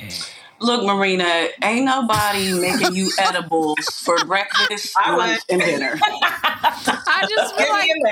Look, 0.61 0.85
Marina, 0.85 1.49
ain't 1.63 1.85
nobody 1.85 2.53
making 2.59 2.95
you 2.95 3.11
edibles 3.19 3.79
for 4.03 4.25
breakfast, 4.27 4.97
lunch, 5.07 5.41
and 5.51 5.61
dinner. 5.61 5.99
I 6.03 7.27
just 7.29 7.57
feel 7.57 7.71
like, 7.71 7.89
me 7.89 8.03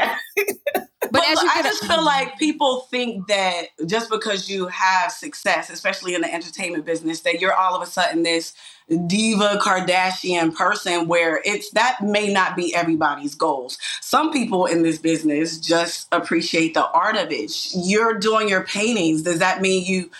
but, 1.02 1.12
But 1.12 1.28
as 1.28 1.42
you 1.42 1.48
I 1.50 1.62
get, 1.62 1.64
just 1.64 1.84
feel 1.86 2.04
like 2.04 2.38
people 2.38 2.82
think 2.90 3.28
that 3.28 3.66
just 3.86 4.10
because 4.10 4.48
you 4.48 4.66
have 4.68 5.12
success, 5.12 5.70
especially 5.70 6.14
in 6.14 6.22
the 6.22 6.32
entertainment 6.32 6.84
business, 6.84 7.20
that 7.20 7.40
you're 7.40 7.54
all 7.54 7.74
of 7.74 7.82
a 7.82 7.86
sudden 7.86 8.22
this 8.22 8.54
diva 9.06 9.58
Kardashian 9.62 10.54
person 10.54 11.08
where 11.08 11.40
it's 11.44 11.70
that 11.70 11.98
may 12.02 12.32
not 12.32 12.56
be 12.56 12.74
everybody's 12.74 13.34
goals. 13.34 13.78
Some 14.00 14.32
people 14.32 14.66
in 14.66 14.82
this 14.82 14.98
business 14.98 15.58
just 15.58 16.08
appreciate 16.12 16.74
the 16.74 16.86
art 16.90 17.16
of 17.16 17.30
it. 17.30 17.52
You're 17.74 18.18
doing 18.18 18.48
your 18.48 18.64
paintings. 18.64 19.22
Does 19.22 19.38
that 19.38 19.62
mean 19.62 19.84
you 19.84 20.10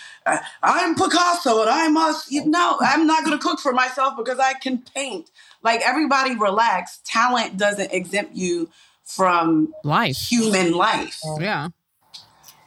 I'm 0.62 0.94
Picasso 0.94 1.60
and 1.62 1.70
I 1.70 1.88
must 1.88 2.30
you, 2.30 2.44
no, 2.46 2.76
I'm 2.80 3.06
not 3.06 3.24
going 3.24 3.36
to 3.38 3.42
cook 3.42 3.58
for 3.60 3.72
myself 3.72 4.14
because 4.16 4.38
I 4.38 4.54
can 4.54 4.78
paint. 4.94 5.30
Like 5.62 5.80
everybody 5.84 6.36
relax. 6.36 7.00
Talent 7.04 7.56
doesn't 7.56 7.92
exempt 7.92 8.34
you 8.34 8.68
from 9.04 9.72
life, 9.84 10.16
human 10.16 10.72
life. 10.72 11.20
yeah. 11.40 11.68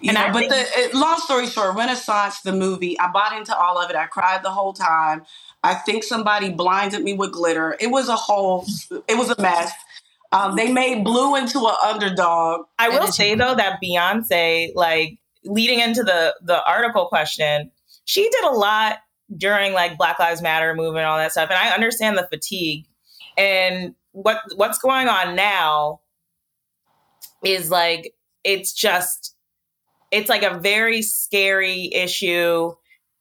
You 0.02 0.10
And 0.10 0.16
know, 0.18 0.26
I 0.26 0.32
but 0.32 0.40
think- 0.40 0.52
the 0.52 0.66
it, 0.82 0.94
long 0.94 1.18
story 1.20 1.48
short, 1.48 1.76
Renaissance, 1.76 2.42
the 2.42 2.52
movie, 2.52 3.00
I 3.00 3.08
bought 3.12 3.36
into 3.38 3.56
all 3.58 3.82
of 3.82 3.90
it. 3.90 3.96
I 3.96 4.06
cried 4.08 4.44
the 4.44 4.52
whole 4.52 4.74
time. 4.74 5.24
I 5.64 5.74
think 5.74 6.04
somebody 6.04 6.50
blinded 6.52 7.02
me 7.04 7.14
with 7.14 7.32
glitter. 7.32 7.76
It 7.80 7.88
was 7.88 8.10
a 8.10 8.16
whole, 8.16 8.66
it 9.08 9.18
was 9.18 9.30
a 9.32 9.42
mess. 9.42 9.72
Um, 10.32 10.56
they 10.58 10.72
made 10.72 11.04
Blue 11.06 11.36
into 11.36 11.60
an 11.60 11.76
underdog. 11.84 12.66
I 12.78 12.90
will 12.90 13.08
say 13.08 13.36
though 13.36 13.56
that 13.56 13.80
Beyonce, 13.82 14.74
like 14.76 15.18
leading 15.46 15.80
into 15.80 16.04
the 16.04 16.36
the 16.42 16.64
article 16.66 17.06
question, 17.08 17.72
she 18.06 18.30
did 18.30 18.44
a 18.46 18.52
lot 18.52 19.00
during 19.38 19.74
like 19.74 19.98
Black 19.98 20.20
Lives 20.20 20.42
Matter 20.42 20.74
movement 20.74 21.00
and 21.00 21.08
all 21.08 21.18
that 21.18 21.32
stuff. 21.32 21.50
And 21.50 21.58
I 21.58 21.70
understand 21.70 22.18
the 22.18 22.28
fatigue. 22.28 22.86
And 23.38 23.96
what 24.12 24.40
what's 24.56 24.78
going 24.78 25.08
on 25.08 25.36
now 25.36 26.02
is 27.44 27.70
like 27.70 28.14
it's 28.44 28.74
just 28.74 29.36
it's 30.12 30.30
like 30.30 30.44
a 30.44 30.60
very 30.60 31.02
scary 31.02 31.90
issue. 31.94 32.74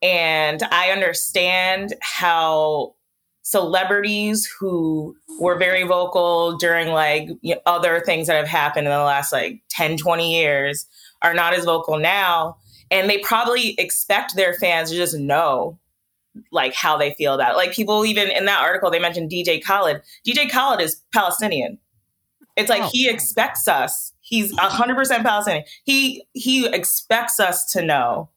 And 0.03 0.63
I 0.71 0.91
understand 0.91 1.95
how 2.01 2.95
celebrities 3.43 4.49
who 4.59 5.15
were 5.41 5.59
very 5.59 5.83
vocal 5.83 6.57
during 6.57 6.89
like 6.89 7.29
other 7.67 8.01
things 8.01 8.27
that 8.27 8.37
have 8.37 8.49
happened 8.49 8.87
in 8.87 8.93
the 8.93 8.99
last 8.99 9.33
like 9.33 9.63
10 9.71 9.99
20 9.99 10.35
years 10.35 10.87
are 11.25 11.35
not 11.35 11.53
as 11.55 11.65
vocal 11.65 11.99
now 11.99 12.57
and 12.91 13.11
they 13.11 13.19
probably 13.19 13.75
expect 13.79 14.37
their 14.37 14.55
fans 14.55 14.91
to 14.91 14.97
just 14.97 15.17
know 15.19 15.79
like 16.53 16.75
how 16.75 16.97
they 16.97 17.13
feel 17.15 17.35
about 17.35 17.53
it 17.55 17.57
like 17.57 17.73
people 17.73 18.05
even 18.05 18.31
in 18.31 18.45
that 18.45 18.61
article 18.61 18.91
they 18.91 18.99
mentioned 19.01 19.31
dj 19.31 19.65
khaled 19.65 20.01
dj 20.27 20.49
khaled 20.51 20.81
is 20.81 21.03
palestinian 21.13 21.79
It's 22.57 22.71
like 22.71 22.83
Oh. 22.83 22.91
he 22.93 23.09
expects 23.09 23.67
us. 23.67 24.13
He's 24.21 24.53
hundred 24.59 24.97
percent 24.97 25.25
Palestinian. 25.25 25.65
He 25.85 26.25
he 26.33 26.67
expects 26.67 27.41
us 27.41 27.71
to 27.73 27.83
know 27.83 28.31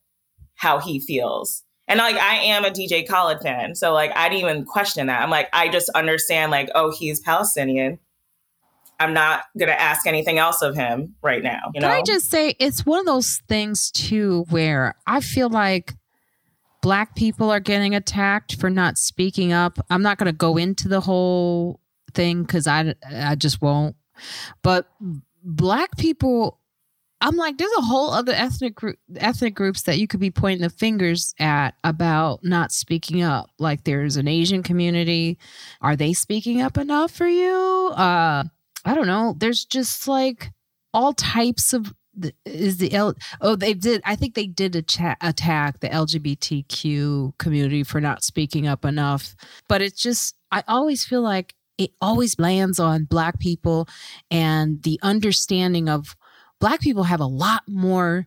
how 0.55 0.79
he 0.79 0.99
feels. 0.99 1.63
And 1.88 1.99
like 1.99 2.17
I 2.17 2.35
am 2.53 2.65
a 2.65 2.69
DJ 2.71 3.07
Khaled 3.07 3.41
fan, 3.41 3.75
so 3.75 3.93
like 3.93 4.11
I 4.15 4.27
didn't 4.27 4.49
even 4.49 4.65
question 4.65 5.07
that. 5.07 5.21
I'm 5.21 5.29
like 5.29 5.49
I 5.53 5.69
just 5.69 5.89
understand 5.95 6.51
like 6.51 6.69
oh 6.75 6.91
he's 6.91 7.19
Palestinian. 7.21 7.99
I'm 9.00 9.14
not 9.14 9.43
gonna 9.58 9.72
ask 9.74 10.08
anything 10.08 10.39
else 10.39 10.62
of 10.62 10.76
him 10.76 11.16
right 11.22 11.43
now. 11.43 11.72
You 11.74 11.82
know, 11.82 11.88
Can 11.88 11.98
I 11.98 12.02
just 12.02 12.32
say 12.32 12.56
it's 12.60 12.86
one 12.86 13.00
of 13.00 13.06
those 13.06 13.41
things 13.48 13.91
too 13.91 14.45
where 14.50 14.95
I 15.06 15.22
feel 15.22 15.50
like 15.50 15.93
black 16.82 17.16
people 17.16 17.52
are 17.52 17.60
getting 17.60 17.95
attacked 17.95 18.56
for 18.56 18.70
not 18.70 18.98
speaking 18.98 19.52
up. 19.52 19.78
I'm 19.89 20.02
not 20.02 20.18
going 20.18 20.28
to 20.32 20.38
go 20.38 20.58
into 20.58 20.88
the 20.88 21.02
whole 21.02 21.80
thing 22.14 22.45
cuz 22.45 22.66
I 22.68 22.95
I 23.12 23.36
just 23.36 23.62
won't. 23.62 23.95
But 24.64 24.89
black 25.43 25.98
people 25.98 26.60
I'm 27.20 27.36
like 27.36 27.58
there's 27.58 27.72
a 27.78 27.82
whole 27.82 28.12
other 28.12 28.32
ethnic 28.32 28.76
group 28.76 28.98
ethnic 29.16 29.56
groups 29.56 29.84
that 29.84 29.98
you 29.98 30.08
could 30.08 30.20
be 30.20 30.32
pointing 30.32 30.62
the 30.62 30.70
fingers 30.70 31.34
at 31.39 31.72
about 31.84 32.43
not 32.43 32.72
speaking 32.72 33.22
up. 33.22 33.50
Like 33.60 33.84
there's 33.84 34.18
an 34.18 34.28
Asian 34.28 34.64
community. 34.64 35.38
Are 35.82 35.95
they 35.95 36.14
speaking 36.14 36.62
up 36.62 36.78
enough 36.78 37.12
for 37.12 37.28
you? 37.28 37.91
Uh 37.95 38.45
I 38.86 38.93
don't 38.93 39.07
know. 39.07 39.36
There's 39.38 39.65
just 39.65 40.07
like 40.07 40.51
all 40.93 41.13
types 41.13 41.73
of 41.73 41.93
is 42.45 42.78
the 42.78 42.91
L 42.93 43.13
oh 43.41 43.55
they 43.55 43.75
did 43.75 44.01
I 44.03 44.15
think 44.15 44.34
they 44.34 44.47
did 44.47 44.75
a 44.75 44.82
cha- 44.82 45.17
attack 45.21 45.82
the 45.82 45.89
LGBTQ 45.89 47.38
community 47.38 47.84
for 47.84 48.01
not 48.01 48.23
speaking 48.23 48.67
up 48.67 48.86
enough 48.86 49.36
but 49.67 49.84
it's 49.84 50.01
just 50.01 50.36
I 50.51 50.63
always 50.67 51.05
feel 51.05 51.21
like 51.21 51.53
it 51.78 51.91
always 52.01 52.39
lands 52.39 52.80
on 52.80 53.03
black 53.03 53.39
people 53.39 53.88
and 54.32 54.82
the 54.82 54.99
understanding 55.03 55.88
of 55.89 56.15
black 56.59 56.80
people 56.80 57.03
have 57.03 57.19
a 57.19 57.25
lot 57.28 57.61
more 57.67 58.25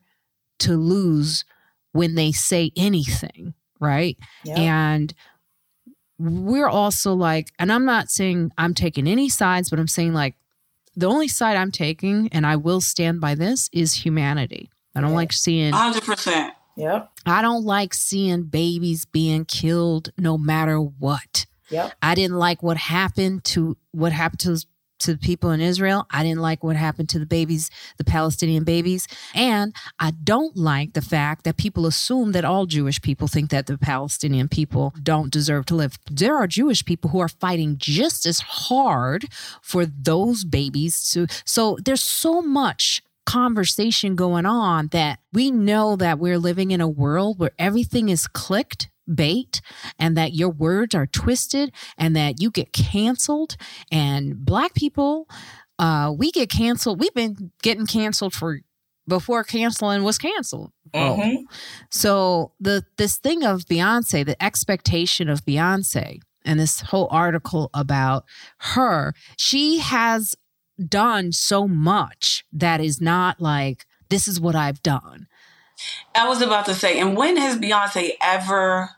to 0.61 0.77
lose 0.77 1.45
when 1.91 2.15
they 2.15 2.31
say 2.31 2.71
anything 2.77 3.55
right 3.81 4.17
Yeah. 4.45 4.55
and 4.57 5.13
we're 6.21 6.69
also 6.69 7.15
like, 7.15 7.51
and 7.59 7.73
I'm 7.73 7.85
not 7.85 8.11
saying 8.11 8.53
I'm 8.59 8.75
taking 8.75 9.07
any 9.07 9.29
sides, 9.29 9.71
but 9.71 9.79
I'm 9.79 9.89
saying 9.89 10.13
like 10.13 10.35
the 10.97 11.07
only 11.07 11.29
side 11.29 11.57
I'm 11.57 11.71
taking, 11.71 12.29
and 12.33 12.47
I 12.47 12.57
will 12.57 12.81
stand 12.81 13.21
by 13.21 13.35
this, 13.35 13.71
is 13.73 13.95
humanity. 13.95 14.69
I 14.95 15.01
don't 15.01 15.11
Yeah. 15.11 15.17
like 15.17 15.33
seeing 15.33 15.73
hundred 15.73 16.03
percent. 16.05 16.55
Yep. 16.77 17.11
I 17.27 17.43
don't 17.43 17.65
like 17.65 17.95
seeing 17.95 18.45
babies 18.45 19.05
being 19.05 19.45
killed 19.45 20.11
no 20.19 20.37
matter 20.39 20.79
what. 20.79 21.47
Yep. 21.71 21.93
I 22.03 22.15
didn't 22.15 22.37
like 22.39 22.63
what 22.63 22.77
happened 22.77 23.45
to 23.45 23.77
what 23.93 24.13
happened 24.13 24.41
to 24.41 24.59
to 25.01 25.13
the 25.13 25.19
people 25.19 25.51
in 25.51 25.61
Israel. 25.61 26.07
I 26.11 26.23
didn't 26.23 26.41
like 26.41 26.63
what 26.63 26.77
happened 26.77 27.09
to 27.11 27.19
the 27.19 27.27
babies, 27.27 27.71
the 27.99 28.05
Palestinian 28.05 28.65
babies, 28.65 29.09
and 29.35 29.75
I 29.99 30.13
don't 30.13 30.57
like 30.57 30.93
the 30.93 31.03
fact 31.03 31.45
that 31.45 31.57
people 31.57 31.87
assume 31.87 32.33
that 32.33 32.45
all 32.45 32.67
Jewish 32.67 33.01
people 33.01 33.29
think 33.29 33.51
that 33.51 33.67
the 33.67 33.79
Palestinian 33.79 34.49
people 34.49 34.95
don't 35.03 35.33
deserve 35.33 35.67
to 35.67 35.75
live. 35.75 35.99
There 36.11 36.37
are 36.37 36.47
Jewish 36.47 36.85
people 36.85 37.11
who 37.11 37.21
are 37.21 37.29
fighting 37.29 37.77
just 37.79 38.27
as 38.27 38.41
hard 38.41 39.27
for 39.63 39.87
those 39.87 40.45
babies 40.45 41.09
to 41.11 41.27
so 41.45 41.77
there's 41.85 42.03
so 42.03 42.43
much 42.43 43.03
conversation 43.27 44.17
going 44.17 44.47
on 44.47 44.89
that 44.89 45.21
we 45.33 45.51
know 45.51 45.97
that 45.97 46.19
we're 46.19 46.39
living 46.39 46.71
in 46.71 46.81
a 46.81 46.89
world 46.89 47.39
where 47.39 47.53
everything 47.59 48.09
is 48.09 48.27
clicked 48.27 48.89
bait 49.15 49.61
and 49.99 50.17
that 50.17 50.33
your 50.35 50.49
words 50.51 50.95
are 50.95 51.07
twisted 51.07 51.73
and 51.99 52.15
that 52.17 52.41
you 52.41 52.51
get 52.51 52.73
canceled 52.73 53.57
and 53.91 54.45
black 54.45 54.75
people 54.75 55.27
uh 55.79 56.13
we 56.17 56.31
get 56.31 56.49
canceled 56.51 57.01
we've 57.01 57.15
been 57.15 57.51
getting 57.63 57.87
canceled 57.87 58.33
for 58.35 58.61
before 59.09 59.43
canceling 59.43 60.03
was 60.05 60.19
canceled 60.19 60.71
Mhm. 60.95 61.45
so 61.91 62.53
the 62.61 62.85
this 62.97 63.17
thing 63.17 63.45
of 63.45 63.63
Beyonce, 63.67 64.25
the 64.27 64.41
expectation 64.43 65.29
of 65.29 65.45
Beyonce, 65.45 66.21
and 66.45 66.59
this 66.59 66.81
whole 66.81 67.09
article 67.11 67.71
about 67.75 68.25
her, 68.59 69.15
she 69.37 69.79
has 69.79 70.37
done 70.89 71.31
so 71.33 71.69
much 71.69 72.45
that 72.53 72.81
is 72.81 73.01
not 73.01 73.41
like 73.41 73.87
this 74.09 74.27
is 74.27 74.41
what 74.41 74.57
I've 74.57 74.83
done. 74.83 75.29
I 76.15 76.29
was 76.29 76.43
about 76.43 76.67
to 76.67 76.75
say, 76.75 76.99
and 76.99 77.17
when 77.17 77.37
has 77.37 77.57
Beyonce 77.57 78.13
ever 78.21 78.91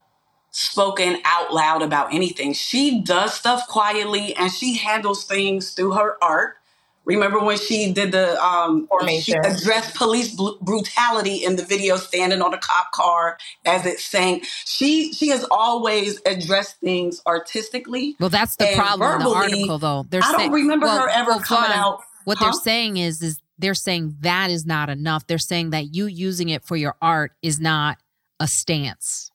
spoken 0.52 1.18
out 1.24 1.52
loud 1.52 1.82
about 1.82 2.14
anything? 2.14 2.52
She 2.52 3.00
does 3.00 3.34
stuff 3.34 3.66
quietly 3.68 4.34
and 4.36 4.50
she 4.52 4.76
handles 4.76 5.24
things 5.24 5.72
through 5.72 5.92
her 5.92 6.22
art. 6.22 6.56
Remember 7.04 7.40
when 7.40 7.58
she 7.58 7.92
did 7.92 8.12
the 8.12 8.40
um 8.40 8.88
she 9.20 9.32
addressed 9.32 9.96
police 9.96 10.36
bl- 10.36 10.52
brutality 10.60 11.44
in 11.44 11.56
the 11.56 11.64
video 11.64 11.96
standing 11.96 12.40
on 12.40 12.54
a 12.54 12.58
cop 12.58 12.92
car 12.92 13.38
as 13.64 13.84
it 13.86 13.98
sank. 13.98 14.44
She 14.64 15.12
she 15.12 15.26
has 15.30 15.44
always 15.50 16.20
addressed 16.26 16.76
things 16.78 17.20
artistically. 17.26 18.14
Well, 18.20 18.30
that's 18.30 18.54
the 18.54 18.70
problem 18.76 19.14
in 19.20 19.26
the 19.26 19.34
article, 19.34 19.78
though. 19.78 20.04
They're 20.08 20.22
I 20.22 20.30
don't 20.30 20.38
saying- 20.42 20.52
remember 20.52 20.86
well, 20.86 21.00
her 21.00 21.08
ever 21.08 21.30
well, 21.32 21.40
coming 21.40 21.72
out. 21.72 22.04
What 22.24 22.38
Huh? 22.38 22.44
they're 22.44 22.52
saying 22.52 22.98
is, 22.98 23.20
is 23.20 23.40
they're 23.58 23.74
saying 23.74 24.18
that 24.20 24.50
is 24.50 24.64
not 24.64 24.88
enough. 24.88 25.26
They're 25.26 25.38
saying 25.38 25.70
that 25.70 25.92
you 25.92 26.06
using 26.06 26.50
it 26.50 26.64
for 26.64 26.76
your 26.76 26.94
art 27.02 27.32
is 27.42 27.58
not 27.58 27.98
a 28.38 28.46
stance. 28.46 29.31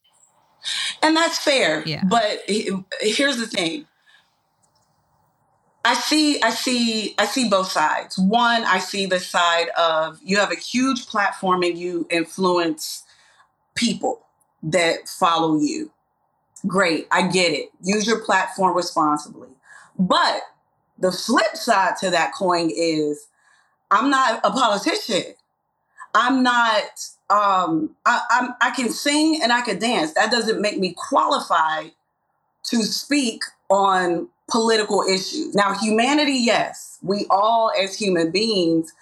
And 1.01 1.15
that's 1.15 1.39
fair. 1.39 1.83
Yeah. 1.85 2.03
But 2.09 2.41
here's 2.99 3.37
the 3.37 3.47
thing. 3.47 3.85
I 5.85 5.93
see 5.93 6.41
I 6.41 6.49
see 6.49 7.15
I 7.17 7.25
see 7.25 7.47
both 7.47 7.71
sides. 7.71 8.17
One, 8.17 8.63
I 8.65 8.79
see 8.79 9.05
the 9.05 9.21
side 9.21 9.69
of 9.77 10.19
you 10.21 10.37
have 10.37 10.51
a 10.51 10.55
huge 10.55 11.07
platform 11.07 11.63
and 11.63 11.77
you 11.77 12.05
influence 12.09 13.03
people 13.75 14.25
that 14.63 15.07
follow 15.07 15.57
you. 15.59 15.91
Great. 16.65 17.07
I 17.09 17.27
get 17.27 17.53
it. 17.53 17.69
Use 17.81 18.05
your 18.05 18.19
platform 18.19 18.75
responsibly. 18.75 19.47
But 19.97 20.41
the 20.99 21.11
flip 21.11 21.55
side 21.55 21.95
to 22.01 22.09
that 22.09 22.33
coin 22.33 22.69
is 22.75 23.27
I'm 23.89 24.09
not 24.09 24.41
a 24.43 24.51
politician. 24.51 25.35
I'm 26.13 26.43
not 26.43 26.83
um 27.29 27.95
I, 28.05 28.21
I'm 28.31 28.55
I 28.61 28.71
can 28.71 28.89
sing 28.91 29.39
and 29.43 29.53
I 29.53 29.61
can 29.61 29.79
dance. 29.79 30.13
That 30.13 30.31
doesn't 30.31 30.61
make 30.61 30.79
me 30.79 30.95
qualified 30.97 31.91
to 32.65 32.83
speak 32.83 33.43
on 33.69 34.29
political 34.51 35.03
issues. 35.03 35.55
Now, 35.55 35.73
humanity, 35.75 36.33
yes, 36.35 36.99
we 37.03 37.25
all 37.29 37.71
as 37.81 37.97
human 37.97 38.31
beings, 38.31 38.93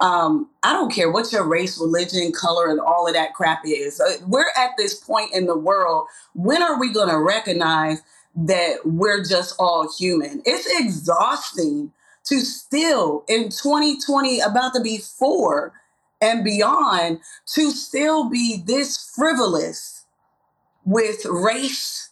um, 0.00 0.50
I 0.62 0.74
don't 0.74 0.92
care 0.92 1.10
what 1.10 1.32
your 1.32 1.46
race, 1.48 1.80
religion, 1.80 2.32
color, 2.32 2.70
and 2.70 2.80
all 2.80 3.08
of 3.08 3.14
that 3.14 3.34
crap 3.34 3.62
is. 3.66 4.00
Uh, 4.00 4.18
We're 4.28 4.46
at 4.56 4.72
this 4.78 4.94
point 4.94 5.34
in 5.34 5.46
the 5.46 5.58
world. 5.58 6.06
When 6.34 6.62
are 6.62 6.80
we 6.80 6.92
going 6.92 7.10
to 7.10 7.18
recognize 7.20 8.02
that 8.36 8.78
we're 8.86 9.24
just 9.24 9.56
all 9.58 9.92
human? 9.98 10.42
It's 10.46 10.68
exhausting 10.80 11.92
to 12.26 12.40
still 12.40 13.24
in 13.28 13.44
2020, 13.50 14.40
about 14.40 14.74
to 14.74 14.82
be 14.82 14.98
four 14.98 15.74
and 16.22 16.44
beyond, 16.44 17.20
to 17.54 17.72
still 17.72 18.30
be 18.30 18.62
this 18.64 19.12
frivolous 19.14 20.06
with 20.86 21.24
race, 21.26 22.10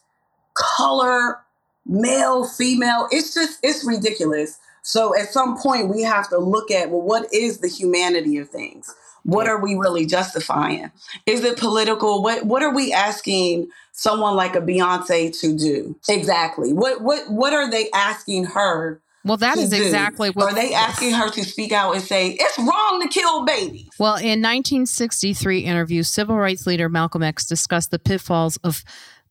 color, 0.53 1.39
male, 1.85 2.45
female. 2.45 3.07
It's 3.11 3.33
just, 3.33 3.59
it's 3.63 3.85
ridiculous. 3.85 4.59
So 4.83 5.17
at 5.17 5.29
some 5.29 5.57
point, 5.57 5.89
we 5.89 6.03
have 6.03 6.29
to 6.29 6.37
look 6.37 6.71
at, 6.71 6.89
well, 6.91 7.01
what 7.01 7.33
is 7.33 7.59
the 7.59 7.69
humanity 7.69 8.37
of 8.37 8.49
things? 8.49 8.93
What 9.23 9.47
are 9.47 9.61
we 9.61 9.75
really 9.75 10.05
justifying? 10.07 10.91
Is 11.27 11.43
it 11.43 11.57
political? 11.57 12.23
What 12.23 12.45
What 12.45 12.63
are 12.63 12.73
we 12.73 12.91
asking 12.91 13.69
someone 13.91 14.35
like 14.35 14.55
a 14.55 14.61
Beyonce 14.61 15.39
to 15.41 15.57
do 15.57 15.95
exactly? 16.09 16.73
What 16.73 17.01
What 17.01 17.29
What 17.29 17.53
are 17.53 17.69
they 17.69 17.91
asking 17.91 18.45
her? 18.45 18.99
Well, 19.23 19.37
that 19.37 19.57
is 19.57 19.69
do? 19.69 19.81
exactly 19.83 20.29
what 20.29 20.51
Are 20.51 20.55
they 20.55 20.73
asking 20.73 21.13
her 21.13 21.29
to 21.29 21.43
speak 21.43 21.71
out 21.71 21.93
and 21.93 22.03
say 22.03 22.37
it's 22.39 22.57
wrong 22.59 23.01
to 23.01 23.07
kill 23.07 23.45
babies? 23.45 23.87
Well, 23.99 24.15
in 24.15 24.41
1963 24.41 25.59
interview, 25.59 26.03
civil 26.03 26.35
rights 26.37 26.65
leader 26.65 26.89
Malcolm 26.89 27.23
X 27.23 27.45
discussed 27.45 27.91
the 27.91 27.99
pitfalls 27.99 28.57
of 28.63 28.83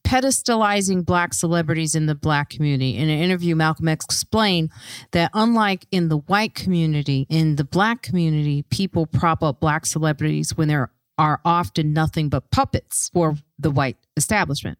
pedestalizing 0.05 1.05
black 1.05 1.34
celebrities 1.34 1.95
in 1.95 2.07
the 2.07 2.14
black 2.14 2.51
community. 2.51 2.97
In 2.97 3.11
an 3.11 3.18
interview, 3.20 3.55
Malcolm 3.55 3.88
X 3.88 4.05
explained 4.05 4.70
that 5.11 5.30
unlike 5.34 5.86
in 5.91 6.09
the 6.09 6.18
white 6.18 6.55
community, 6.55 7.26
in 7.28 7.57
the 7.57 7.64
black 7.64 8.03
community, 8.03 8.62
people 8.70 9.07
prop 9.07 9.43
up 9.43 9.61
black 9.61 9.86
celebrities 9.86 10.57
when 10.57 10.68
there 10.68 10.91
are 11.18 11.41
often 11.45 11.93
nothing 11.93 12.28
but 12.28 12.51
puppets 12.51 13.11
for 13.12 13.36
the 13.59 13.70
white 13.70 13.99
establishment. 14.16 14.78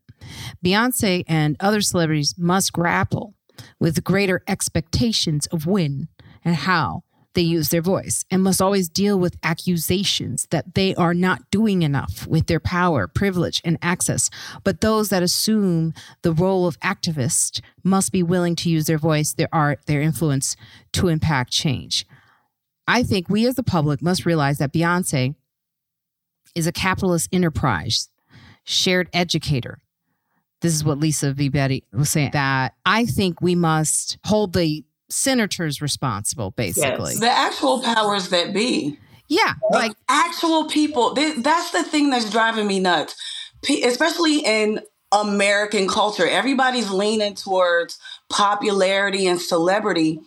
Beyonce 0.65 1.25
and 1.29 1.57
other 1.61 1.81
celebrities 1.81 2.35
must 2.39 2.73
grapple 2.73 3.35
with 3.79 4.05
greater 4.05 4.43
expectations 4.47 5.47
of 5.47 5.67
when 5.67 6.09
and 6.45 6.55
how 6.57 7.03
they 7.35 7.43
use 7.43 7.69
their 7.69 7.83
voice 7.83 8.25
and 8.31 8.43
must 8.43 8.61
always 8.61 8.89
deal 8.89 9.19
with 9.19 9.37
accusations 9.43 10.49
that 10.51 10.75
they 10.75 10.95
are 10.97 11.15
not 11.15 11.49
doing 11.51 11.83
enough 11.83 12.27
with 12.27 12.47
their 12.47 12.61
power, 12.61 13.07
privilege, 13.07 13.61
and 13.65 13.79
access. 13.83 14.31
But 14.65 14.81
those 14.81 15.11
that 15.11 15.23
assume 15.23 15.95
the 16.23 16.33
role 16.33 16.67
of 16.67 16.79
activist 16.81 17.61
must 17.85 18.11
be 18.11 18.23
willing 18.23 18.57
to 18.57 18.71
use 18.71 18.87
their 18.87 18.99
voice, 18.99 19.33
their 19.33 19.49
art, 19.53 19.81
their 19.87 20.01
influence 20.01 20.57
to 20.95 21.09
impact 21.09 21.53
change. 21.53 22.05
I 22.89 23.05
think 23.05 23.29
we 23.29 23.47
as 23.47 23.55
the 23.55 23.63
public 23.63 24.03
must 24.03 24.27
realize 24.27 24.59
that 24.59 24.73
Beyonce 24.73 25.37
is 26.57 26.67
a 26.67 26.73
capitalist 26.73 27.29
enterprise, 27.33 28.09
shared 28.65 29.09
educator. 29.13 29.79
This 30.61 30.75
is 30.75 30.85
what 30.85 30.99
Lisa 30.99 31.33
V. 31.33 31.49
Betty 31.49 31.85
was 31.93 32.11
saying 32.11 32.31
that 32.33 32.75
I 32.85 33.07
think 33.07 33.41
we 33.41 33.55
must 33.55 34.19
hold 34.25 34.53
the 34.53 34.85
senators 35.09 35.81
responsible, 35.81 36.51
basically. 36.53 37.15
The 37.17 37.31
actual 37.31 37.81
powers 37.83 38.29
that 38.29 38.53
be. 38.53 38.99
Yeah, 39.29 39.55
like 39.71 39.93
actual 40.09 40.65
people. 40.67 41.15
Th- 41.15 41.37
That's 41.37 41.71
the 41.71 41.85
thing 41.85 42.11
that's 42.11 42.29
driving 42.31 42.67
me 42.67 42.81
nuts, 42.81 43.15
P- 43.63 43.85
especially 43.85 44.41
in 44.41 44.81
American 45.13 45.89
culture. 45.89 46.27
Everybody's 46.29 46.91
leaning 46.91 47.35
towards 47.35 47.99
popularity 48.29 49.27
and 49.29 49.41
celebrity. 49.41 50.21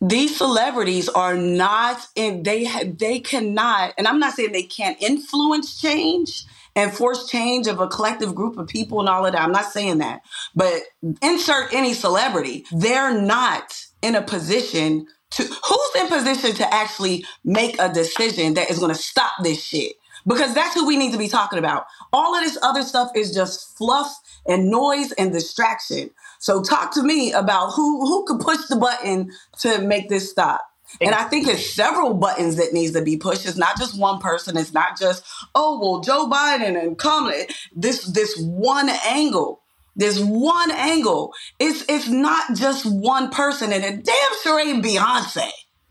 These 0.00 0.36
celebrities 0.36 1.08
are 1.08 1.36
not, 1.36 2.06
and 2.16 2.44
they 2.44 2.64
ha- 2.64 2.84
they 2.86 3.18
cannot. 3.18 3.94
And 3.98 4.06
I'm 4.06 4.20
not 4.20 4.34
saying 4.34 4.52
they 4.52 4.62
can't 4.62 5.00
influence 5.02 5.80
change 5.80 6.44
and 6.76 6.94
force 6.94 7.28
change 7.28 7.68
of 7.68 7.80
a 7.80 7.88
collective 7.88 8.36
group 8.36 8.58
of 8.58 8.68
people 8.68 9.00
and 9.00 9.10
all 9.10 9.26
of 9.26 9.32
that. 9.34 9.42
I'm 9.42 9.52
not 9.52 9.72
saying 9.72 9.98
that, 10.00 10.22
but 10.56 10.74
insert 11.22 11.74
any 11.74 11.94
celebrity. 11.94 12.66
They're 12.72 13.20
not 13.20 13.74
in 14.02 14.16
a 14.16 14.22
position 14.22 15.08
to 15.32 15.44
who's 15.44 16.02
in 16.02 16.08
position 16.08 16.54
to 16.56 16.74
actually 16.74 17.26
make 17.44 17.76
a 17.80 17.92
decision 17.92 18.54
that 18.54 18.70
is 18.70 18.80
going 18.80 18.94
to 18.94 19.00
stop 19.02 19.32
this 19.42 19.62
shit 19.64 19.94
because 20.26 20.54
that's 20.54 20.74
who 20.74 20.86
we 20.86 20.96
need 20.98 21.12
to 21.12 21.18
be 21.18 21.28
talking 21.28 21.58
about 21.60 21.86
all 22.12 22.36
of 22.36 22.44
this 22.44 22.58
other 22.62 22.82
stuff 22.82 23.10
is 23.16 23.34
just 23.34 23.76
fluff 23.78 24.16
and 24.46 24.70
noise 24.70 25.12
and 25.14 25.32
distraction 25.32 26.10
so 26.40 26.62
talk 26.62 26.94
to 26.94 27.02
me 27.02 27.32
about 27.32 27.72
who 27.72 28.06
who 28.06 28.24
could 28.26 28.40
push 28.40 28.64
the 28.68 28.76
button 28.76 29.30
to 29.60 29.80
make 29.82 30.08
this 30.10 30.30
stop 30.30 30.62
and 31.00 31.14
I 31.14 31.24
think 31.24 31.48
it's 31.48 31.74
several 31.74 32.14
buttons 32.14 32.56
that 32.56 32.72
needs 32.72 32.92
to 32.92 33.02
be 33.02 33.16
pushed. 33.16 33.46
It's 33.46 33.56
not 33.56 33.78
just 33.78 33.98
one 33.98 34.20
person. 34.20 34.56
It's 34.56 34.72
not 34.72 34.98
just, 34.98 35.24
oh 35.54 35.78
well, 35.80 36.00
Joe 36.00 36.28
Biden 36.28 36.80
and 36.80 36.98
Kamala. 36.98 37.44
This 37.74 38.04
this 38.04 38.36
one 38.40 38.88
angle. 39.06 39.62
This 39.94 40.20
one 40.20 40.70
angle. 40.72 41.32
It's 41.58 41.84
it's 41.88 42.08
not 42.08 42.54
just 42.54 42.84
one 42.84 43.30
person, 43.30 43.72
and 43.72 43.84
it 43.84 44.04
damn 44.04 44.40
sure 44.42 44.60
ain't 44.60 44.84
Beyonce. 44.84 45.48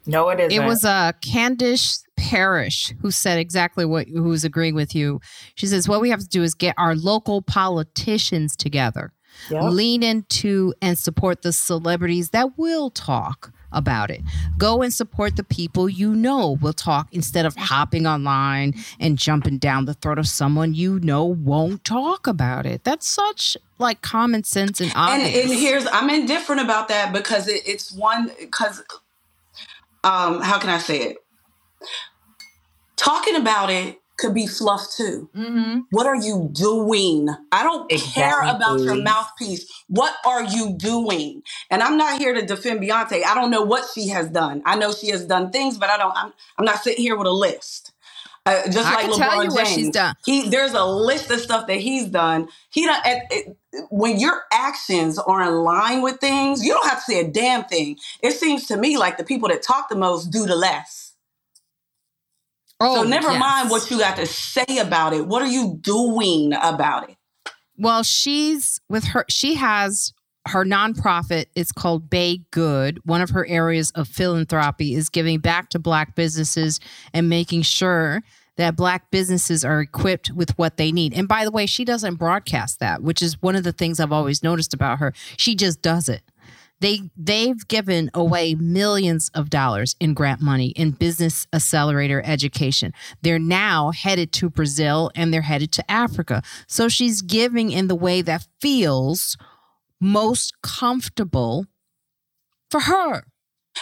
No, 0.08 0.30
it 0.30 0.40
isn't. 0.40 0.52
it 0.52 0.66
was 0.66 0.86
uh, 0.86 1.14
Candice 1.26 2.02
Parrish 2.16 2.94
who 3.02 3.10
said 3.10 3.40
exactly 3.40 3.86
what 3.86 4.08
who 4.08 4.24
was 4.24 4.44
agreeing 4.44 4.76
with 4.76 4.94
you. 4.94 5.20
She 5.56 5.66
says 5.66 5.88
what 5.90 6.02
we 6.02 6.12
have 6.12 6.20
to 6.20 6.28
do 6.28 6.44
is 6.44 6.54
get 6.54 6.76
our 6.78 6.96
local 6.96 7.42
politicians 7.42 8.56
together, 8.56 9.12
Yep. 9.50 9.64
lean 9.72 10.04
into 10.04 10.74
and 10.82 10.98
support 10.98 11.42
the 11.42 11.52
celebrities 11.52 12.30
that 12.30 12.58
will 12.58 12.90
talk 12.90 13.52
about 13.76 14.10
it. 14.10 14.22
Go 14.58 14.82
and 14.82 14.92
support 14.94 15.36
the 15.36 15.44
people 15.44 15.88
you 15.88 16.16
know 16.16 16.58
will 16.62 16.74
talk 16.74 17.08
instead 17.12 17.46
of 17.46 17.56
hopping 17.56 18.08
online 18.08 18.74
and 19.00 19.18
jumping 19.18 19.58
down 19.60 19.86
the 19.86 19.94
throat 19.94 20.18
of 20.18 20.28
someone 20.28 20.74
you 20.74 21.00
know 21.02 21.26
won't 21.26 21.84
talk 21.84 22.26
about 22.26 22.66
it. 22.66 22.84
That's 22.84 23.08
such 23.08 23.56
like 23.78 24.02
common 24.02 24.44
sense 24.44 24.80
and 24.80 24.92
And, 24.96 25.22
obvious. 25.24 25.44
and 25.52 25.54
here's 25.54 25.88
I'm 25.92 26.10
indifferent 26.10 26.62
about 26.62 26.88
that 26.88 27.14
because 27.14 27.48
it, 27.48 27.62
it's 27.68 27.92
one 27.92 28.32
because 28.40 28.82
um 30.04 30.42
how 30.42 30.58
can 30.58 30.70
I 30.70 30.78
say 30.78 31.02
it? 31.02 31.18
Talking 32.96 33.36
about 33.36 33.70
it 33.70 34.00
could 34.18 34.34
be 34.34 34.48
fluff 34.48 34.88
too. 34.96 35.30
Mhm. 35.36 35.86
What 35.92 36.08
are 36.08 36.16
you 36.16 36.50
doing? 36.52 37.30
I 37.52 37.64
don't 37.64 37.90
care 37.92 38.42
about 38.44 38.84
your 38.86 38.96
mouthpiece. 38.96 39.66
What 39.88 40.16
are 40.26 40.44
you 40.44 40.74
doing? 40.78 41.44
And 41.72 41.84
I'm 41.84 41.98
not 41.98 42.20
here 42.20 42.34
to 42.34 42.46
defend 42.46 42.82
Beyonce. 42.82 43.26
I 43.26 43.36
don't 43.36 43.52
know 43.52 43.64
what 43.64 43.86
she 43.94 44.10
has 44.10 44.30
done. 44.30 44.62
I 44.66 44.76
know 44.76 44.94
she 44.94 45.10
has 45.10 45.26
done 45.26 45.52
things, 45.52 45.78
but 45.78 45.90
I 45.90 45.98
don't. 45.98 46.16
I'm, 46.18 46.34
I'm 46.58 46.66
not 46.66 46.84
sitting 46.84 47.04
here 47.04 47.18
with 47.18 47.28
a 47.28 47.32
list. 47.34 47.92
Uh, 48.46 48.64
just 48.70 48.90
I 48.90 48.96
like 48.96 49.06
can 49.06 49.12
LeBron 49.12 49.18
tell 49.18 49.36
you 49.38 49.42
James, 49.44 49.56
what 49.56 49.68
she's 49.68 49.90
done. 49.92 50.16
He 50.26 50.50
there's 50.50 50.74
a 50.74 50.86
list 50.86 51.32
of 51.32 51.40
stuff 51.42 51.68
that 51.68 51.80
he's 51.80 52.08
done. 52.08 52.50
He 52.70 52.86
done 52.86 53.02
at, 53.06 53.24
it, 53.32 53.58
when 53.90 54.20
your 54.20 54.44
actions 54.54 55.18
are 55.18 55.42
in 55.44 55.56
line 55.64 56.02
with 56.04 56.20
things, 56.20 56.64
you 56.64 56.74
don't 56.74 56.88
have 56.88 57.00
to 57.06 57.12
say 57.12 57.22
a 57.22 57.28
damn 57.28 57.66
thing. 57.66 57.98
It 58.22 58.32
seems 58.34 58.68
to 58.68 58.78
me 58.78 58.98
like 58.98 59.18
the 59.18 59.24
people 59.24 59.50
that 59.50 59.64
talk 59.64 59.90
the 59.90 59.96
most 59.96 60.28
do 60.32 60.46
the 60.46 60.56
less. 60.56 61.05
Oh, 62.80 63.04
so 63.04 63.10
never 63.10 63.32
yes. 63.32 63.40
mind 63.40 63.70
what 63.70 63.90
you 63.90 63.98
got 64.00 64.18
to 64.18 64.26
say 64.26 64.80
about 64.80 65.14
it. 65.14 65.26
What 65.28 65.42
are 65.42 65.48
you 65.48 65.78
doing 65.82 66.54
about 66.54 67.10
it? 67.10 67.16
Well, 67.78 68.04
she's 68.04 68.80
with 68.90 69.06
her, 69.06 69.26
she 69.30 69.56
has 69.56 70.14
her 70.48 70.64
nonprofit. 70.64 71.46
It's 71.56 71.72
called 71.72 72.10
Bay 72.10 72.42
Good. 72.52 73.00
One 73.06 73.22
of 73.22 73.32
her 73.32 73.46
areas 73.48 73.92
of 73.92 74.08
philanthropy 74.08 74.94
is 74.94 75.10
giving 75.10 75.40
back 75.40 75.70
to 75.70 75.80
Black 75.80 76.16
businesses 76.16 76.80
and 77.14 77.30
making 77.30 77.64
sure 77.64 78.22
that 78.58 78.76
Black 78.76 79.12
businesses 79.12 79.66
are 79.66 79.82
equipped 79.82 80.32
with 80.32 80.58
what 80.58 80.78
they 80.78 80.92
need. 80.92 81.14
And 81.14 81.28
by 81.28 81.44
the 81.44 81.52
way, 81.52 81.66
she 81.66 81.84
doesn't 81.84 82.16
broadcast 82.16 82.80
that, 82.80 83.02
which 83.02 83.22
is 83.22 83.42
one 83.42 83.56
of 83.56 83.64
the 83.64 83.74
things 83.74 84.00
I've 84.00 84.14
always 84.14 84.44
noticed 84.44 84.74
about 84.74 85.00
her. 85.00 85.14
She 85.38 85.56
just 85.56 85.82
does 85.82 86.08
it. 86.08 86.22
They 86.82 87.10
they've 87.16 87.68
given 87.68 88.12
away 88.14 88.56
millions 88.56 89.30
of 89.34 89.50
dollars 89.50 89.96
in 90.00 90.14
grant 90.14 90.42
money 90.42 90.70
in 90.70 90.92
business 90.92 91.48
accelerator 91.54 92.22
education. 92.26 92.94
They're 93.22 93.40
now 93.40 93.92
headed 93.92 94.32
to 94.34 94.50
Brazil 94.50 95.12
and 95.16 95.34
they're 95.34 95.42
headed 95.42 95.72
to 95.74 95.92
Africa. 95.92 96.42
So 96.68 96.90
she's 96.90 97.22
giving 97.22 97.72
in 97.72 97.88
the 97.88 97.96
way 97.96 98.22
that 98.22 98.48
feels 98.60 99.38
most 100.02 100.54
comfortable 100.62 101.66
for 102.70 102.82
her. 102.82 103.24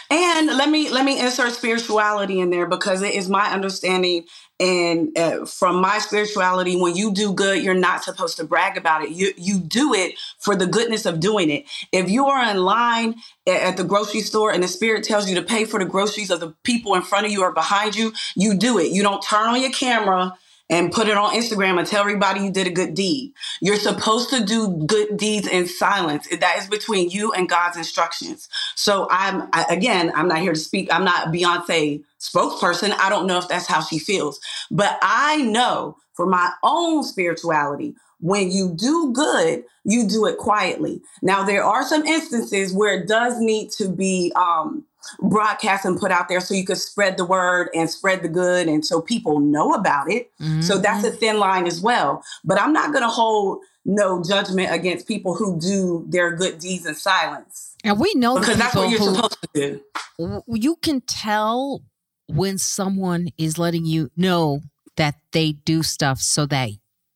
And 0.10 0.48
let 0.48 0.70
me 0.70 0.90
let 0.90 1.06
me 1.06 1.20
insert 1.20 1.54
spirituality 1.54 2.40
in 2.40 2.50
there 2.50 2.68
because 2.68 3.02
it 3.02 3.14
is 3.14 3.30
my 3.30 3.52
understanding 3.52 4.26
and 4.60 5.18
uh, 5.18 5.46
from 5.46 5.82
my 5.82 6.00
spirituality 6.00 6.76
when 6.80 6.96
you 6.96 7.14
do 7.14 7.34
good 7.34 7.64
you're 7.64 7.74
not 7.74 8.04
supposed 8.04 8.38
to 8.38 8.44
brag 8.44 8.78
about 8.78 9.04
it. 9.04 9.12
You 9.12 9.34
you 9.38 9.60
do 9.60 9.94
it 9.94 10.16
for 10.40 10.56
the 10.56 10.68
goodness 10.68 11.06
of 11.06 11.20
doing 11.20 11.50
it. 11.52 11.66
If 11.92 12.10
you 12.10 12.28
are 12.28 12.50
in 12.52 12.58
line 12.58 13.16
at 13.48 13.78
the 13.78 13.84
grocery 13.84 14.22
store 14.22 14.52
and 14.52 14.64
the 14.64 14.68
spirit 14.68 15.04
tells 15.04 15.30
you 15.30 15.36
to 15.36 15.44
pay 15.44 15.66
for 15.66 15.80
the 15.80 15.86
groceries 15.86 16.32
of 16.32 16.40
the 16.40 16.56
people 16.64 16.96
in 16.96 17.04
front 17.04 17.26
of 17.26 17.32
you 17.32 17.44
or 17.44 17.52
behind 17.52 17.96
you, 17.96 18.14
you 18.36 18.56
do 18.56 18.80
it. 18.80 18.92
You 18.92 19.04
don't 19.04 19.22
turn 19.22 19.50
on 19.50 19.62
your 19.62 19.72
camera 19.72 20.34
and 20.70 20.92
put 20.92 21.08
it 21.08 21.18
on 21.18 21.34
Instagram 21.34 21.78
and 21.78 21.88
tell 21.88 22.02
everybody 22.02 22.42
you 22.42 22.52
did 22.52 22.68
a 22.68 22.72
good 22.72 22.94
deed. 22.94 23.34
You're 23.62 23.78
supposed 23.78 24.30
to 24.32 24.44
do 24.44 24.84
good 24.86 25.18
deeds 25.18 25.48
in 25.48 25.68
silence. 25.68 26.28
That 26.30 26.58
is 26.58 26.68
between 26.68 27.10
you 27.10 27.32
and 27.34 27.50
God's 27.50 27.78
instructions. 27.78 28.50
So 28.76 29.08
I'm 29.12 29.50
I, 29.54 29.66
again, 29.70 30.12
I'm 30.16 30.28
not 30.28 30.40
here 30.40 30.54
to 30.54 30.60
speak. 30.60 30.94
I'm 30.94 31.04
not 31.04 31.34
Beyonce 31.34 32.04
spokesperson. 32.20 32.92
I 32.98 33.10
don't 33.10 33.28
know 33.28 33.38
if 33.38 33.48
that's 33.48 33.68
how 33.68 33.82
she 33.82 34.00
feels, 34.00 34.40
but 34.72 34.98
I 35.02 35.38
know 35.42 35.98
for 36.14 36.26
my 36.26 36.52
own 36.64 37.04
spirituality, 37.04 37.96
when 38.20 38.52
you 38.52 38.74
do 38.74 39.12
good, 39.12 39.66
you 39.84 40.08
do 40.08 40.26
it 40.28 40.38
quietly. 40.38 41.02
Now 41.22 41.44
there 41.44 41.64
are 41.64 41.84
some 41.84 42.06
instances 42.06 42.74
where 42.74 43.02
it 43.02 43.08
does 43.08 43.40
need 43.40 43.72
to 43.72 43.90
be 43.90 44.32
um, 44.36 44.86
broadcast 45.20 45.86
and 45.86 46.00
put 46.00 46.12
out 46.12 46.30
there 46.30 46.40
so 46.40 46.54
you 46.54 46.66
could 46.66 46.78
spread 46.78 47.18
the 47.18 47.26
word 47.26 47.70
and 47.74 47.90
spread 47.90 48.22
the 48.22 48.30
good, 48.30 48.68
and 48.68 48.86
so 48.86 49.02
people 49.02 49.40
know 49.40 49.74
about 49.74 50.12
it. 50.12 50.32
So 50.62 50.78
that's 50.78 51.06
a 51.06 51.10
mm-hmm. 51.10 51.18
thin 51.18 51.40
line 51.40 51.68
as 51.68 51.82
well. 51.82 52.24
But 52.44 52.60
I'm 52.60 52.74
not 52.74 52.92
going 52.92 53.04
to 53.04 53.10
hold 53.10 53.60
no 53.86 54.24
judgment 54.24 54.72
against 54.72 55.08
people 55.08 55.36
who 55.36 55.60
do 55.60 56.06
their 56.10 56.36
good 56.36 56.60
deeds 56.60 56.86
in 56.86 56.96
silence 56.96 57.74
and 57.84 58.00
we 58.00 58.14
know 58.16 58.40
because 58.40 58.58
that's 58.58 58.76
what 58.76 58.90
you're 58.90 59.00
who- 59.00 59.16
supposed 59.16 59.38
to 59.54 59.82
do. 60.18 60.44
you 60.48 60.76
can 60.78 61.02
tell 61.02 61.82
when 62.28 62.58
someone 62.58 63.28
is 63.38 63.58
letting 63.58 63.86
you 63.86 64.10
know 64.16 64.62
that 64.96 65.16
they 65.34 65.52
do 65.52 65.84
stuff 65.84 66.20
so 66.20 66.46
that 66.46 66.70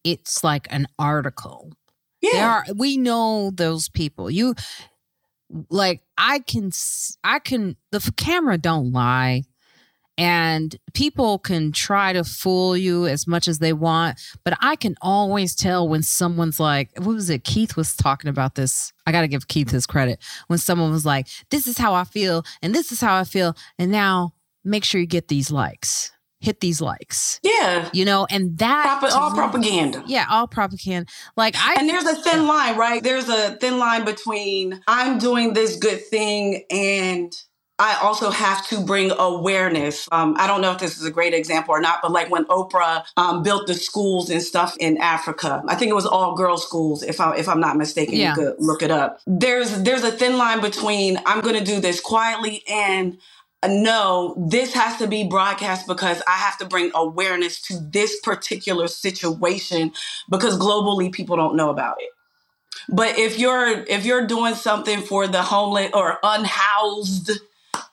it's 0.04 0.44
like 0.44 0.68
an 0.70 0.88
article. 1.00 1.72
Yeah. 2.22 2.48
are 2.48 2.66
we 2.76 2.98
know 2.98 3.52
those 3.54 3.90
people. 3.90 4.30
You 4.30 4.56
like 5.70 6.02
I 6.18 6.40
can 6.40 6.72
I 7.24 7.40
can 7.40 7.76
the 7.92 8.12
camera 8.18 8.58
don't 8.58 8.92
lie 8.92 9.44
and 10.18 10.76
people 10.94 11.38
can 11.38 11.72
try 11.72 12.12
to 12.12 12.24
fool 12.24 12.76
you 12.76 13.06
as 13.06 13.28
much 13.28 13.48
as 13.48 13.60
they 13.60 13.72
want, 13.72 14.20
but 14.44 14.58
I 14.62 14.76
can 14.76 14.96
always 15.00 15.56
tell 15.56 15.88
when 15.88 16.02
someone's 16.02 16.60
like, 16.60 16.90
what 16.98 17.14
was 17.14 17.30
it? 17.30 17.44
Keith 17.44 17.78
was 17.78 17.96
talking 17.96 18.30
about 18.30 18.56
this. 18.56 18.94
I 19.06 19.12
got 19.12 19.22
to 19.22 19.28
give 19.28 19.48
Keith 19.48 19.70
his 19.70 19.86
credit. 19.86 20.20
When 20.48 20.58
someone 20.58 20.92
was 20.92 21.06
like, 21.06 21.28
this 21.52 21.68
is 21.68 21.78
how 21.78 21.94
I 21.94 22.04
feel 22.04 22.44
and 22.64 22.74
this 22.74 22.92
is 22.92 23.00
how 23.00 23.16
I 23.16 23.26
feel 23.26 23.56
and 23.78 23.92
now 23.92 24.34
make 24.64 24.84
sure 24.84 25.00
you 25.00 25.08
get 25.08 25.28
these 25.28 25.52
likes. 25.52 26.12
Hit 26.40 26.60
these 26.60 26.82
likes. 26.82 27.40
Yeah. 27.42 27.90
You 27.94 28.06
know, 28.06 28.28
and 28.30 28.58
that 28.60 29.00
to 29.02 29.16
all 29.16 29.32
me- 29.32 29.38
propaganda. 29.38 30.04
Yeah, 30.06 30.26
all 30.30 30.48
propaganda. 30.48 31.10
Like 31.36 31.56
I 31.58 31.76
And 31.80 31.90
there's 31.90 32.06
a 32.06 32.16
thin 32.16 32.46
line, 32.46 32.78
right? 32.78 33.02
There's 33.02 33.28
a 33.28 33.56
thin 33.58 33.80
line 33.80 34.06
between 34.06 34.82
I'm 34.88 35.18
doing 35.18 35.54
this 35.54 35.78
good 35.78 36.06
thing 36.06 36.64
and 36.70 37.34
I 37.80 38.00
also 38.02 38.32
have 38.32 38.68
to 38.70 38.82
bring 38.82 39.12
awareness. 39.12 40.08
Um, 40.12 40.36
I 40.40 40.48
don't 40.48 40.62
know 40.62 40.72
if 40.72 40.80
this 40.80 40.98
is 40.98 41.06
a 41.06 41.12
great 41.12 41.36
example 41.36 41.76
or 41.76 41.80
not, 41.80 42.00
but 42.02 42.12
like 42.12 42.30
when 42.32 42.46
Oprah 42.46 43.04
um, 43.18 43.44
built 43.44 43.68
the 43.68 43.76
schools 43.76 44.32
and 44.32 44.42
stuff 44.42 44.76
in 44.80 44.98
Africa, 44.98 45.62
I 45.68 45.76
think 45.76 45.92
it 45.92 45.94
was 45.94 46.08
all 46.08 46.36
girls 46.36 46.64
schools. 46.64 47.04
If 47.04 47.20
I 47.20 47.36
if 47.36 47.48
I'm 47.48 47.60
not 47.60 47.78
mistaken, 47.78 48.16
Yeah. 48.16 48.30
you 48.30 48.36
could 48.36 48.56
look 48.60 48.82
it 48.82 48.90
up. 48.90 49.20
There's 49.28 49.84
there's 49.84 50.04
a 50.04 50.12
thin 50.12 50.38
line 50.38 50.60
between 50.60 51.20
I'm 51.28 51.42
going 51.42 51.56
to 51.58 51.64
do 51.64 51.80
this 51.80 52.00
quietly 52.00 52.64
and 52.68 53.20
Uh, 53.64 53.68
no, 53.70 54.36
this 54.50 54.74
has 54.74 54.98
to 55.00 55.08
be 55.08 55.28
broadcast 55.28 55.88
because 55.88 56.22
I 56.28 56.34
have 56.34 56.58
to 56.60 56.66
bring 56.66 56.92
awareness 56.96 57.62
to 57.64 57.80
this 57.80 58.20
particular 58.22 58.88
situation 58.88 59.92
because 60.30 60.58
globally 60.60 61.12
people 61.12 61.36
don't 61.38 61.56
know 61.56 61.70
about 61.70 61.98
it. 62.00 62.10
But 62.90 63.18
if 63.20 63.40
you're 63.40 63.84
if 63.86 64.06
you're 64.06 64.28
doing 64.28 64.56
something 64.56 65.02
for 65.02 65.28
the 65.28 65.42
homeless 65.42 65.92
or 65.94 66.20
unhoused 66.24 67.32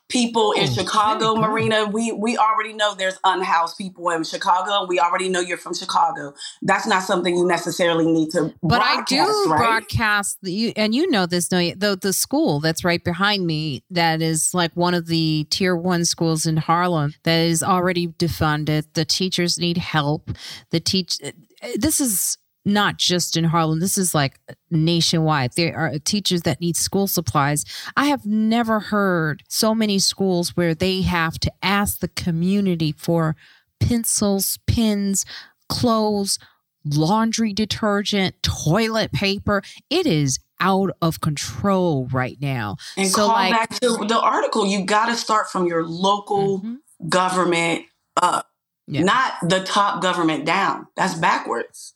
people 0.09 0.51
in 0.51 0.63
Oh, 0.69 0.73
Chicago. 0.73 1.35
Marina, 1.35 1.85
we 1.85 2.11
we 2.11 2.37
already 2.37 2.73
know 2.73 2.93
there's 2.95 3.17
unhoused 3.23 3.77
people 3.77 4.09
in 4.09 4.23
Chicago, 4.23 4.79
and 4.79 4.89
we 4.89 4.99
already 4.99 5.29
know 5.29 5.39
you're 5.39 5.57
from 5.57 5.73
Chicago. 5.73 6.33
That's 6.61 6.87
not 6.87 7.03
something 7.03 7.35
you 7.35 7.45
necessarily 7.47 8.05
need 8.05 8.31
to. 8.31 8.53
But 8.61 8.81
I 8.81 9.03
do 9.03 9.17
broadcast, 9.17 9.47
right? 9.47 9.57
broadcast 9.57 10.37
the 10.41 10.51
you 10.51 10.73
and 10.75 10.93
you 10.93 11.09
know 11.09 11.25
this, 11.25 11.51
no? 11.51 11.57
The 11.57 11.97
the 11.99 12.13
school 12.13 12.59
that's 12.59 12.83
right 12.83 13.03
behind 13.03 13.45
me 13.45 13.83
that 13.89 14.21
is 14.21 14.53
like 14.53 14.71
one 14.75 14.93
of 14.93 15.07
the 15.07 15.45
tier 15.49 15.75
one 15.75 16.05
schools 16.05 16.45
in 16.45 16.57
Harlem 16.57 17.13
that 17.23 17.39
is 17.39 17.63
already 17.63 18.07
defunded. 18.07 18.85
The 18.93 19.05
teachers 19.05 19.57
need 19.57 19.77
help. 19.77 20.31
The 20.71 20.79
teach. 20.79 21.17
Eh, 21.21 21.31
this 21.77 21.99
is 21.99 22.37
not 22.65 22.97
just 22.97 23.37
in 23.37 23.43
Harlem. 23.43 23.79
This 23.79 23.97
is 23.97 24.15
like 24.15 24.39
nationwide. 24.71 25.51
There 25.55 25.77
are 25.77 25.99
teachers 25.99 26.41
that 26.41 26.59
need 26.59 26.75
school 26.75 27.07
supplies. 27.07 27.63
I 27.95 28.05
have 28.07 28.25
never 28.25 28.79
heard 28.79 29.43
so 29.47 29.75
many 29.75 29.99
schools 29.99 30.55
where 30.57 30.73
they 30.73 31.01
have 31.03 31.37
to 31.39 31.51
ask 31.61 31.99
the 31.99 32.07
community 32.07 32.91
for 32.91 33.35
pencils, 33.79 34.57
pens, 34.67 35.25
clothes, 35.69 36.39
laundry 36.83 37.53
detergent, 37.53 38.35
toilet 38.41 39.11
paper. 39.11 39.61
It 39.89 40.05
is 40.07 40.39
out 40.61 40.91
of 41.01 41.19
control 41.21 42.07
right 42.11 42.37
now. 42.39 42.77
And 42.95 43.09
So, 43.09 43.17
call 43.17 43.27
like- 43.29 43.51
back 43.51 43.79
to 43.81 44.05
the 44.07 44.19
article. 44.19 44.65
You 44.65 44.85
got 44.85 45.07
to 45.07 45.15
start 45.15 45.51
from 45.51 45.67
your 45.67 45.85
local 45.85 46.61
Mhm. 46.61 46.77
government 47.09 47.85
up, 48.21 48.47
Yeah. 48.87 49.03
not 49.03 49.33
the 49.43 49.59
top 49.63 50.01
government 50.01 50.45
down. 50.45 50.87
That's 50.95 51.15
backwards. 51.15 51.94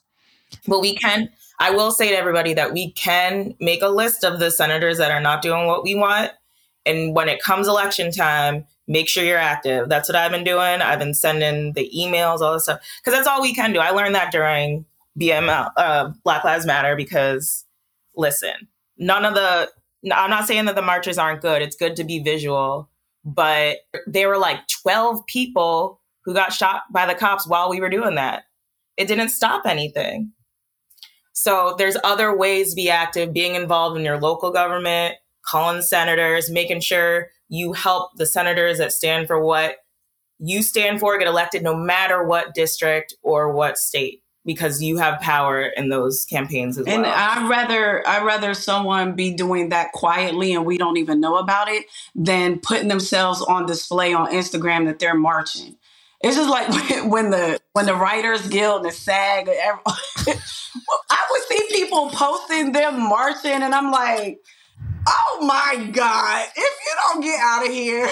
But 0.66 0.80
we 0.80 0.94
can, 0.94 1.30
I 1.58 1.70
will 1.70 1.90
say 1.90 2.10
to 2.10 2.16
everybody 2.16 2.54
that 2.54 2.72
we 2.72 2.92
can 2.92 3.54
make 3.60 3.82
a 3.82 3.88
list 3.88 4.24
of 4.24 4.40
the 4.40 4.50
senators 4.50 4.98
that 4.98 5.10
are 5.10 5.20
not 5.20 5.42
doing 5.42 5.66
what 5.66 5.84
we 5.84 5.94
want. 5.94 6.32
And 6.86 7.14
when 7.14 7.28
it 7.28 7.42
comes 7.42 7.68
election 7.68 8.10
time, 8.10 8.64
make 8.88 9.08
sure 9.08 9.24
you're 9.24 9.38
active. 9.38 9.88
That's 9.88 10.08
what 10.08 10.16
I've 10.16 10.32
been 10.32 10.44
doing. 10.44 10.80
I've 10.80 10.98
been 10.98 11.14
sending 11.14 11.74
the 11.74 11.90
emails, 11.96 12.40
all 12.40 12.54
this 12.54 12.64
stuff, 12.64 12.80
because 12.98 13.16
that's 13.16 13.28
all 13.28 13.40
we 13.40 13.54
can 13.54 13.72
do. 13.72 13.78
I 13.78 13.90
learned 13.90 14.14
that 14.14 14.32
during 14.32 14.84
BML, 15.18 15.70
uh, 15.76 16.10
Black 16.24 16.44
Lives 16.44 16.66
Matter, 16.66 16.96
because 16.96 17.64
listen, 18.16 18.68
none 18.98 19.24
of 19.24 19.34
the, 19.34 19.70
I'm 20.12 20.30
not 20.30 20.46
saying 20.46 20.64
that 20.64 20.74
the 20.74 20.82
marches 20.82 21.18
aren't 21.18 21.42
good. 21.42 21.62
It's 21.62 21.76
good 21.76 21.96
to 21.96 22.04
be 22.04 22.20
visual, 22.20 22.88
but 23.24 23.78
there 24.06 24.28
were 24.28 24.38
like 24.38 24.66
12 24.82 25.24
people 25.26 26.00
who 26.24 26.34
got 26.34 26.52
shot 26.52 26.82
by 26.92 27.06
the 27.06 27.14
cops 27.14 27.46
while 27.46 27.70
we 27.70 27.80
were 27.80 27.90
doing 27.90 28.14
that. 28.16 28.44
It 28.96 29.08
didn't 29.08 29.30
stop 29.30 29.66
anything. 29.66 30.32
So 31.40 31.74
there's 31.78 31.96
other 32.04 32.36
ways 32.36 32.70
to 32.70 32.76
be 32.76 32.90
active, 32.90 33.32
being 33.32 33.54
involved 33.54 33.96
in 33.96 34.04
your 34.04 34.20
local 34.20 34.50
government, 34.50 35.14
calling 35.40 35.80
senators, 35.80 36.50
making 36.50 36.80
sure 36.80 37.28
you 37.48 37.72
help 37.72 38.10
the 38.16 38.26
senators 38.26 38.76
that 38.76 38.92
stand 38.92 39.26
for 39.26 39.42
what 39.42 39.76
you 40.38 40.62
stand 40.62 41.00
for 41.00 41.18
get 41.18 41.26
elected 41.26 41.62
no 41.62 41.74
matter 41.74 42.26
what 42.26 42.52
district 42.54 43.14
or 43.22 43.54
what 43.54 43.78
state 43.78 44.22
because 44.44 44.82
you 44.82 44.98
have 44.98 45.18
power 45.20 45.62
in 45.64 45.88
those 45.88 46.26
campaigns 46.26 46.76
as 46.76 46.86
And 46.86 47.02
well. 47.02 47.12
And 47.12 47.44
I'd 47.44 47.48
rather 47.48 48.06
I'd 48.06 48.24
rather 48.24 48.52
someone 48.52 49.14
be 49.14 49.32
doing 49.32 49.70
that 49.70 49.92
quietly 49.92 50.52
and 50.52 50.66
we 50.66 50.76
don't 50.76 50.98
even 50.98 51.20
know 51.20 51.36
about 51.36 51.68
it 51.68 51.86
than 52.14 52.58
putting 52.58 52.88
themselves 52.88 53.40
on 53.40 53.64
display 53.64 54.12
on 54.12 54.30
Instagram 54.30 54.86
that 54.86 54.98
they're 54.98 55.14
marching. 55.14 55.76
It's 56.22 56.36
just 56.36 56.50
like 56.50 56.68
when 57.10 57.30
the 57.30 57.58
when 57.72 57.86
the 57.86 57.94
Writers 57.94 58.46
Guild 58.48 58.82
and 58.82 58.90
the 58.90 58.94
SAG, 58.94 59.48
every- 59.48 59.82
I 61.10 61.26
would 61.30 61.42
see 61.48 61.66
people 61.70 62.10
posting 62.10 62.72
them 62.72 63.00
marching, 63.00 63.50
and 63.62 63.74
I'm 63.74 63.90
like, 63.90 64.38
oh 65.08 65.38
my 65.42 65.86
god! 65.92 66.46
If 66.54 66.56
you 66.56 66.92
don't 67.02 67.20
get 67.22 67.40
out 67.40 67.66
of 67.66 67.72
here, 67.72 68.08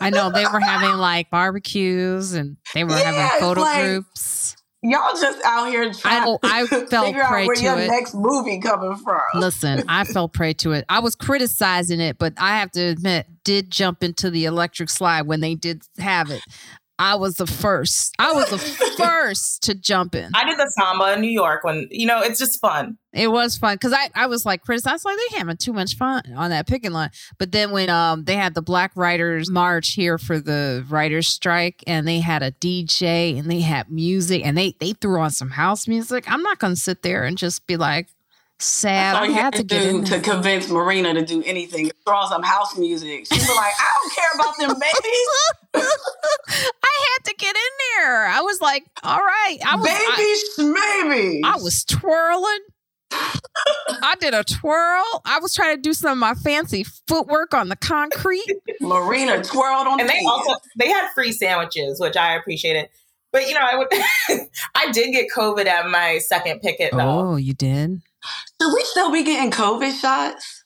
I 0.00 0.10
know 0.10 0.30
they 0.30 0.44
were 0.44 0.60
having 0.64 0.96
like 0.96 1.30
barbecues 1.30 2.32
and 2.34 2.56
they 2.74 2.84
were 2.84 2.90
Yeah, 2.92 3.12
having 3.12 3.40
photo 3.40 3.60
like- 3.62 3.82
groups. 3.84 4.56
y'all 4.82 5.12
just 5.20 5.38
out 5.44 5.68
here 5.68 5.92
trying 5.92 6.22
oh, 6.26 6.38
I 6.42 6.64
to 6.66 6.86
fell 6.86 7.04
figure 7.04 7.22
out 7.22 7.28
prey 7.30 7.46
where 7.46 7.56
to 7.56 7.62
your 7.62 7.78
it. 7.78 7.88
next 7.88 8.14
movie 8.14 8.60
coming 8.60 8.96
from. 8.96 9.20
Listen, 9.34 9.82
I 9.88 10.04
fell 10.04 10.28
prey 10.28 10.54
to 10.54 10.72
it. 10.72 10.84
I 10.88 11.00
was 11.00 11.14
criticizing 11.16 12.00
it, 12.00 12.16
but 12.16 12.32
I 12.38 12.58
have 12.60 12.70
to 12.72 12.80
admit, 12.80 13.26
did 13.44 13.70
jump 13.70 14.02
into 14.02 14.30
the 14.30 14.46
electric 14.46 14.88
slide 14.88 15.22
when 15.26 15.40
they 15.40 15.54
did 15.54 15.82
have 15.98 16.30
it. 16.30 16.40
I 17.00 17.14
was 17.14 17.36
the 17.36 17.46
first. 17.46 18.14
I 18.18 18.32
was 18.32 18.50
the 18.50 18.58
first 18.98 19.62
to 19.62 19.74
jump 19.74 20.14
in. 20.14 20.30
I 20.34 20.44
did 20.44 20.58
the 20.58 20.70
samba 20.78 21.14
in 21.14 21.22
New 21.22 21.30
York 21.30 21.64
when, 21.64 21.88
you 21.90 22.06
know, 22.06 22.20
it's 22.20 22.38
just 22.38 22.60
fun. 22.60 22.98
It 23.14 23.32
was 23.32 23.56
fun 23.56 23.76
because 23.76 23.94
I, 23.94 24.10
I 24.14 24.26
was 24.26 24.44
like 24.44 24.60
chris 24.60 24.82
criticized 24.82 25.06
like 25.06 25.16
they 25.16 25.38
having 25.38 25.56
too 25.56 25.72
much 25.72 25.96
fun 25.96 26.22
on 26.36 26.50
that 26.50 26.66
picking 26.66 26.92
line. 26.92 27.10
But 27.38 27.52
then 27.52 27.70
when 27.70 27.88
um 27.88 28.24
they 28.24 28.36
had 28.36 28.54
the 28.54 28.62
Black 28.62 28.92
Writers 28.94 29.50
March 29.50 29.94
here 29.94 30.18
for 30.18 30.38
the 30.38 30.84
writers 30.90 31.26
strike 31.26 31.82
and 31.86 32.06
they 32.06 32.20
had 32.20 32.42
a 32.42 32.52
DJ 32.52 33.38
and 33.38 33.50
they 33.50 33.60
had 33.60 33.90
music 33.90 34.44
and 34.44 34.56
they 34.56 34.76
they 34.78 34.92
threw 34.92 35.20
on 35.20 35.30
some 35.30 35.50
house 35.50 35.88
music. 35.88 36.30
I'm 36.30 36.42
not 36.42 36.58
gonna 36.58 36.76
sit 36.76 37.02
there 37.02 37.24
and 37.24 37.38
just 37.38 37.66
be 37.66 37.78
like 37.78 38.08
sad. 38.60 39.16
all 39.16 39.22
I 39.24 39.28
had 39.28 39.42
had 39.44 39.52
to 39.54 39.58
to 39.58 39.64
get 39.64 39.82
do 39.82 39.98
in. 39.98 40.04
to 40.04 40.10
there. 40.12 40.20
convince 40.20 40.68
Marina 40.68 41.14
to 41.14 41.22
do 41.24 41.42
anything. 41.44 41.90
Throw 42.06 42.16
on 42.16 42.28
some 42.28 42.42
house 42.42 42.76
music. 42.76 43.26
She 43.26 43.38
was 43.38 43.48
like, 43.48 43.72
I 43.78 43.88
don't 44.02 44.14
care 44.14 44.30
about 44.34 44.58
them 44.58 44.80
babies. 44.80 45.90
I 46.82 47.06
had 47.16 47.24
to 47.24 47.34
get 47.36 47.54
in 47.56 47.72
there. 47.98 48.26
I 48.26 48.40
was 48.42 48.60
like, 48.60 48.84
all 49.02 49.18
right. 49.18 49.58
I 49.66 49.76
was 49.76 49.86
I, 49.88 50.14
Baby 50.16 50.72
schmaby. 50.74 51.40
I 51.44 51.56
was 51.56 51.84
twirling. 51.84 52.58
I 53.12 54.14
did 54.20 54.34
a 54.34 54.44
twirl. 54.44 55.04
I 55.24 55.40
was 55.40 55.52
trying 55.54 55.76
to 55.76 55.82
do 55.82 55.92
some 55.92 56.12
of 56.12 56.18
my 56.18 56.34
fancy 56.34 56.84
footwork 57.08 57.54
on 57.54 57.68
the 57.68 57.76
concrete. 57.76 58.46
Marina 58.80 59.42
twirled 59.42 59.86
on 59.88 60.00
and 60.00 60.08
the 60.08 60.12
they 60.12 60.24
also 60.26 60.54
they 60.78 60.88
had 60.88 61.08
free 61.12 61.32
sandwiches, 61.32 61.98
which 62.00 62.16
I 62.16 62.36
appreciated. 62.36 62.88
But 63.32 63.48
you 63.48 63.54
know, 63.54 63.60
I 63.62 63.76
would 63.76 63.88
I 64.76 64.90
did 64.92 65.12
get 65.12 65.26
COVID 65.36 65.66
at 65.66 65.88
my 65.88 66.18
second 66.18 66.60
picket 66.60 66.92
though. 66.92 67.30
Oh, 67.32 67.36
you 67.36 67.52
did? 67.54 68.00
Should 68.60 68.74
we 68.74 68.84
still 68.84 69.10
be 69.12 69.24
getting 69.24 69.50
COVID 69.50 69.98
shots? 70.00 70.64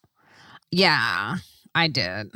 Yeah, 0.71 1.37
I 1.75 1.89
did. 1.89 2.33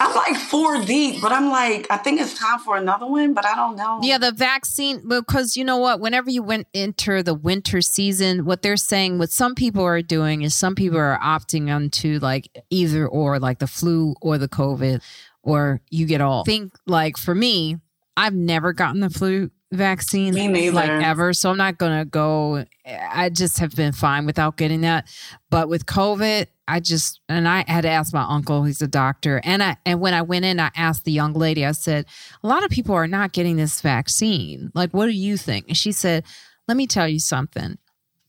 I'm 0.00 0.14
like 0.14 0.36
four 0.36 0.84
deep, 0.84 1.22
but 1.22 1.32
I'm 1.32 1.50
like, 1.50 1.86
I 1.88 1.96
think 1.96 2.20
it's 2.20 2.36
time 2.36 2.58
for 2.58 2.76
another 2.76 3.06
one, 3.06 3.32
but 3.32 3.46
I 3.46 3.54
don't 3.54 3.76
know. 3.76 4.00
Yeah, 4.02 4.18
the 4.18 4.32
vaccine 4.32 5.06
because 5.08 5.56
you 5.56 5.64
know 5.64 5.76
what? 5.76 6.00
Whenever 6.00 6.30
you 6.30 6.42
went 6.42 6.66
enter 6.74 7.22
the 7.22 7.34
winter 7.34 7.80
season, 7.80 8.44
what 8.44 8.62
they're 8.62 8.76
saying, 8.76 9.18
what 9.18 9.30
some 9.30 9.54
people 9.54 9.82
are 9.84 10.02
doing 10.02 10.42
is 10.42 10.54
some 10.54 10.74
people 10.74 10.98
are 10.98 11.18
opting 11.22 11.72
onto 11.74 12.18
like 12.18 12.48
either 12.70 13.06
or, 13.06 13.38
like 13.38 13.60
the 13.60 13.68
flu 13.68 14.14
or 14.20 14.36
the 14.36 14.48
COVID, 14.48 15.00
or 15.42 15.80
you 15.90 16.06
get 16.06 16.20
all. 16.20 16.44
think 16.44 16.74
like 16.86 17.16
for 17.16 17.34
me, 17.34 17.78
I've 18.16 18.34
never 18.34 18.72
gotten 18.72 19.00
the 19.00 19.10
flu 19.10 19.50
vaccine 19.72 20.34
Me 20.34 20.70
like 20.70 20.90
ever, 20.90 21.32
so 21.32 21.50
I'm 21.50 21.56
not 21.56 21.78
gonna 21.78 22.04
go. 22.04 22.64
Eh, 22.84 23.08
I 23.12 23.28
just 23.28 23.58
have 23.58 23.74
been 23.74 23.92
fine 23.92 24.26
without 24.26 24.56
getting 24.56 24.82
that, 24.82 25.08
but 25.50 25.68
with 25.68 25.86
COVID. 25.86 26.46
I 26.66 26.80
just 26.80 27.20
and 27.28 27.46
I 27.46 27.64
had 27.68 27.82
to 27.82 27.90
ask 27.90 28.14
my 28.14 28.24
uncle, 28.26 28.64
he's 28.64 28.80
a 28.80 28.88
doctor, 28.88 29.40
and 29.44 29.62
I 29.62 29.76
and 29.84 30.00
when 30.00 30.14
I 30.14 30.22
went 30.22 30.46
in, 30.46 30.58
I 30.60 30.70
asked 30.74 31.04
the 31.04 31.12
young 31.12 31.34
lady. 31.34 31.66
I 31.66 31.72
said, 31.72 32.06
a 32.42 32.48
lot 32.48 32.64
of 32.64 32.70
people 32.70 32.94
are 32.94 33.06
not 33.06 33.32
getting 33.32 33.56
this 33.56 33.80
vaccine. 33.80 34.70
Like, 34.74 34.92
what 34.92 35.06
do 35.06 35.12
you 35.12 35.36
think? 35.36 35.66
And 35.68 35.76
she 35.76 35.92
said, 35.92 36.24
let 36.66 36.76
me 36.76 36.86
tell 36.86 37.06
you 37.06 37.18
something. 37.18 37.76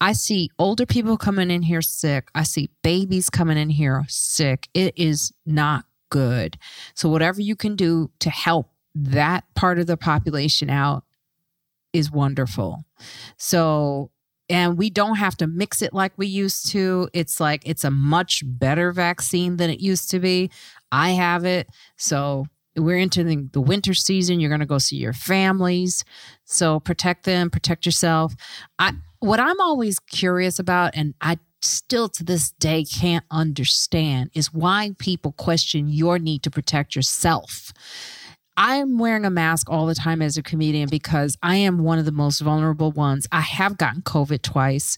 I 0.01 0.11
see 0.11 0.49
older 0.59 0.86
people 0.86 1.17
coming 1.17 1.49
in 1.49 1.61
here 1.61 1.81
sick. 1.81 2.27
I 2.36 2.43
see 2.43 2.69
babies 2.83 3.29
coming 3.29 3.57
in 3.57 3.69
here 3.69 4.03
sick. 4.09 4.67
It 4.73 4.93
is 4.97 5.31
not 5.45 5.86
good. 6.09 6.57
So, 6.93 7.07
whatever 7.07 7.41
you 7.41 7.55
can 7.55 7.77
do 7.77 8.11
to 8.19 8.29
help 8.29 8.69
that 8.93 9.45
part 9.55 9.79
of 9.79 9.88
the 9.88 9.97
population 9.97 10.69
out 10.69 11.05
is 11.96 12.12
wonderful. 12.12 12.86
So, 13.38 14.12
and 14.50 14.78
we 14.78 14.89
don't 14.89 15.16
have 15.16 15.36
to 15.38 15.48
mix 15.48 15.82
it 15.82 15.93
like 15.93 16.14
we 16.18 16.28
used 16.28 16.70
to. 16.70 17.10
It's 17.14 17.39
like 17.39 17.64
it's 17.66 17.84
a 17.84 17.91
much 17.91 18.43
better 18.46 18.91
vaccine 18.91 19.58
than 19.58 19.70
it 19.70 19.80
used 19.80 20.12
to 20.12 20.20
be. 20.20 20.52
I 20.91 21.12
have 21.12 21.46
it. 21.46 21.68
So, 21.98 22.46
we're 22.78 22.98
entering 22.98 23.50
the 23.54 23.62
winter 23.62 23.93
season. 23.93 24.39
You're 24.39 24.50
going 24.50 24.60
to 24.60 24.66
go 24.66 24.78
see 24.78 24.98
your 24.98 25.14
families. 25.14 26.04
So 26.43 26.80
protect 26.80 27.24
them, 27.24 27.50
protect 27.50 27.86
yourself. 27.86 28.36
I 28.80 28.93
what 29.20 29.39
I'm 29.39 29.60
always 29.62 30.00
curious 30.00 30.60
about 30.60 30.91
and 30.93 31.14
I 31.22 31.39
still 31.62 32.10
to 32.10 32.24
this 32.24 32.52
day 32.52 32.84
can't 32.84 33.26
understand 33.32 34.30
is 34.34 34.54
why 34.54 34.91
people 35.00 35.32
question 35.34 35.89
your 35.89 36.20
need 36.20 36.43
to 36.43 36.52
protect 36.52 36.96
yourself. 36.96 37.74
I 38.58 38.76
am 38.76 38.97
wearing 38.97 39.26
a 39.26 39.30
mask 39.30 39.70
all 39.70 39.86
the 39.86 39.95
time 39.95 40.22
as 40.22 40.38
a 40.38 40.43
comedian 40.43 40.89
because 40.89 41.38
I 41.43 41.58
am 41.58 41.80
one 41.80 41.99
of 41.99 42.06
the 42.06 42.12
most 42.12 42.39
vulnerable 42.39 42.91
ones. 42.91 43.28
I 43.32 43.41
have 43.41 43.78
gotten 43.78 44.01
COVID 44.01 44.41
twice 44.41 44.97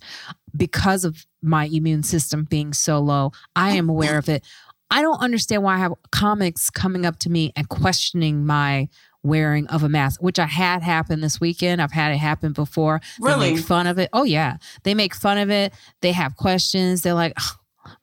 because 0.56 1.04
of 1.04 1.26
my 1.42 1.66
immune 1.72 2.04
system 2.04 2.44
being 2.44 2.74
so 2.74 3.00
low. 3.00 3.32
I 3.56 3.72
am 3.72 3.90
aware 3.90 4.18
of 4.18 4.30
it. 4.30 4.44
I 4.90 5.02
don't 5.02 5.22
understand 5.22 5.64
why 5.64 5.76
I 5.76 5.80
have 5.80 5.94
comics 6.12 6.70
coming 6.70 7.06
up 7.06 7.20
to 7.20 7.30
me 7.30 7.52
and 7.56 7.68
questioning 7.68 8.46
my 8.46 8.90
wearing 9.24 9.68
of 9.68 9.84
a 9.84 9.90
mask, 9.90 10.22
which 10.22 10.40
I 10.40 10.46
had 10.46 10.84
happen 10.84 11.20
this 11.20 11.42
weekend. 11.42 11.82
I've 11.82 11.92
had 11.92 12.14
it 12.14 12.18
happen 12.18 12.54
before. 12.54 13.02
Really? 13.20 13.50
They 13.50 13.56
make 13.56 13.66
fun 13.66 13.88
of 13.88 14.00
it. 14.00 14.10
Oh, 14.14 14.24
yeah. 14.24 14.58
They 14.84 14.94
make 14.94 15.14
fun 15.14 15.38
of 15.38 15.50
it. 15.50 15.74
They 16.02 16.14
have 16.14 16.38
questions. 16.38 17.02
They're 17.02 17.14
like, 17.14 17.34
"Oh, 17.40 17.56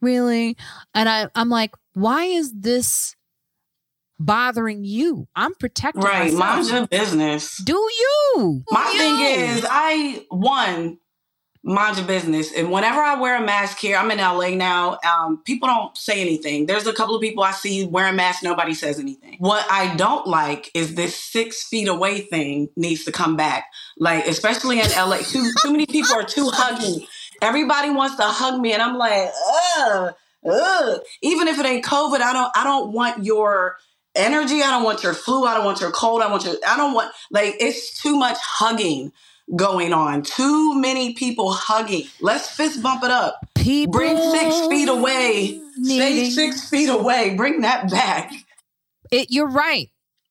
really? 0.03 0.57
And 0.95 1.09
I, 1.09 1.29
I'm 1.35 1.49
like, 1.49 1.75
why 1.95 2.25
is 2.25 2.53
this 2.53 3.17
bothering 4.19 4.85
you? 4.85 5.29
I'm 5.35 5.55
protecting 5.55 6.03
Right. 6.03 6.33
myself. 6.33 6.39
Mind 6.39 6.69
your 6.69 6.87
business. 6.87 7.57
Do 7.63 7.75
you? 7.75 8.65
My 8.71 8.91
You. 8.93 8.99
thing 8.99 9.41
is, 9.59 9.67
I 9.69 10.25
one 10.31 10.99
mind 11.67 11.97
your 11.97 12.07
business, 12.07 12.53
and 12.53 12.71
whenever 12.71 13.01
I 13.01 13.19
wear 13.19 13.37
a 13.43 13.45
mask 13.45 13.79
here, 13.79 13.97
I'm 13.97 14.11
in 14.11 14.19
LA 14.19 14.51
now. 14.51 14.99
Um, 15.03 15.43
people 15.45 15.67
don't 15.67 15.97
say 15.97 16.21
anything. 16.21 16.67
There's 16.67 16.87
a 16.87 16.93
couple 16.93 17.15
of 17.15 17.23
people 17.23 17.43
I 17.43 17.53
see 17.53 17.87
wearing 17.87 18.17
masks. 18.17 18.43
Nobody 18.43 18.75
says 18.75 18.99
anything. 18.99 19.37
What 19.39 19.65
I 19.71 19.95
don't 19.97 20.27
like 20.27 20.71
is 20.75 20.95
this 20.95 21.17
six 21.17 21.67
feet 21.67 21.89
away 21.89 22.21
thing 22.21 22.69
needs 22.77 23.05
to 23.05 23.13
come 23.13 23.37
back. 23.37 23.65
Like 23.99 24.27
especially 24.27 24.81
in 24.81 24.91
LA, 24.91 25.19
too 25.19 25.55
too 25.55 25.71
many 25.73 25.87
people 25.87 26.15
are 26.15 26.25
too 26.25 26.51
huggy. 26.51 27.07
Everybody 27.41 27.91
wants 27.91 28.17
to 28.17 28.25
hug 28.25 28.61
me, 28.61 28.73
and 28.73 28.83
I'm 28.83 28.97
like, 28.99 29.31
ugh, 29.79 30.15
ugh. 30.49 31.01
Even 31.23 31.49
if 31.49 31.59
it 31.59 31.65
ain't 31.67 31.85
COVID, 31.85 32.21
I 32.21 32.33
don't 32.33 32.51
I 32.55 32.65
don't 32.65 32.93
want 32.93 33.25
your 33.25 33.77
energy. 34.15 34.63
I 34.63 34.71
don't 34.71 34.85
want 34.85 35.03
your 35.03 35.15
flu. 35.15 35.45
I 35.45 35.55
don't 35.55 35.65
want 35.65 35.81
your 35.81 35.91
cold. 35.91 36.23
I 36.23 36.31
want 36.31 36.45
your. 36.45 36.57
I 36.67 36.77
don't 36.77 36.95
want 36.95 37.13
like 37.31 37.57
it's 37.61 38.01
too 38.01 38.17
much 38.17 38.39
hugging 38.41 39.13
going 39.55 39.93
on. 39.93 40.23
Too 40.23 40.79
many 40.81 41.15
people 41.15 41.53
hugging. 41.53 42.07
Let's 42.21 42.49
fist 42.49 42.83
bump 42.83 43.05
it 43.05 43.11
up. 43.11 43.47
People 43.55 43.93
Bring 43.93 44.17
six 44.17 44.67
feet 44.69 44.89
away. 44.89 45.61
Stay 45.83 46.31
six 46.31 46.69
feet 46.69 46.89
away. 46.89 47.35
Bring 47.35 47.63
that 47.63 47.91
back. 47.91 48.33
It, 49.11 49.31
you're 49.31 49.51
right. 49.51 49.91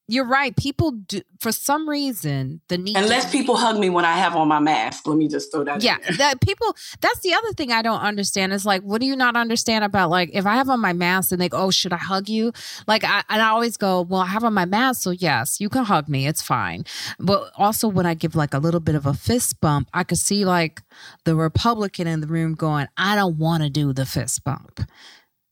You're 0.09 0.27
right. 0.27 0.53
People 0.57 0.91
do 0.91 1.21
for 1.39 1.53
some 1.53 1.87
reason 1.87 2.59
the 2.67 2.77
need. 2.77 2.97
unless 2.97 3.31
people 3.31 3.55
hug 3.55 3.79
me 3.79 3.89
when 3.89 4.03
I 4.03 4.17
have 4.17 4.35
on 4.35 4.49
my 4.49 4.59
mask. 4.59 5.07
Let 5.07 5.17
me 5.17 5.29
just 5.29 5.49
throw 5.49 5.63
that. 5.63 5.75
in 5.75 5.81
yeah, 5.81 5.97
there. 5.99 6.17
that 6.17 6.41
people. 6.41 6.75
That's 6.99 7.19
the 7.21 7.33
other 7.33 7.53
thing 7.53 7.71
I 7.71 7.81
don't 7.81 8.01
understand 8.01 8.51
is 8.51 8.65
like, 8.65 8.81
what 8.81 8.99
do 8.99 9.07
you 9.07 9.15
not 9.15 9.37
understand 9.37 9.85
about 9.85 10.09
like 10.09 10.29
if 10.33 10.45
I 10.45 10.55
have 10.55 10.69
on 10.69 10.81
my 10.81 10.91
mask 10.91 11.31
and 11.31 11.39
they 11.39 11.47
go, 11.47 11.57
oh, 11.57 11.71
should 11.71 11.93
I 11.93 11.97
hug 11.97 12.27
you? 12.27 12.51
Like, 12.85 13.05
I 13.05 13.23
and 13.29 13.41
I 13.41 13.49
always 13.49 13.77
go, 13.77 14.01
well, 14.01 14.19
I 14.19 14.25
have 14.25 14.43
on 14.43 14.53
my 14.53 14.65
mask, 14.65 15.03
so 15.03 15.11
yes, 15.11 15.61
you 15.61 15.69
can 15.69 15.85
hug 15.85 16.09
me, 16.09 16.27
it's 16.27 16.41
fine. 16.41 16.83
But 17.17 17.51
also 17.55 17.87
when 17.87 18.05
I 18.05 18.13
give 18.13 18.35
like 18.35 18.53
a 18.53 18.59
little 18.59 18.81
bit 18.81 18.95
of 18.95 19.05
a 19.05 19.13
fist 19.13 19.61
bump, 19.61 19.87
I 19.93 20.03
could 20.03 20.19
see 20.19 20.43
like 20.43 20.81
the 21.23 21.35
Republican 21.35 22.07
in 22.07 22.19
the 22.19 22.27
room 22.27 22.55
going, 22.55 22.87
I 22.97 23.15
don't 23.15 23.37
want 23.37 23.63
to 23.63 23.69
do 23.69 23.93
the 23.93 24.05
fist 24.05 24.43
bump, 24.43 24.81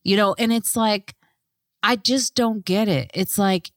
you 0.03 0.17
know, 0.17 0.35
and 0.37 0.51
it's 0.51 0.75
like, 0.75 1.15
I 1.83 1.95
just 1.95 2.35
don't 2.35 2.65
get 2.65 2.89
it. 2.89 3.11
It's 3.13 3.37
like. 3.37 3.71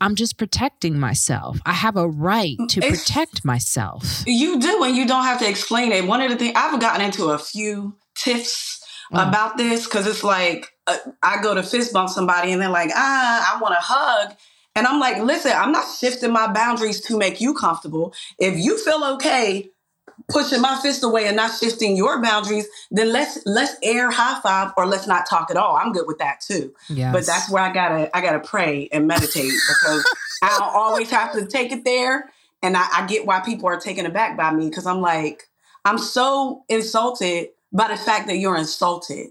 I'm 0.00 0.14
just 0.14 0.38
protecting 0.38 0.98
myself. 0.98 1.58
I 1.66 1.72
have 1.72 1.96
a 1.96 2.08
right 2.08 2.56
to 2.70 2.78
It's- 2.80 3.04
protect 3.04 3.44
myself. 3.44 4.22
You 4.26 4.58
do, 4.60 4.82
and 4.84 4.96
you 4.96 5.06
don't 5.06 5.24
have 5.24 5.38
to 5.40 5.48
explain 5.48 5.92
it. 5.92 6.06
One 6.06 6.20
of 6.22 6.30
the 6.30 6.36
things 6.36 6.52
I've 6.56 6.80
gotten 6.80 7.02
into 7.02 7.26
a 7.30 7.38
few 7.38 7.96
tiffs 8.16 8.78
Mm. 9.12 9.28
about 9.28 9.56
this 9.56 9.84
because 9.86 10.06
it's 10.06 10.22
like 10.22 10.68
uh, 10.86 10.96
I 11.20 11.42
go 11.42 11.52
to 11.54 11.64
fist 11.64 11.92
bump 11.92 12.10
somebody 12.10 12.52
and 12.52 12.62
they're 12.62 12.68
like, 12.68 12.90
ah, 12.94 13.54
I 13.56 13.60
want 13.60 13.74
to 13.74 13.80
hug. 13.80 14.36
And 14.76 14.86
I'm 14.86 15.00
like, 15.00 15.18
listen, 15.20 15.50
I'm 15.52 15.72
not 15.72 15.84
shifting 15.98 16.30
my 16.32 16.46
boundaries 16.52 17.00
to 17.06 17.18
make 17.18 17.40
you 17.40 17.52
comfortable. 17.54 18.14
If 18.38 18.56
you 18.56 18.78
feel 18.78 19.02
okay 19.14 19.68
pushing 20.28 20.60
my 20.60 20.78
fist 20.80 21.02
away 21.02 21.26
and 21.26 21.36
not 21.36 21.56
shifting 21.58 21.96
your 21.96 22.20
boundaries, 22.22 22.66
then 22.90 23.12
let's 23.12 23.38
let's 23.46 23.76
air 23.82 24.10
high 24.10 24.40
five 24.40 24.72
or 24.76 24.86
let's 24.86 25.06
not 25.06 25.28
talk 25.28 25.50
at 25.50 25.56
all. 25.56 25.76
I'm 25.76 25.92
good 25.92 26.06
with 26.06 26.18
that 26.18 26.40
too. 26.40 26.74
Yeah. 26.88 27.12
But 27.12 27.26
that's 27.26 27.50
where 27.50 27.62
I 27.62 27.72
gotta 27.72 28.14
I 28.16 28.20
gotta 28.20 28.40
pray 28.40 28.88
and 28.92 29.06
meditate 29.06 29.52
because 29.68 30.06
I 30.42 30.48
don't 30.58 30.74
always 30.74 31.10
have 31.10 31.32
to 31.32 31.46
take 31.46 31.72
it 31.72 31.84
there. 31.84 32.30
And 32.62 32.76
I, 32.76 32.86
I 32.92 33.06
get 33.06 33.24
why 33.26 33.40
people 33.40 33.68
are 33.68 33.80
taken 33.80 34.04
aback 34.06 34.36
by 34.36 34.52
me 34.52 34.68
because 34.68 34.86
I'm 34.86 35.00
like, 35.00 35.48
I'm 35.84 35.98
so 35.98 36.64
insulted 36.68 37.48
by 37.72 37.88
the 37.88 37.96
fact 37.96 38.26
that 38.26 38.36
you're 38.36 38.56
insulted. 38.56 39.28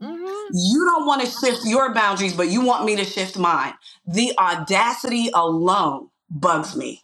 Mhm. 0.00 0.46
You 0.52 0.84
don't 0.84 1.06
want 1.06 1.22
to 1.22 1.30
shift 1.30 1.64
your 1.64 1.94
boundaries, 1.94 2.34
but 2.34 2.48
you 2.48 2.60
want 2.62 2.84
me 2.84 2.96
to 2.96 3.04
shift 3.04 3.38
mine. 3.38 3.74
The 4.06 4.32
audacity 4.38 5.30
alone 5.32 6.08
bugs 6.30 6.74
me. 6.74 7.01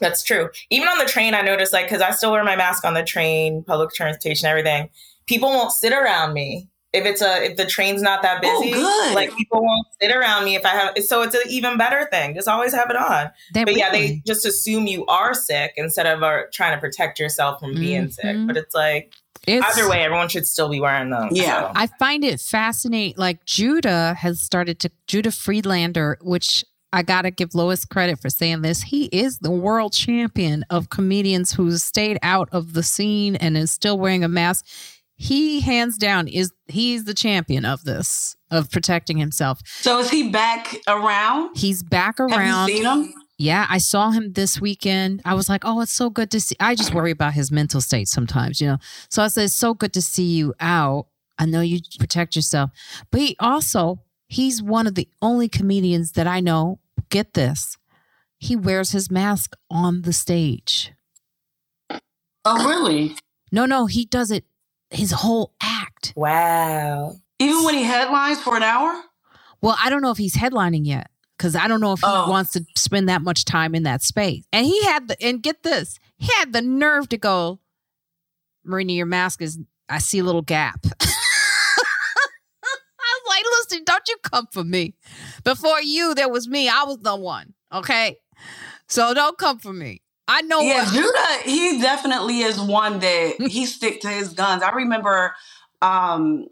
That's 0.00 0.22
true. 0.22 0.48
Even 0.70 0.88
on 0.88 0.98
the 0.98 1.04
train, 1.04 1.34
I 1.34 1.42
noticed 1.42 1.72
like 1.72 1.86
because 1.86 2.00
I 2.02 2.10
still 2.12 2.32
wear 2.32 2.42
my 2.44 2.56
mask 2.56 2.84
on 2.84 2.94
the 2.94 3.02
train, 3.04 3.62
public 3.62 3.90
transportation, 3.92 4.48
everything. 4.48 4.88
People 5.26 5.50
won't 5.50 5.72
sit 5.72 5.92
around 5.92 6.32
me 6.32 6.68
if 6.92 7.04
it's 7.06 7.22
a 7.22 7.44
if 7.50 7.56
the 7.56 7.66
train's 7.66 8.02
not 8.02 8.22
that 8.22 8.40
Oh, 8.44 8.60
busy. 8.62 8.72
good. 8.72 9.14
Like 9.14 9.36
people 9.36 9.62
won't 9.62 9.86
sit 10.00 10.10
around 10.10 10.44
me 10.44 10.56
if 10.56 10.64
I 10.64 10.70
have. 10.70 10.98
So 11.04 11.22
it's 11.22 11.34
an 11.34 11.42
even 11.48 11.76
better 11.78 12.08
thing. 12.10 12.34
Just 12.34 12.48
always 12.48 12.72
have 12.74 12.90
it 12.90 12.96
on. 12.96 13.30
They 13.54 13.64
But 13.64 13.76
yeah, 13.76 13.90
really- 13.90 14.06
they 14.08 14.22
just 14.26 14.44
assume 14.46 14.86
you 14.86 15.06
are 15.06 15.34
sick 15.34 15.72
instead 15.76 16.06
of 16.06 16.22
uh, 16.22 16.42
trying 16.52 16.74
to 16.74 16.80
protect 16.80 17.18
yourself 17.20 17.60
from 17.60 17.74
being 17.74 18.10
sick. 18.10 18.24
Mhm. 18.24 18.46
But 18.48 18.56
it's 18.56 18.74
like 18.74 19.12
It's- 19.46 19.78
either 19.78 19.88
way, 19.88 20.02
everyone 20.02 20.28
should 20.28 20.46
still 20.46 20.68
be 20.68 20.80
wearing 20.80 21.10
them. 21.10 21.28
Yeah. 21.30 21.60
so. 21.68 21.72
I 21.76 21.86
find 21.98 22.24
it 22.24 22.40
fascinating. 22.40 23.14
Like 23.16 23.44
Judah 23.44 24.14
has 24.14 24.40
started 24.40 24.80
to 24.80 24.90
Judah 25.06 25.30
Friedlander, 25.30 26.18
which 26.22 26.64
I 26.92 27.02
gotta 27.02 27.30
give 27.30 27.54
Lois 27.54 27.84
credit 27.84 28.18
for 28.18 28.30
saying 28.30 28.62
this. 28.62 28.82
He 28.82 29.04
is 29.06 29.38
the 29.38 29.50
world 29.50 29.92
champion 29.92 30.64
of 30.70 30.90
comedians 30.90 31.52
who's 31.52 31.82
stayed 31.82 32.18
out 32.22 32.48
of 32.52 32.72
the 32.72 32.82
scene 32.82 33.36
and 33.36 33.56
is 33.56 33.70
still 33.70 33.98
wearing 33.98 34.24
a 34.24 34.28
mask. 34.28 34.66
He 35.16 35.60
hands 35.60 35.98
down 35.98 36.28
is 36.28 36.50
he's 36.66 37.04
the 37.04 37.14
champion 37.14 37.64
of 37.64 37.84
this 37.84 38.36
of 38.50 38.70
protecting 38.70 39.18
himself. 39.18 39.60
So 39.66 39.98
is 39.98 40.10
he 40.10 40.30
back 40.30 40.76
around? 40.88 41.56
He's 41.56 41.82
back 41.82 42.18
Have 42.18 42.30
around. 42.30 42.68
you 42.68 42.76
seen 42.76 42.84
him? 42.86 43.14
Yeah, 43.38 43.66
I 43.70 43.78
saw 43.78 44.10
him 44.10 44.32
this 44.32 44.60
weekend. 44.60 45.22
I 45.24 45.32
was 45.34 45.48
like, 45.48 45.62
oh, 45.64 45.80
it's 45.80 45.92
so 45.92 46.10
good 46.10 46.30
to 46.32 46.40
see. 46.40 46.56
I 46.60 46.74
just 46.74 46.92
worry 46.92 47.10
about 47.10 47.32
his 47.32 47.50
mental 47.50 47.80
state 47.80 48.08
sometimes, 48.08 48.60
you 48.60 48.66
know. 48.66 48.76
So 49.08 49.22
I 49.22 49.28
said, 49.28 49.44
it's 49.44 49.54
so 49.54 49.72
good 49.72 49.94
to 49.94 50.02
see 50.02 50.24
you 50.24 50.52
out. 50.60 51.06
I 51.38 51.46
know 51.46 51.62
you 51.62 51.80
protect 51.98 52.36
yourself. 52.36 52.70
But 53.10 53.20
he 53.22 53.36
also, 53.40 54.00
he's 54.30 54.62
one 54.62 54.86
of 54.86 54.94
the 54.94 55.08
only 55.20 55.48
comedians 55.48 56.12
that 56.12 56.26
I 56.26 56.38
know, 56.40 56.78
get 57.10 57.34
this, 57.34 57.76
he 58.38 58.54
wears 58.56 58.92
his 58.92 59.10
mask 59.10 59.54
on 59.68 60.02
the 60.02 60.12
stage. 60.12 60.92
Oh, 62.44 62.66
really? 62.66 63.16
No, 63.52 63.66
no, 63.66 63.86
he 63.86 64.04
does 64.06 64.30
it 64.30 64.44
his 64.90 65.10
whole 65.10 65.52
act. 65.62 66.12
Wow. 66.16 67.16
Even 67.38 67.64
when 67.64 67.74
he 67.74 67.82
headlines 67.82 68.40
for 68.40 68.56
an 68.56 68.62
hour? 68.62 69.02
Well, 69.60 69.76
I 69.82 69.90
don't 69.90 70.00
know 70.02 70.10
if 70.10 70.18
he's 70.18 70.36
headlining 70.36 70.86
yet 70.86 71.10
because 71.36 71.54
I 71.54 71.68
don't 71.68 71.80
know 71.80 71.92
if 71.92 72.00
he 72.00 72.06
Oh. 72.06 72.30
wants 72.30 72.52
to 72.52 72.64
spend 72.76 73.08
that 73.08 73.22
much 73.22 73.44
time 73.44 73.74
in 73.74 73.82
that 73.82 74.02
space. 74.02 74.44
And 74.52 74.64
he 74.64 74.82
had 74.84 75.08
the 75.08 75.22
and 75.22 75.42
get 75.42 75.62
this, 75.64 75.98
he 76.18 76.32
had 76.38 76.52
the 76.52 76.62
nerve 76.62 77.08
to 77.10 77.18
go, 77.18 77.58
Marina, 78.64 78.92
your 78.92 79.06
mask 79.06 79.42
is. 79.42 79.58
I 79.88 79.98
see 79.98 80.20
a 80.20 80.24
little 80.24 80.42
gap. 80.42 80.86
Listen, 83.58 83.84
don't 83.84 84.08
you 84.08 84.16
come 84.22 84.46
for 84.52 84.64
me. 84.64 84.94
Before 85.44 85.80
you, 85.80 86.14
there 86.14 86.28
was 86.28 86.48
me. 86.48 86.68
I 86.68 86.84
was 86.84 86.98
the 86.98 87.16
one. 87.16 87.54
Okay, 87.72 88.16
so 88.88 89.14
don't 89.14 89.38
come 89.38 89.58
for 89.58 89.72
me. 89.72 90.02
I 90.26 90.42
know 90.42 90.60
yeah, 90.60 90.84
what. 90.84 90.92
Judah, 90.92 91.50
he 91.50 91.80
definitely 91.80 92.40
is 92.40 92.60
one 92.60 93.00
that 93.00 93.34
he 93.40 93.66
stick 93.66 94.00
to 94.02 94.08
his 94.08 94.32
guns. 94.32 94.62
I 94.62 94.70
remember 94.70 95.34
um 95.82 96.46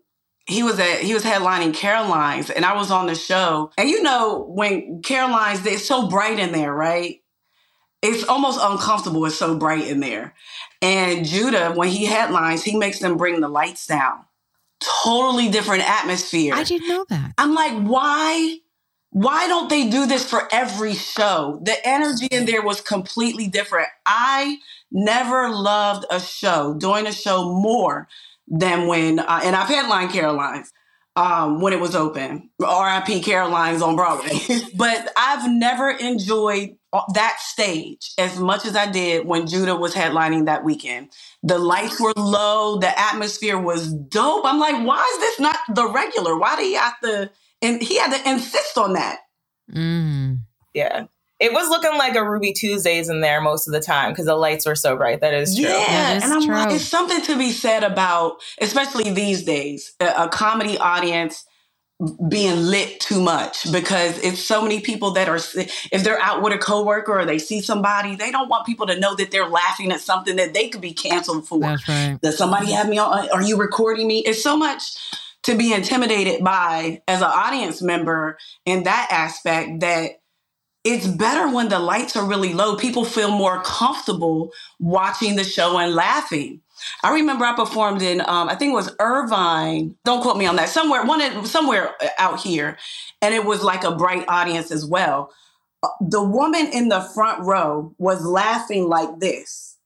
he 0.47 0.63
was 0.63 0.81
at 0.81 1.01
he 1.01 1.15
was 1.15 1.23
headlining 1.23 1.75
Caroline's 1.75 2.51
and 2.51 2.65
I 2.65 2.75
was 2.75 2.91
on 2.91 3.07
the 3.07 3.15
show. 3.15 3.71
And 3.79 3.89
you 3.89 4.03
know, 4.03 4.47
when 4.49 5.03
Caroline's 5.03 5.65
it's 5.67 5.87
so 5.87 6.09
bright 6.09 6.39
in 6.39 6.53
there, 6.53 6.73
right? 6.73 7.21
It's 8.01 8.25
almost 8.25 8.59
uncomfortable. 8.63 9.27
It's 9.27 9.37
so 9.37 9.57
bright 9.57 9.87
in 9.89 10.01
there. 10.01 10.35
And 10.81 11.27
Judah, 11.27 11.73
when 11.75 11.89
he 11.89 12.07
headlines, 12.07 12.63
he 12.63 12.77
makes 12.77 13.01
them 13.01 13.17
bring 13.17 13.41
the 13.41 13.49
lights 13.49 13.87
down. 13.87 14.25
Totally 14.81 15.51
different 15.51 15.89
atmosphere. 15.89 16.55
I 16.55 16.65
didn't 16.65 16.89
know 16.89 17.05
that. 17.09 17.35
I'm 17.39 17.55
like, 17.55 17.83
why? 17.83 18.59
Why 19.11 19.49
don't 19.49 19.71
they 19.71 19.89
do 19.89 20.07
this 20.07 20.29
for 20.29 20.47
every 20.53 20.95
show? 20.95 21.61
The 21.63 21.75
energy 21.87 22.27
in 22.27 22.45
there 22.45 22.63
was 22.63 22.81
completely 22.81 23.49
different. 23.49 23.89
I 24.05 24.59
never 24.93 25.49
loved 25.49 26.05
a 26.11 26.21
show, 26.21 26.75
doing 26.75 27.07
a 27.07 27.13
show 27.13 27.53
more 27.53 28.07
than 28.47 28.87
when, 28.87 29.19
uh, 29.19 29.41
and 29.43 29.57
I've 29.57 29.69
headlined 29.69 30.13
Caroline's 30.13 30.73
um, 31.19 31.61
when 31.61 31.73
it 31.73 31.81
was 31.81 31.97
open, 31.97 32.49
RIP 32.61 33.25
Caroline's 33.25 33.83
on 33.83 33.97
Broadway. 33.97 34.39
but 34.77 35.11
I've 35.17 35.51
never 35.51 35.91
enjoyed 35.91 36.77
that 37.15 37.39
stage 37.41 38.13
as 38.19 38.39
much 38.39 38.65
as 38.65 38.77
I 38.77 38.89
did 38.89 39.27
when 39.27 39.49
Judah 39.49 39.75
was 39.75 39.95
headlining 39.95 40.47
that 40.47 40.65
weekend. 40.65 41.11
The 41.43 41.59
lights 41.59 42.01
were 42.01 42.13
low, 42.17 42.79
the 42.79 42.99
atmosphere 42.99 43.59
was 43.59 43.93
dope. 43.93 44.45
I'm 44.45 44.59
like, 44.59 44.85
why 44.87 45.09
is 45.15 45.21
this 45.21 45.41
not 45.41 45.57
the 45.73 45.89
regular? 45.89 46.37
Why 46.37 46.57
do 46.57 46.63
you 46.65 46.79
have 46.79 46.99
to? 47.01 47.31
And 47.63 47.81
he 47.83 47.97
had 47.99 48.17
to 48.17 48.29
insist 48.31 48.77
on 48.77 48.95
that. 48.95 49.19
Mm. 49.73 50.41
Yeah. 50.75 51.05
It 51.41 51.53
was 51.53 51.69
looking 51.69 51.97
like 51.97 52.17
a 52.17 52.29
Ruby 52.29 52.53
Tuesdays 52.53 53.09
in 53.09 53.21
there 53.21 53.41
most 53.41 53.69
of 53.69 53.73
the 53.73 53.81
time 53.81 54.11
because 54.11 54.27
the 54.27 54.35
lights 54.35 54.67
were 54.67 54.75
so 54.75 54.97
bright. 54.97 55.21
That 55.21 55.35
is 55.35 55.55
true. 55.55 55.67
Yeah, 55.69 55.77
That 55.87 56.17
is 56.17 56.25
and 56.25 56.33
I'm 56.33 56.49
like, 56.49 56.67
true. 56.69 56.77
it's 56.77 56.85
something 56.85 57.23
to 57.23 57.39
be 57.39 57.53
said 57.53 57.85
about, 57.85 58.39
especially 58.61 59.11
these 59.13 59.45
days, 59.45 59.95
a, 60.01 60.25
a 60.25 60.29
comedy 60.29 60.77
audience 60.79 61.45
being 62.29 62.63
lit 62.63 63.01
too 63.01 63.21
much 63.21 63.71
because 63.73 64.19
it's 64.19 64.41
so 64.41 64.63
many 64.63 64.81
people 64.81 65.11
that 65.11 65.29
are 65.29 65.41
if 65.91 66.05
they're 66.05 66.21
out 66.21 66.43
with 66.43 66.53
a 66.53 66.59
coworker 66.59 67.19
or 67.19 67.25
they 67.25 67.41
see 67.41 67.61
somebody 67.61 68.15
they 68.15 68.31
don't 68.31 68.49
want 68.49 68.65
people 68.65 68.87
to 68.87 68.99
know 69.01 69.17
that 69.17 69.33
they're 69.33 69.49
laughing 69.49 69.91
at 69.91 70.01
something 70.01 70.37
that 70.37 70.55
they 70.55 70.69
could 70.69 70.81
be 70.81 70.93
canceled 70.93 71.49
for. 71.49 71.59
That's 71.59 71.89
right. 71.89 72.17
does 72.23 72.39
somebody 72.39 72.71
have 72.71 72.89
me 72.89 72.99
on 72.99 73.29
are 73.31 73.43
you 73.43 73.57
recording 73.57 74.07
me? 74.07 74.21
It's 74.21 74.41
so 74.41 74.57
much 74.57 74.83
to 75.43 75.57
be 75.57 75.73
intimidated 75.73 76.45
by 76.45 77.03
as 77.09 77.21
an 77.21 77.31
audience 77.33 77.83
member 77.83 78.39
in 78.65 78.85
that 78.85 79.09
aspect 79.11 79.81
that 79.81 80.21
it's 80.85 81.07
better 81.07 81.53
when 81.53 81.69
the 81.69 81.81
lights 81.81 82.15
are 82.15 82.25
really 82.25 82.55
low. 82.55 82.77
People 82.77 83.05
feel 83.05 83.31
more 83.31 83.61
comfortable 83.63 84.53
watching 84.79 85.35
the 85.35 85.43
show 85.43 85.77
and 85.79 85.95
laughing 85.95 86.61
I 87.03 87.13
remember 87.15 87.45
I 87.45 87.55
performed 87.55 88.03
in, 88.03 88.21
um, 88.23 88.49
I 88.49 88.55
think 88.55 88.71
it 88.71 88.75
was 88.75 88.95
Irvine. 89.01 89.95
Don't 90.05 90.23
quote 90.23 90.37
me 90.37 90.47
on 90.47 90.57
that. 90.57 90.69
Somewhere, 90.69 91.05
one 91.05 91.45
somewhere 91.47 91.95
out 92.19 92.41
here, 92.41 92.77
and 93.23 93.35
it 93.35 93.45
was 93.45 93.63
like 93.63 93.85
a 93.85 93.95
bright 93.95 94.25
audience 94.29 94.71
as 94.71 94.85
well. 94.85 95.31
Uh, 95.83 95.89
The 96.01 96.23
woman 96.23 96.67
in 96.73 96.89
the 96.89 97.01
front 97.15 97.43
row 97.45 97.95
was 97.99 98.25
laughing 98.25 98.89
like 98.89 99.21
this, 99.21 99.77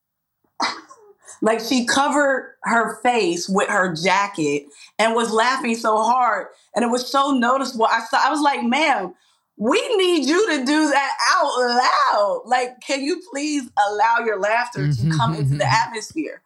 like 1.43 1.61
she 1.61 1.85
covered 1.87 2.55
her 2.65 3.01
face 3.03 3.49
with 3.49 3.69
her 3.69 3.95
jacket 3.95 4.65
and 4.99 5.15
was 5.15 5.33
laughing 5.33 5.75
so 5.75 6.03
hard, 6.03 6.47
and 6.75 6.85
it 6.85 6.89
was 6.89 7.11
so 7.11 7.33
noticeable. 7.33 7.87
I 7.87 8.01
saw, 8.11 8.27
I 8.27 8.31
was 8.31 8.41
like, 8.41 8.63
"Ma'am." 8.63 9.15
We 9.59 9.79
need 9.97 10.27
you 10.27 10.51
to 10.51 10.65
do 10.65 10.91
that 10.91 11.13
out 11.31 11.47
loud. 11.59 12.43
Like, 12.47 12.81
can 12.81 13.03
you 13.03 13.23
please 13.31 13.69
allow 13.87 14.25
your 14.25 14.41
laughter 14.41 14.91
to 14.91 15.11
come 15.17 15.35
into 15.35 15.57
the 15.57 15.67
atmosphere? 15.71 16.41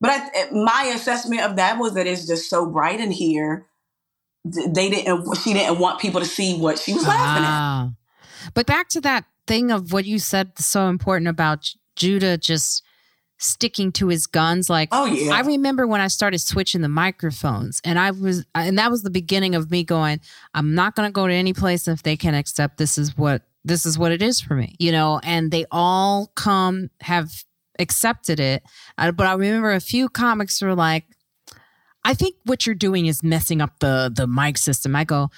But 0.00 0.10
I, 0.10 0.50
my 0.52 0.92
assessment 0.94 1.42
of 1.42 1.56
that 1.56 1.78
was 1.78 1.94
that 1.94 2.06
it's 2.06 2.26
just 2.26 2.50
so 2.50 2.66
bright 2.66 3.00
in 3.00 3.10
here. 3.10 3.66
They 4.44 4.90
didn't. 4.90 5.36
She 5.38 5.54
didn't 5.54 5.78
want 5.78 6.00
people 6.00 6.20
to 6.20 6.26
see 6.26 6.58
what 6.58 6.78
she 6.78 6.92
was 6.92 7.06
laughing 7.06 7.44
at. 7.44 7.50
Ah. 7.50 7.90
But 8.54 8.66
back 8.66 8.88
to 8.90 9.00
that 9.00 9.24
thing 9.46 9.70
of 9.70 9.92
what 9.92 10.04
you 10.04 10.18
said 10.18 10.58
so 10.58 10.88
important 10.88 11.28
about 11.28 11.70
Judah 11.96 12.36
just 12.36 12.82
sticking 13.38 13.92
to 13.92 14.08
his 14.08 14.26
guns. 14.26 14.70
Like, 14.70 14.88
Oh 14.92 15.06
yeah. 15.06 15.32
I 15.32 15.40
remember 15.40 15.86
when 15.86 16.00
I 16.00 16.08
started 16.08 16.38
switching 16.38 16.80
the 16.80 16.88
microphones, 16.88 17.80
and 17.84 17.98
I 17.98 18.10
was, 18.10 18.44
and 18.54 18.78
that 18.78 18.90
was 18.90 19.02
the 19.02 19.10
beginning 19.10 19.54
of 19.54 19.70
me 19.70 19.84
going, 19.84 20.20
I'm 20.54 20.74
not 20.74 20.94
going 20.94 21.08
to 21.08 21.12
go 21.12 21.26
to 21.26 21.32
any 21.32 21.52
place 21.52 21.88
if 21.88 22.02
they 22.02 22.16
can 22.16 22.34
accept 22.34 22.78
this 22.78 22.98
is 22.98 23.16
what 23.16 23.42
this 23.64 23.84
is 23.84 23.98
what 23.98 24.12
it 24.12 24.22
is 24.22 24.40
for 24.40 24.54
me, 24.54 24.76
you 24.78 24.92
know. 24.92 25.20
And 25.22 25.50
they 25.50 25.66
all 25.70 26.30
come 26.34 26.90
have 27.00 27.44
accepted 27.78 28.40
it, 28.40 28.62
uh, 28.98 29.12
but 29.12 29.26
I 29.26 29.34
remember 29.34 29.72
a 29.72 29.80
few 29.80 30.08
comics 30.08 30.60
were 30.62 30.74
like, 30.74 31.04
I 32.04 32.14
think 32.14 32.36
what 32.44 32.66
you're 32.66 32.74
doing 32.74 33.06
is 33.06 33.22
messing 33.22 33.60
up 33.60 33.78
the 33.80 34.12
the 34.14 34.26
mic 34.26 34.58
system. 34.58 34.94
I 34.94 35.04
go, 35.04 35.30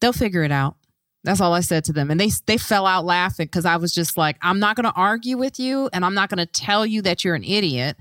they'll 0.00 0.12
figure 0.12 0.42
it 0.42 0.50
out. 0.52 0.76
That's 1.24 1.40
all 1.40 1.52
I 1.52 1.60
said 1.60 1.84
to 1.86 1.92
them. 1.92 2.10
And 2.10 2.18
they 2.20 2.30
they 2.46 2.56
fell 2.58 2.86
out 2.86 3.04
laughing 3.04 3.46
because 3.46 3.64
I 3.64 3.76
was 3.76 3.92
just 3.92 4.16
like, 4.16 4.36
I'm 4.42 4.58
not 4.60 4.76
going 4.76 4.84
to 4.84 4.92
argue 4.92 5.36
with 5.36 5.58
you 5.60 5.90
and 5.92 6.04
I'm 6.04 6.14
not 6.14 6.28
going 6.30 6.38
to 6.38 6.46
tell 6.46 6.86
you 6.86 7.02
that 7.02 7.24
you're 7.24 7.34
an 7.34 7.44
idiot. 7.44 7.96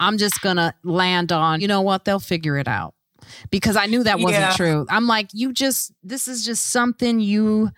I'm 0.00 0.18
just 0.18 0.40
going 0.40 0.56
to 0.56 0.74
land 0.82 1.32
on, 1.32 1.60
you 1.60 1.68
know 1.68 1.82
what, 1.82 2.04
they'll 2.04 2.18
figure 2.18 2.56
it 2.58 2.66
out. 2.68 2.94
Because 3.50 3.76
I 3.76 3.86
knew 3.86 4.02
that 4.04 4.18
wasn't 4.18 4.40
Yeah. 4.42 4.52
true. 4.56 4.86
I'm 4.90 5.06
like, 5.06 5.28
you 5.32 5.52
just, 5.52 5.92
this 6.02 6.26
is 6.26 6.44
just 6.44 6.70
something 6.70 7.20
you, 7.20 7.70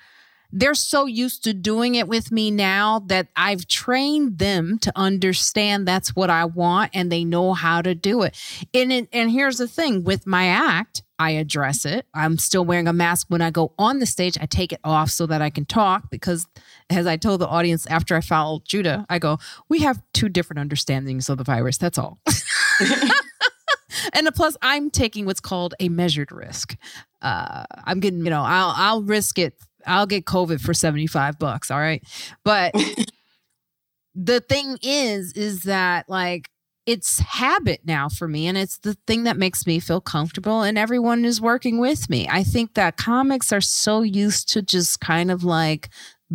they're 0.54 0.74
so 0.74 1.06
used 1.06 1.42
to 1.44 1.52
doing 1.52 1.96
it 1.96 2.06
with 2.06 2.30
me 2.30 2.50
now 2.52 3.00
that 3.06 3.26
I've 3.34 3.66
trained 3.66 4.38
them 4.38 4.78
to 4.78 4.92
understand 4.94 5.86
that's 5.86 6.14
what 6.14 6.30
I 6.30 6.44
want 6.44 6.92
and 6.94 7.10
they 7.10 7.24
know 7.24 7.54
how 7.54 7.82
to 7.82 7.92
do 7.94 8.22
it. 8.22 8.36
And 8.72 8.92
it, 8.92 9.08
and 9.12 9.32
here's 9.32 9.58
the 9.58 9.66
thing 9.66 10.04
with 10.04 10.28
my 10.28 10.46
act, 10.46 11.02
I 11.18 11.32
address 11.32 11.84
it. 11.84 12.06
I'm 12.14 12.38
still 12.38 12.64
wearing 12.64 12.86
a 12.86 12.92
mask 12.92 13.26
when 13.30 13.42
I 13.42 13.50
go 13.50 13.72
on 13.78 13.98
the 13.98 14.06
stage. 14.06 14.38
I 14.40 14.46
take 14.46 14.72
it 14.72 14.80
off 14.84 15.10
so 15.10 15.26
that 15.26 15.42
I 15.42 15.50
can 15.50 15.64
talk 15.64 16.08
because 16.08 16.46
as 16.88 17.06
I 17.08 17.16
told 17.16 17.40
the 17.40 17.48
audience 17.48 17.86
after 17.86 18.14
I 18.14 18.20
followed 18.20 18.64
Judah, 18.64 19.06
I 19.08 19.18
go, 19.18 19.38
"We 19.68 19.80
have 19.80 20.02
two 20.12 20.28
different 20.28 20.60
understandings 20.60 21.28
of 21.28 21.38
the 21.38 21.44
virus. 21.44 21.78
That's 21.78 21.98
all." 21.98 22.18
and 24.12 24.28
plus 24.34 24.56
I'm 24.62 24.90
taking 24.90 25.24
what's 25.26 25.40
called 25.40 25.74
a 25.78 25.88
measured 25.88 26.32
risk. 26.32 26.76
Uh, 27.22 27.64
I'm 27.84 28.00
getting, 28.00 28.24
you 28.24 28.30
know, 28.30 28.42
I'll 28.42 28.74
I'll 28.76 29.02
risk 29.02 29.38
it. 29.38 29.54
I'll 29.86 30.06
get 30.06 30.24
COVID 30.24 30.60
for 30.60 30.74
75 30.74 31.38
bucks, 31.38 31.70
all 31.70 31.78
right? 31.78 32.02
But 32.44 32.74
the 34.14 34.40
thing 34.40 34.78
is 34.82 35.32
is 35.32 35.62
that 35.62 36.08
like 36.08 36.48
it's 36.86 37.18
habit 37.18 37.80
now 37.84 38.08
for 38.08 38.28
me 38.28 38.46
and 38.46 38.58
it's 38.58 38.78
the 38.78 38.94
thing 39.06 39.24
that 39.24 39.38
makes 39.38 39.66
me 39.66 39.80
feel 39.80 40.02
comfortable 40.02 40.62
and 40.62 40.76
everyone 40.76 41.24
is 41.24 41.40
working 41.40 41.78
with 41.78 42.10
me. 42.10 42.28
I 42.30 42.42
think 42.42 42.74
that 42.74 42.98
comics 42.98 43.52
are 43.52 43.62
so 43.62 44.02
used 44.02 44.50
to 44.50 44.60
just 44.60 45.00
kind 45.00 45.30
of 45.30 45.44
like 45.44 45.88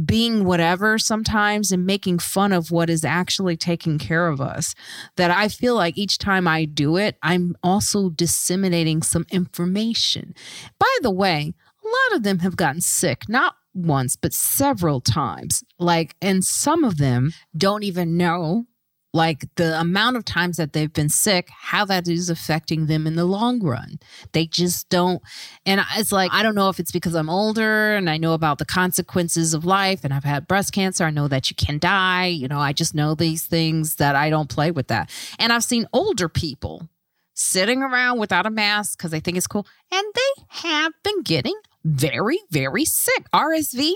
being 0.05 0.45
whatever 0.45 0.97
sometimes 0.97 1.71
and 1.71 1.85
making 1.85 2.19
fun 2.19 2.51
of 2.51 2.71
what 2.71 2.89
is 2.89 3.03
actually 3.03 3.57
taking 3.57 3.99
care 3.99 4.27
of 4.27 4.41
us 4.41 4.73
that 5.17 5.29
I 5.29 5.47
feel 5.49 5.75
like 5.75 5.97
each 5.97 6.17
time 6.17 6.47
I 6.47 6.65
do 6.65 6.97
it, 6.97 7.17
I'm 7.21 7.55
also 7.61 8.09
disseminating 8.09 9.01
some 9.01 9.25
information. 9.31 10.33
By 10.79 10.95
the 11.01 11.11
way, 11.11 11.53
lot 11.89 12.17
of 12.17 12.23
them 12.23 12.39
have 12.39 12.55
gotten 12.55 12.81
sick, 12.81 13.23
not 13.27 13.55
once, 13.73 14.15
but 14.15 14.33
several 14.33 15.01
times. 15.01 15.63
Like, 15.77 16.15
and 16.21 16.43
some 16.43 16.83
of 16.83 16.97
them 16.97 17.31
don't 17.55 17.83
even 17.83 18.17
know 18.17 18.65
like 19.13 19.45
the 19.55 19.79
amount 19.79 20.17
of 20.17 20.25
times 20.25 20.57
that 20.57 20.73
they've 20.73 20.93
been 20.93 21.09
sick, 21.09 21.49
how 21.49 21.83
that 21.85 22.07
is 22.07 22.29
affecting 22.29 22.85
them 22.85 23.07
in 23.07 23.15
the 23.15 23.25
long 23.25 23.59
run. 23.59 23.99
They 24.33 24.45
just 24.45 24.87
don't. 24.89 25.21
And 25.65 25.81
it's 25.97 26.11
like, 26.11 26.31
I 26.31 26.43
don't 26.43 26.55
know 26.55 26.69
if 26.69 26.79
it's 26.79 26.91
because 26.91 27.15
I'm 27.15 27.29
older 27.29 27.95
and 27.95 28.09
I 28.09 28.17
know 28.17 28.33
about 28.33 28.59
the 28.59 28.65
consequences 28.65 29.53
of 29.53 29.65
life 29.65 30.03
and 30.03 30.13
I've 30.13 30.23
had 30.23 30.47
breast 30.47 30.73
cancer. 30.73 31.05
I 31.05 31.09
know 31.09 31.27
that 31.27 31.49
you 31.49 31.55
can 31.55 31.79
die. 31.79 32.27
You 32.27 32.47
know, 32.47 32.59
I 32.59 32.71
just 32.71 32.93
know 32.93 33.15
these 33.15 33.47
things 33.47 33.95
that 33.95 34.15
I 34.15 34.29
don't 34.29 34.49
play 34.49 34.69
with 34.69 34.89
that. 34.89 35.09
And 35.39 35.51
I've 35.51 35.63
seen 35.63 35.87
older 35.91 36.29
people 36.29 36.87
sitting 37.33 37.81
around 37.81 38.19
without 38.19 38.45
a 38.45 38.51
mask 38.51 38.97
because 38.97 39.11
they 39.11 39.19
think 39.19 39.37
it's 39.37 39.47
cool. 39.47 39.65
And 39.91 40.05
they 40.13 40.43
have 40.49 40.91
been 41.03 41.23
getting 41.23 41.55
very, 41.83 42.39
very 42.51 42.85
sick. 42.85 43.25
RSV, 43.33 43.93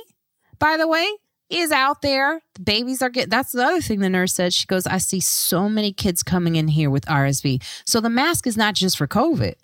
by 0.60 0.78
the 0.78 0.88
way, 0.88 1.08
is 1.50 1.72
out 1.72 2.02
there. 2.02 2.42
The 2.56 2.62
babies 2.62 3.02
are 3.02 3.10
getting, 3.10 3.30
that's 3.30 3.52
the 3.52 3.64
other 3.64 3.82
thing 3.82 4.00
the 4.00 4.10
nurse 4.10 4.34
said. 4.34 4.54
She 4.54 4.66
goes, 4.66 4.88
I 4.88 4.98
see 4.98 5.20
so 5.20 5.70
many 5.70 5.94
kids 5.94 6.24
coming 6.24 6.56
in 6.56 6.68
here 6.68 6.90
with 6.90 7.06
RSV. 7.06 7.64
So 7.86 8.00
the 8.00 8.10
mask 8.10 8.48
is 8.48 8.58
not 8.58 8.74
just 8.76 8.98
for 8.98 9.08
COVID, 9.08 9.56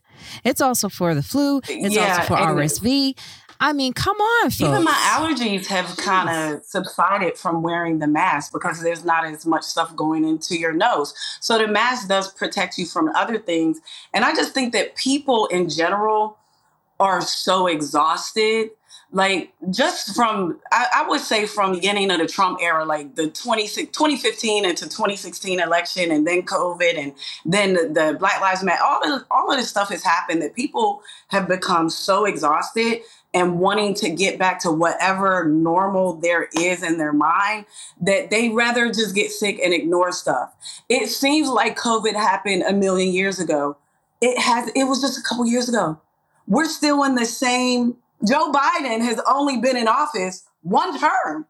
it's 0.43 0.61
also 0.61 0.89
for 0.89 1.15
the 1.15 1.23
flu, 1.23 1.61
it's 1.67 1.95
Yeah, 1.95 2.17
also 2.17 2.27
for 2.27 2.35
RSV. 2.35 3.17
I 3.61 3.73
mean, 3.73 3.91
come 3.91 4.15
on, 4.15 4.51
folks. 4.51 4.61
Even 4.61 4.85
my 4.85 4.91
allergies 4.91 5.65
have 5.67 5.97
kind 5.97 6.29
of 6.29 6.63
subsided 6.63 7.37
from 7.37 7.61
wearing 7.61 7.99
the 7.99 8.07
mask 8.07 8.53
because 8.53 8.81
there's 8.81 9.03
not 9.03 9.25
as 9.25 9.45
much 9.45 9.63
stuff 9.63 9.93
going 9.97 10.23
into 10.23 10.57
your 10.57 10.71
nose. 10.71 11.13
So 11.41 11.57
the 11.57 11.67
mask 11.67 12.07
does 12.07 12.31
protect 12.31 12.77
you 12.77 12.85
from 12.85 13.09
other 13.09 13.37
things. 13.37 13.81
And 14.13 14.23
I 14.23 14.33
just 14.33 14.53
think 14.53 14.71
that 14.71 14.95
people 14.95 15.47
in 15.47 15.67
general 15.67 16.38
are 16.99 17.21
so 17.21 17.67
exhausted. 17.67 18.71
Like 19.11 19.53
just 19.71 20.15
from, 20.15 20.59
I, 20.71 20.85
I 20.97 21.09
would 21.09 21.21
say 21.21 21.47
from 21.47 21.71
beginning 21.73 22.11
of 22.11 22.19
the 22.19 22.27
Trump 22.27 22.59
era, 22.61 22.85
like 22.85 23.15
the 23.15 23.27
20, 23.27 23.67
2015 23.67 24.65
into 24.65 24.83
2016 24.85 25.59
election 25.59 26.11
and 26.11 26.27
then 26.27 26.43
COVID 26.43 26.95
and 26.95 27.13
then 27.43 27.73
the, 27.73 27.87
the 27.87 28.17
Black 28.19 28.39
Lives 28.39 28.63
Matter, 28.63 28.83
all 28.83 29.13
of, 29.13 29.23
all 29.31 29.51
of 29.51 29.57
this 29.57 29.69
stuff 29.69 29.89
has 29.89 30.03
happened 30.03 30.43
that 30.43 30.55
people 30.55 31.01
have 31.29 31.47
become 31.47 31.89
so 31.89 32.25
exhausted 32.25 33.01
and 33.33 33.59
wanting 33.59 33.93
to 33.93 34.09
get 34.09 34.39
back 34.39 34.59
to 34.59 34.71
whatever 34.71 35.45
normal 35.45 36.13
there 36.13 36.49
is 36.57 36.83
in 36.83 36.97
their 36.97 37.13
mind 37.13 37.65
that 38.01 38.29
they 38.29 38.49
rather 38.49 38.87
just 38.87 39.15
get 39.15 39.31
sick 39.31 39.59
and 39.63 39.73
ignore 39.73 40.11
stuff. 40.11 40.53
It 40.87 41.09
seems 41.09 41.47
like 41.47 41.77
COVID 41.77 42.13
happened 42.13 42.63
a 42.63 42.73
million 42.73 43.13
years 43.13 43.39
ago. 43.39 43.77
It 44.21 44.37
has 44.39 44.69
it 44.75 44.85
was 44.85 45.01
just 45.01 45.19
a 45.19 45.21
couple 45.21 45.45
years 45.45 45.69
ago. 45.69 45.99
We're 46.49 46.65
still 46.67 47.05
in 47.05 47.15
the 47.15 47.27
same 47.27 47.97
Joe 48.27 48.51
Biden 48.51 49.01
has 49.01 49.21
only 49.31 49.59
been 49.59 49.77
in 49.77 49.87
office 49.87 50.45
one 50.63 50.99
term. 50.99 51.47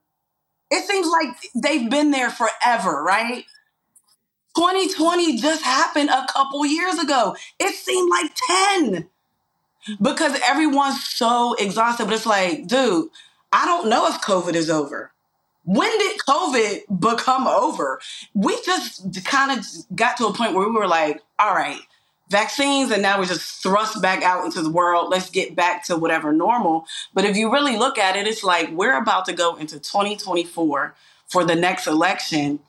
It 0.72 0.86
seems 0.86 1.08
like 1.08 1.30
they've 1.56 1.90
been 1.90 2.12
there 2.12 2.32
forever, 2.32 3.04
right? 3.04 3.46
2020 4.58 5.38
just 5.38 5.64
happened 5.64 6.10
a 6.10 6.28
couple 6.32 6.66
years 6.66 7.00
ago. 7.00 7.36
It 7.60 7.76
seemed 7.76 8.10
like 8.10 8.32
10 8.82 9.10
because 10.02 10.40
everyone's 10.46 11.04
so 11.06 11.56
exhausted. 11.56 12.06
But 12.06 12.16
it's 12.16 12.26
like, 12.28 12.68
dude, 12.68 13.10
I 13.54 13.66
don't 13.66 13.90
know 13.90 14.08
if 14.08 14.22
COVID 14.22 14.56
is 14.56 14.70
over. 14.70 15.12
when 15.66 15.98
did 16.00 16.20
COVID 16.28 17.00
become 17.00 17.48
over? 17.48 18.00
We 18.34 18.58
just 18.66 19.24
kind 19.26 19.58
of 19.60 19.66
got 19.96 20.18
to 20.18 20.28
a 20.28 20.34
point 20.34 20.54
where 20.56 20.68
we 20.68 20.76
were 20.76 20.88
like, 20.88 21.22
all 21.40 21.54
right, 21.56 21.80
vaccines, 22.30 22.92
and 22.92 23.02
now 23.02 23.20
we're 23.20 23.26
just 23.26 23.62
thrust 23.62 24.02
back 24.02 24.24
out 24.24 24.46
into 24.46 24.62
the 24.62 24.70
world. 24.70 25.10
Let's 25.10 25.30
get 25.30 25.56
back 25.56 25.86
to 25.86 25.98
whatever 25.98 26.32
normal. 26.32 26.86
But 27.14 27.26
if 27.26 27.36
you 27.36 27.52
really 27.52 27.78
look 27.78 27.98
at 27.98 28.16
it, 28.16 28.28
it's 28.28 28.44
like 28.44 28.70
we're 28.72 28.98
about 28.98 29.26
to 29.26 29.34
go 29.34 29.56
into 29.56 29.80
2024 29.80 30.96
for 31.28 31.44
the 31.44 31.56
next 31.56 31.88
election, 31.88 32.60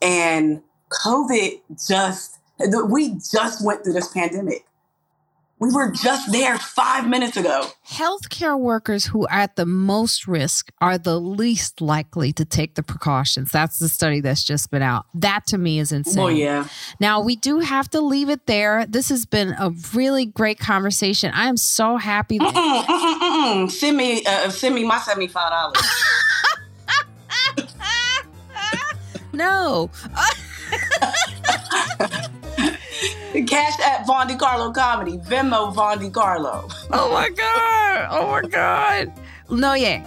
and 0.00 0.62
COVID 0.90 1.60
just, 1.86 2.38
we 2.88 3.14
just 3.14 3.64
went 3.64 3.84
through 3.84 3.94
this 3.94 4.08
pandemic. 4.08 4.64
We 5.62 5.70
were 5.70 5.92
just 5.92 6.32
there 6.32 6.58
five 6.58 7.08
minutes 7.08 7.36
ago. 7.36 7.68
Healthcare 7.88 8.58
workers 8.58 9.06
who 9.06 9.28
are 9.28 9.38
at 9.38 9.54
the 9.54 9.64
most 9.64 10.26
risk 10.26 10.72
are 10.80 10.98
the 10.98 11.20
least 11.20 11.80
likely 11.80 12.32
to 12.32 12.44
take 12.44 12.74
the 12.74 12.82
precautions. 12.82 13.52
That's 13.52 13.78
the 13.78 13.88
study 13.88 14.20
that's 14.20 14.42
just 14.42 14.72
been 14.72 14.82
out. 14.82 15.06
That 15.14 15.46
to 15.46 15.58
me 15.58 15.78
is 15.78 15.92
insane. 15.92 16.18
Oh, 16.18 16.26
yeah. 16.26 16.66
Now, 16.98 17.20
we 17.20 17.36
do 17.36 17.60
have 17.60 17.88
to 17.90 18.00
leave 18.00 18.28
it 18.28 18.46
there. 18.46 18.86
This 18.86 19.08
has 19.10 19.24
been 19.24 19.54
a 19.56 19.70
really 19.94 20.26
great 20.26 20.58
conversation. 20.58 21.30
I 21.32 21.46
am 21.46 21.56
so 21.56 21.96
happy. 21.96 22.38
That- 22.38 22.52
Mm-mm, 22.52 22.84
mm-mm, 22.84 23.66
mm-mm. 23.66 23.70
Send 23.70 23.96
me, 23.96 24.24
uh, 24.24 24.50
send 24.50 24.74
me 24.74 24.82
my 24.82 24.98
seventy-five 24.98 25.50
dollars. 25.50 25.76
no. 29.32 29.90
Cash 33.46 33.80
at 33.80 34.06
Von 34.06 34.28
Decarlo 34.28 34.74
Comedy, 34.74 35.18
Venmo 35.18 35.72
Von 35.72 35.98
Decarlo. 35.98 36.70
Oh 36.92 37.10
my 37.10 37.30
God. 37.30 38.08
Oh 38.10 38.30
my 38.30 38.42
God. 38.42 39.12
No, 39.50 39.72
yeah. 39.72 40.06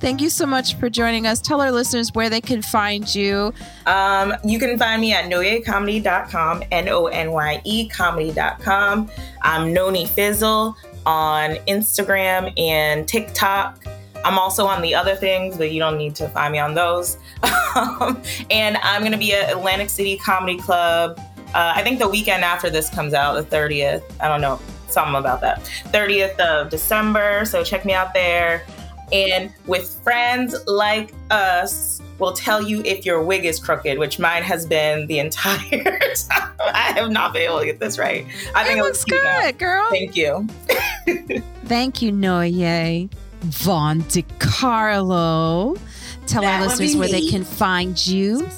Thank 0.00 0.20
you 0.20 0.30
so 0.30 0.46
much 0.46 0.74
for 0.76 0.88
joining 0.88 1.26
us. 1.26 1.40
Tell 1.40 1.60
our 1.60 1.70
listeners 1.70 2.10
where 2.14 2.30
they 2.30 2.40
can 2.40 2.62
find 2.62 3.14
you. 3.14 3.52
Um, 3.86 4.34
you 4.44 4.58
can 4.58 4.78
find 4.78 5.00
me 5.00 5.12
at 5.12 5.30
nonyecomedy.com, 5.30 6.64
N 6.72 6.88
O 6.88 7.06
N 7.06 7.30
Y 7.32 7.60
E 7.64 7.88
comedy.com. 7.88 9.10
I'm 9.42 9.72
Noni 9.72 10.06
Fizzle 10.06 10.74
on 11.06 11.50
Instagram 11.68 12.58
and 12.58 13.06
TikTok. 13.06 13.84
I'm 14.24 14.38
also 14.38 14.66
on 14.66 14.82
the 14.82 14.94
other 14.94 15.14
things, 15.14 15.56
but 15.56 15.70
you 15.70 15.78
don't 15.78 15.96
need 15.96 16.14
to 16.16 16.28
find 16.28 16.52
me 16.52 16.58
on 16.58 16.74
those. 16.74 17.16
Um, 17.76 18.20
and 18.50 18.78
I'm 18.78 19.02
going 19.02 19.12
to 19.12 19.18
be 19.18 19.32
at 19.32 19.48
Atlantic 19.48 19.90
City 19.90 20.16
Comedy 20.16 20.58
Club. 20.58 21.20
Uh, 21.54 21.72
I 21.74 21.82
think 21.82 21.98
the 21.98 22.08
weekend 22.08 22.44
after 22.44 22.70
this 22.70 22.88
comes 22.90 23.14
out, 23.14 23.34
the 23.34 23.56
30th. 23.56 24.02
I 24.20 24.28
don't 24.28 24.40
know, 24.40 24.60
something 24.88 25.16
about 25.16 25.40
that. 25.40 25.60
30th 25.86 26.38
of 26.38 26.70
December. 26.70 27.44
So 27.44 27.64
check 27.64 27.84
me 27.84 27.92
out 27.92 28.14
there. 28.14 28.64
And 29.12 29.52
with 29.66 30.00
friends 30.04 30.54
like 30.66 31.12
us, 31.30 32.00
will 32.20 32.32
tell 32.32 32.62
you 32.62 32.82
if 32.84 33.04
your 33.04 33.22
wig 33.22 33.44
is 33.44 33.58
crooked, 33.58 33.98
which 33.98 34.18
mine 34.18 34.42
has 34.42 34.66
been 34.66 35.06
the 35.06 35.18
entire 35.24 35.82
time. 36.14 36.52
I 36.60 36.92
have 36.94 37.10
not 37.10 37.32
been 37.32 37.42
able 37.42 37.58
to 37.58 37.64
get 37.64 37.80
this 37.80 37.98
right. 37.98 38.26
I 38.54 38.64
think 38.64 38.76
it 38.76 38.80
it 38.80 38.84
looks 38.84 39.04
cute 39.04 39.22
now. 39.24 39.40
good, 39.40 39.58
girl. 39.58 39.88
Thank 39.90 40.14
you. 40.14 40.46
Thank 41.64 42.02
you, 42.02 42.12
Nonye 42.12 43.10
Von 43.40 44.02
Decarlo. 44.02 45.78
Tell 46.26 46.42
That 46.42 46.60
our 46.60 46.68
listeners 46.68 46.94
where 46.96 47.08
they 47.08 47.26
can 47.26 47.42
find 47.42 48.06
you. 48.06 48.48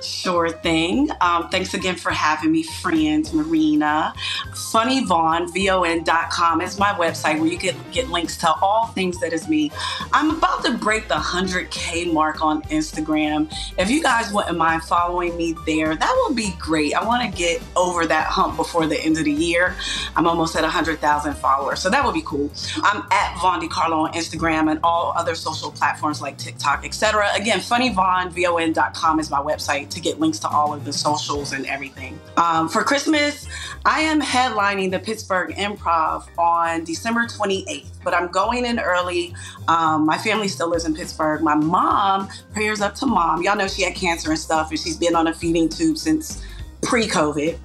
Sure 0.00 0.50
thing. 0.50 1.08
Um, 1.20 1.48
thanks 1.48 1.74
again 1.74 1.96
for 1.96 2.10
having 2.10 2.52
me, 2.52 2.62
friends, 2.62 3.32
Marina. 3.32 4.14
Funnyvon, 4.52 5.52
V-O-N.com 5.52 6.60
is 6.60 6.78
my 6.78 6.92
website 6.92 7.40
where 7.40 7.48
you 7.48 7.58
can 7.58 7.74
get 7.90 8.08
links 8.08 8.36
to 8.38 8.52
all 8.62 8.88
things 8.88 9.18
that 9.20 9.32
is 9.32 9.48
me. 9.48 9.72
I'm 10.12 10.30
about 10.36 10.64
to 10.64 10.78
break 10.78 11.08
the 11.08 11.14
100K 11.14 12.12
mark 12.12 12.42
on 12.42 12.62
Instagram. 12.62 13.52
If 13.76 13.90
you 13.90 14.02
guys 14.02 14.32
wouldn't 14.32 14.56
mind 14.56 14.82
following 14.84 15.36
me 15.36 15.56
there, 15.66 15.96
that 15.96 16.24
would 16.26 16.36
be 16.36 16.54
great. 16.58 16.94
I 16.94 17.04
want 17.04 17.28
to 17.28 17.36
get 17.36 17.60
over 17.74 18.06
that 18.06 18.26
hump 18.26 18.56
before 18.56 18.86
the 18.86 19.00
end 19.00 19.18
of 19.18 19.24
the 19.24 19.32
year. 19.32 19.74
I'm 20.14 20.28
almost 20.28 20.54
at 20.54 20.62
100,000 20.62 21.34
followers, 21.34 21.80
so 21.80 21.90
that 21.90 22.04
would 22.04 22.14
be 22.14 22.22
cool. 22.22 22.50
I'm 22.82 23.02
at 23.10 23.36
Von 23.40 23.60
Decarlo 23.60 24.04
on 24.04 24.12
Instagram 24.12 24.70
and 24.70 24.78
all 24.84 25.12
other 25.16 25.34
social 25.34 25.72
platforms 25.72 26.22
like 26.22 26.38
TikTok, 26.38 26.84
etc. 26.84 27.28
Again, 27.34 27.58
funnyvon, 27.58 28.30
V-O-N.com 28.30 29.18
is 29.18 29.30
my 29.30 29.40
website 29.40 29.87
to 29.90 30.00
get 30.00 30.20
links 30.20 30.38
to 30.40 30.48
all 30.48 30.72
of 30.74 30.84
the 30.84 30.92
socials 30.92 31.52
and 31.52 31.66
everything. 31.66 32.18
Um, 32.36 32.68
for 32.68 32.82
Christmas, 32.82 33.46
I 33.84 34.00
am 34.00 34.20
headlining 34.20 34.90
the 34.90 34.98
Pittsburgh 34.98 35.54
Improv 35.54 36.26
on 36.38 36.84
December 36.84 37.26
28th, 37.26 37.86
but 38.04 38.14
I'm 38.14 38.28
going 38.28 38.64
in 38.64 38.78
early. 38.78 39.34
Um, 39.66 40.06
my 40.06 40.18
family 40.18 40.48
still 40.48 40.68
lives 40.68 40.84
in 40.84 40.94
Pittsburgh. 40.94 41.42
My 41.42 41.54
mom, 41.54 42.28
prayers 42.52 42.80
up 42.80 42.94
to 42.96 43.06
mom. 43.06 43.42
Y'all 43.42 43.56
know 43.56 43.68
she 43.68 43.82
had 43.82 43.94
cancer 43.94 44.30
and 44.30 44.38
stuff, 44.38 44.70
and 44.70 44.78
she's 44.78 44.96
been 44.96 45.14
on 45.14 45.26
a 45.26 45.34
feeding 45.34 45.68
tube 45.68 45.98
since 45.98 46.42
pre-COVID. 46.82 47.58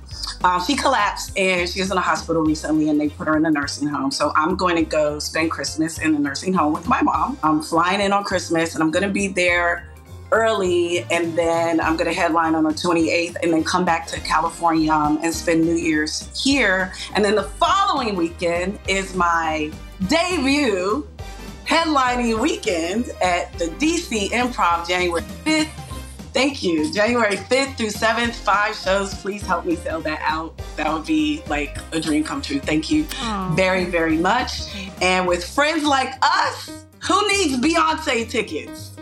Um, 0.44 0.62
she 0.64 0.76
collapsed 0.76 1.38
and 1.38 1.70
she 1.70 1.80
was 1.80 1.92
in 1.92 1.98
a 1.98 2.02
hospital 2.02 2.44
recently 2.44 2.90
and 2.90 3.00
they 3.00 3.10
put 3.10 3.28
her 3.28 3.38
in 3.38 3.46
a 3.46 3.52
nursing 3.52 3.88
home. 3.88 4.12
So 4.12 4.34
I'm 4.36 4.56
going 4.56 4.76
to 4.76 4.84
go 4.84 5.20
spend 5.20 5.52
Christmas 5.52 6.00
in 6.00 6.14
the 6.14 6.20
nursing 6.20 6.54
home 6.54 6.74
with 6.74 6.88
my 6.88 7.02
mom. 7.02 7.38
I'm 7.44 7.62
flying 7.62 8.02
in 8.02 8.12
on 8.12 8.24
Christmas 8.24 8.74
and 8.74 8.84
I'm 8.84 8.92
going 8.92 9.08
to 9.08 9.14
be 9.14 9.28
there 9.28 9.88
early 10.34 11.06
and 11.12 11.38
then 11.38 11.80
I'm 11.80 11.96
going 11.96 12.10
to 12.10 12.14
headline 12.14 12.56
on 12.56 12.64
the 12.64 12.72
28th 12.72 13.38
and 13.44 13.54
then 13.54 13.64
come 13.64 13.86
back 13.86 14.08
to 14.08 14.20
California 14.20 14.92
um, 14.92 15.20
and 15.24 15.34
spend 15.34 15.64
New 15.64 15.76
Year's 15.76 16.28
here. 16.44 16.92
And 17.16 17.24
then 17.24 17.36
the 17.36 17.44
following 17.44 18.16
weekend 18.16 18.80
is 18.88 19.16
my 19.16 19.72
debut 20.08 21.08
headlining 21.66 22.40
weekend 22.40 23.10
at 23.22 23.54
the 23.54 23.66
DC 23.66 24.30
Improv 24.30 24.88
January 24.88 25.22
5th. 25.46 25.70
Thank 26.34 26.64
you. 26.64 26.92
January 26.92 27.36
5th 27.36 27.78
through 27.78 27.88
7th, 27.88 28.34
five 28.34 28.76
shows. 28.76 29.14
Please 29.14 29.44
help 29.44 29.66
me 29.66 29.76
sell 29.76 30.02
that 30.02 30.20
out. 30.24 30.60
That 30.78 30.92
would 30.92 31.06
be 31.06 31.44
like 31.48 31.78
a 31.92 32.00
dream 32.00 32.24
come 32.24 32.42
true. 32.42 32.60
Thank 32.60 32.90
you 32.90 33.06
very, 33.52 33.86
very 33.86 34.18
much. 34.18 34.76
And 35.00 35.28
with 35.28 35.46
friends 35.46 35.84
like 35.84 36.14
us, 36.24 36.86
who 37.02 37.28
needs 37.28 37.58
Beyonce 37.58 38.28
tickets? 38.28 38.93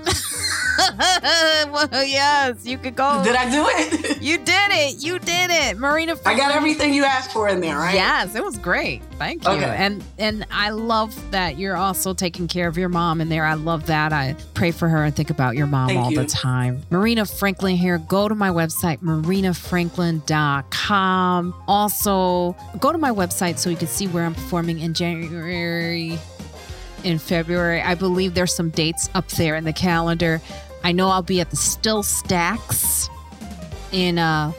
well, 1.71 1.87
yes, 2.05 2.65
you 2.65 2.77
could 2.77 2.95
go. 2.95 3.21
Did 3.23 3.35
I 3.35 3.49
do 3.49 3.65
it? 3.67 4.21
You 4.31 4.37
did 4.37 4.71
it. 4.71 5.03
You 5.03 5.17
did 5.17 5.49
it. 5.49 5.79
Marina 5.79 6.15
I 6.27 6.37
got 6.37 6.53
everything 6.53 6.93
you 6.93 7.05
asked 7.05 7.31
for 7.31 7.47
in 7.47 7.59
there, 7.59 7.77
right? 7.77 7.95
Yes, 7.95 8.35
it 8.35 8.43
was 8.43 8.55
great. 8.57 9.01
Thank 9.17 9.45
you. 9.45 9.51
Okay. 9.51 9.65
And 9.65 10.03
and 10.19 10.45
I 10.51 10.69
love 10.69 11.31
that 11.31 11.57
you're 11.57 11.75
also 11.75 12.13
taking 12.13 12.47
care 12.47 12.67
of 12.67 12.77
your 12.77 12.89
mom 12.89 13.19
in 13.19 13.29
there. 13.29 13.45
I 13.45 13.55
love 13.55 13.87
that. 13.87 14.13
I 14.13 14.35
pray 14.53 14.69
for 14.69 14.87
her 14.89 15.03
and 15.03 15.15
think 15.15 15.31
about 15.31 15.55
your 15.55 15.65
mom 15.65 15.87
Thank 15.87 15.99
all 15.99 16.11
you. 16.11 16.19
the 16.19 16.27
time. 16.27 16.83
Marina 16.91 17.25
Franklin 17.25 17.77
here. 17.77 17.97
Go 17.97 18.29
to 18.29 18.35
my 18.35 18.49
website, 18.49 18.99
marinafranklin.com. 18.99 21.55
Also, 21.67 22.55
go 22.79 22.91
to 22.91 22.97
my 22.99 23.11
website 23.11 23.57
so 23.57 23.71
you 23.71 23.77
can 23.77 23.87
see 23.87 24.07
where 24.07 24.23
I'm 24.23 24.35
performing 24.35 24.79
in 24.79 24.93
January 24.93 26.19
in 27.03 27.17
February. 27.17 27.81
I 27.81 27.95
believe 27.95 28.33
there's 28.33 28.53
some 28.53 28.69
dates 28.69 29.09
up 29.13 29.27
there 29.29 29.55
in 29.55 29.63
the 29.63 29.73
calendar. 29.73 30.41
I 30.83 30.91
know 30.91 31.09
I'll 31.09 31.21
be 31.21 31.41
at 31.41 31.49
the 31.49 31.57
SteelStacks 31.57 33.09
in 33.91 34.17
uh 34.17 34.51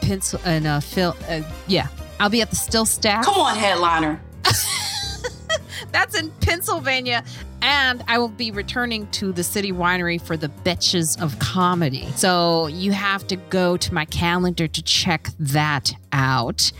pencil 0.00 0.40
in 0.44 0.66
uh 0.66 0.80
Phil 0.80 1.16
uh, 1.28 1.42
yeah. 1.66 1.88
I'll 2.20 2.30
be 2.30 2.42
at 2.42 2.50
the 2.50 2.56
SteelStacks. 2.56 3.24
Come 3.24 3.40
on, 3.40 3.56
headliner. 3.56 4.20
That's 5.92 6.18
in 6.18 6.30
Pennsylvania. 6.40 7.22
And 7.60 8.04
I 8.06 8.18
will 8.18 8.28
be 8.28 8.50
returning 8.50 9.08
to 9.12 9.32
the 9.32 9.42
City 9.42 9.72
Winery 9.72 10.20
for 10.20 10.36
the 10.36 10.48
Betches 10.48 11.20
of 11.20 11.38
Comedy. 11.38 12.06
So 12.14 12.68
you 12.68 12.92
have 12.92 13.26
to 13.28 13.36
go 13.36 13.76
to 13.76 13.94
my 13.94 14.04
calendar 14.04 14.68
to 14.68 14.82
check 14.82 15.30
that 15.40 15.92
out. 16.12 16.70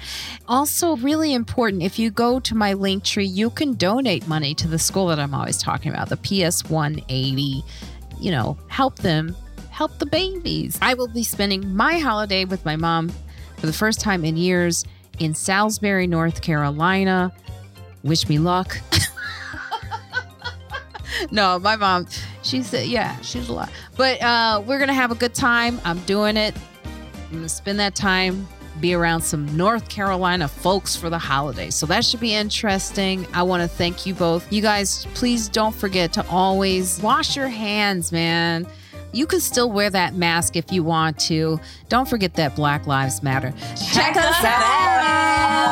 Also, 0.46 0.96
really 0.96 1.34
important, 1.34 1.82
if 1.82 1.98
you 1.98 2.10
go 2.10 2.38
to 2.40 2.54
my 2.54 2.74
link 2.74 3.02
tree, 3.02 3.26
you 3.26 3.50
can 3.50 3.74
donate 3.74 4.28
money 4.28 4.54
to 4.54 4.68
the 4.68 4.78
school 4.78 5.08
that 5.08 5.18
I'm 5.18 5.34
always 5.34 5.58
talking 5.58 5.92
about, 5.92 6.10
the 6.10 6.16
PS 6.16 6.64
180. 6.70 7.64
You 8.20 8.32
know, 8.32 8.58
help 8.68 8.96
them, 8.96 9.34
help 9.70 9.98
the 9.98 10.06
babies. 10.06 10.78
I 10.82 10.94
will 10.94 11.08
be 11.08 11.22
spending 11.22 11.74
my 11.74 11.98
holiday 11.98 12.44
with 12.44 12.64
my 12.64 12.76
mom 12.76 13.10
for 13.56 13.66
the 13.66 13.72
first 13.72 14.00
time 14.00 14.24
in 14.24 14.36
years 14.36 14.84
in 15.18 15.34
Salisbury, 15.34 16.06
North 16.06 16.42
Carolina. 16.42 17.32
Wish 18.02 18.28
me 18.28 18.38
luck. 18.38 18.78
no, 21.30 21.58
my 21.58 21.76
mom, 21.76 22.06
she 22.42 22.62
said, 22.62 22.86
yeah, 22.86 23.18
she's 23.20 23.48
a 23.48 23.52
lot. 23.52 23.70
But 23.96 24.22
uh, 24.22 24.62
we're 24.64 24.78
going 24.78 24.88
to 24.88 24.94
have 24.94 25.10
a 25.10 25.16
good 25.16 25.34
time. 25.34 25.80
I'm 25.84 25.98
doing 26.00 26.36
it. 26.36 26.54
I'm 26.84 27.30
going 27.30 27.42
to 27.42 27.48
spend 27.48 27.80
that 27.80 27.94
time, 27.94 28.46
be 28.80 28.94
around 28.94 29.20
some 29.20 29.56
North 29.56 29.88
Carolina 29.88 30.48
folks 30.48 30.96
for 30.96 31.10
the 31.10 31.18
holidays. 31.18 31.74
So 31.74 31.86
that 31.86 32.04
should 32.04 32.20
be 32.20 32.34
interesting. 32.34 33.26
I 33.34 33.42
want 33.42 33.62
to 33.62 33.68
thank 33.68 34.06
you 34.06 34.14
both. 34.14 34.50
You 34.52 34.62
guys, 34.62 35.06
please 35.14 35.48
don't 35.48 35.74
forget 35.74 36.12
to 36.14 36.26
always 36.28 37.00
wash 37.02 37.36
your 37.36 37.48
hands, 37.48 38.12
man. 38.12 38.66
You 39.12 39.26
can 39.26 39.40
still 39.40 39.70
wear 39.70 39.90
that 39.90 40.14
mask 40.14 40.56
if 40.56 40.70
you 40.70 40.82
want 40.84 41.18
to. 41.20 41.58
Don't 41.88 42.08
forget 42.08 42.34
that 42.34 42.54
Black 42.54 42.86
Lives 42.86 43.22
Matter. 43.22 43.52
Check 43.92 44.16
us 44.16 44.44
out. 44.44 45.68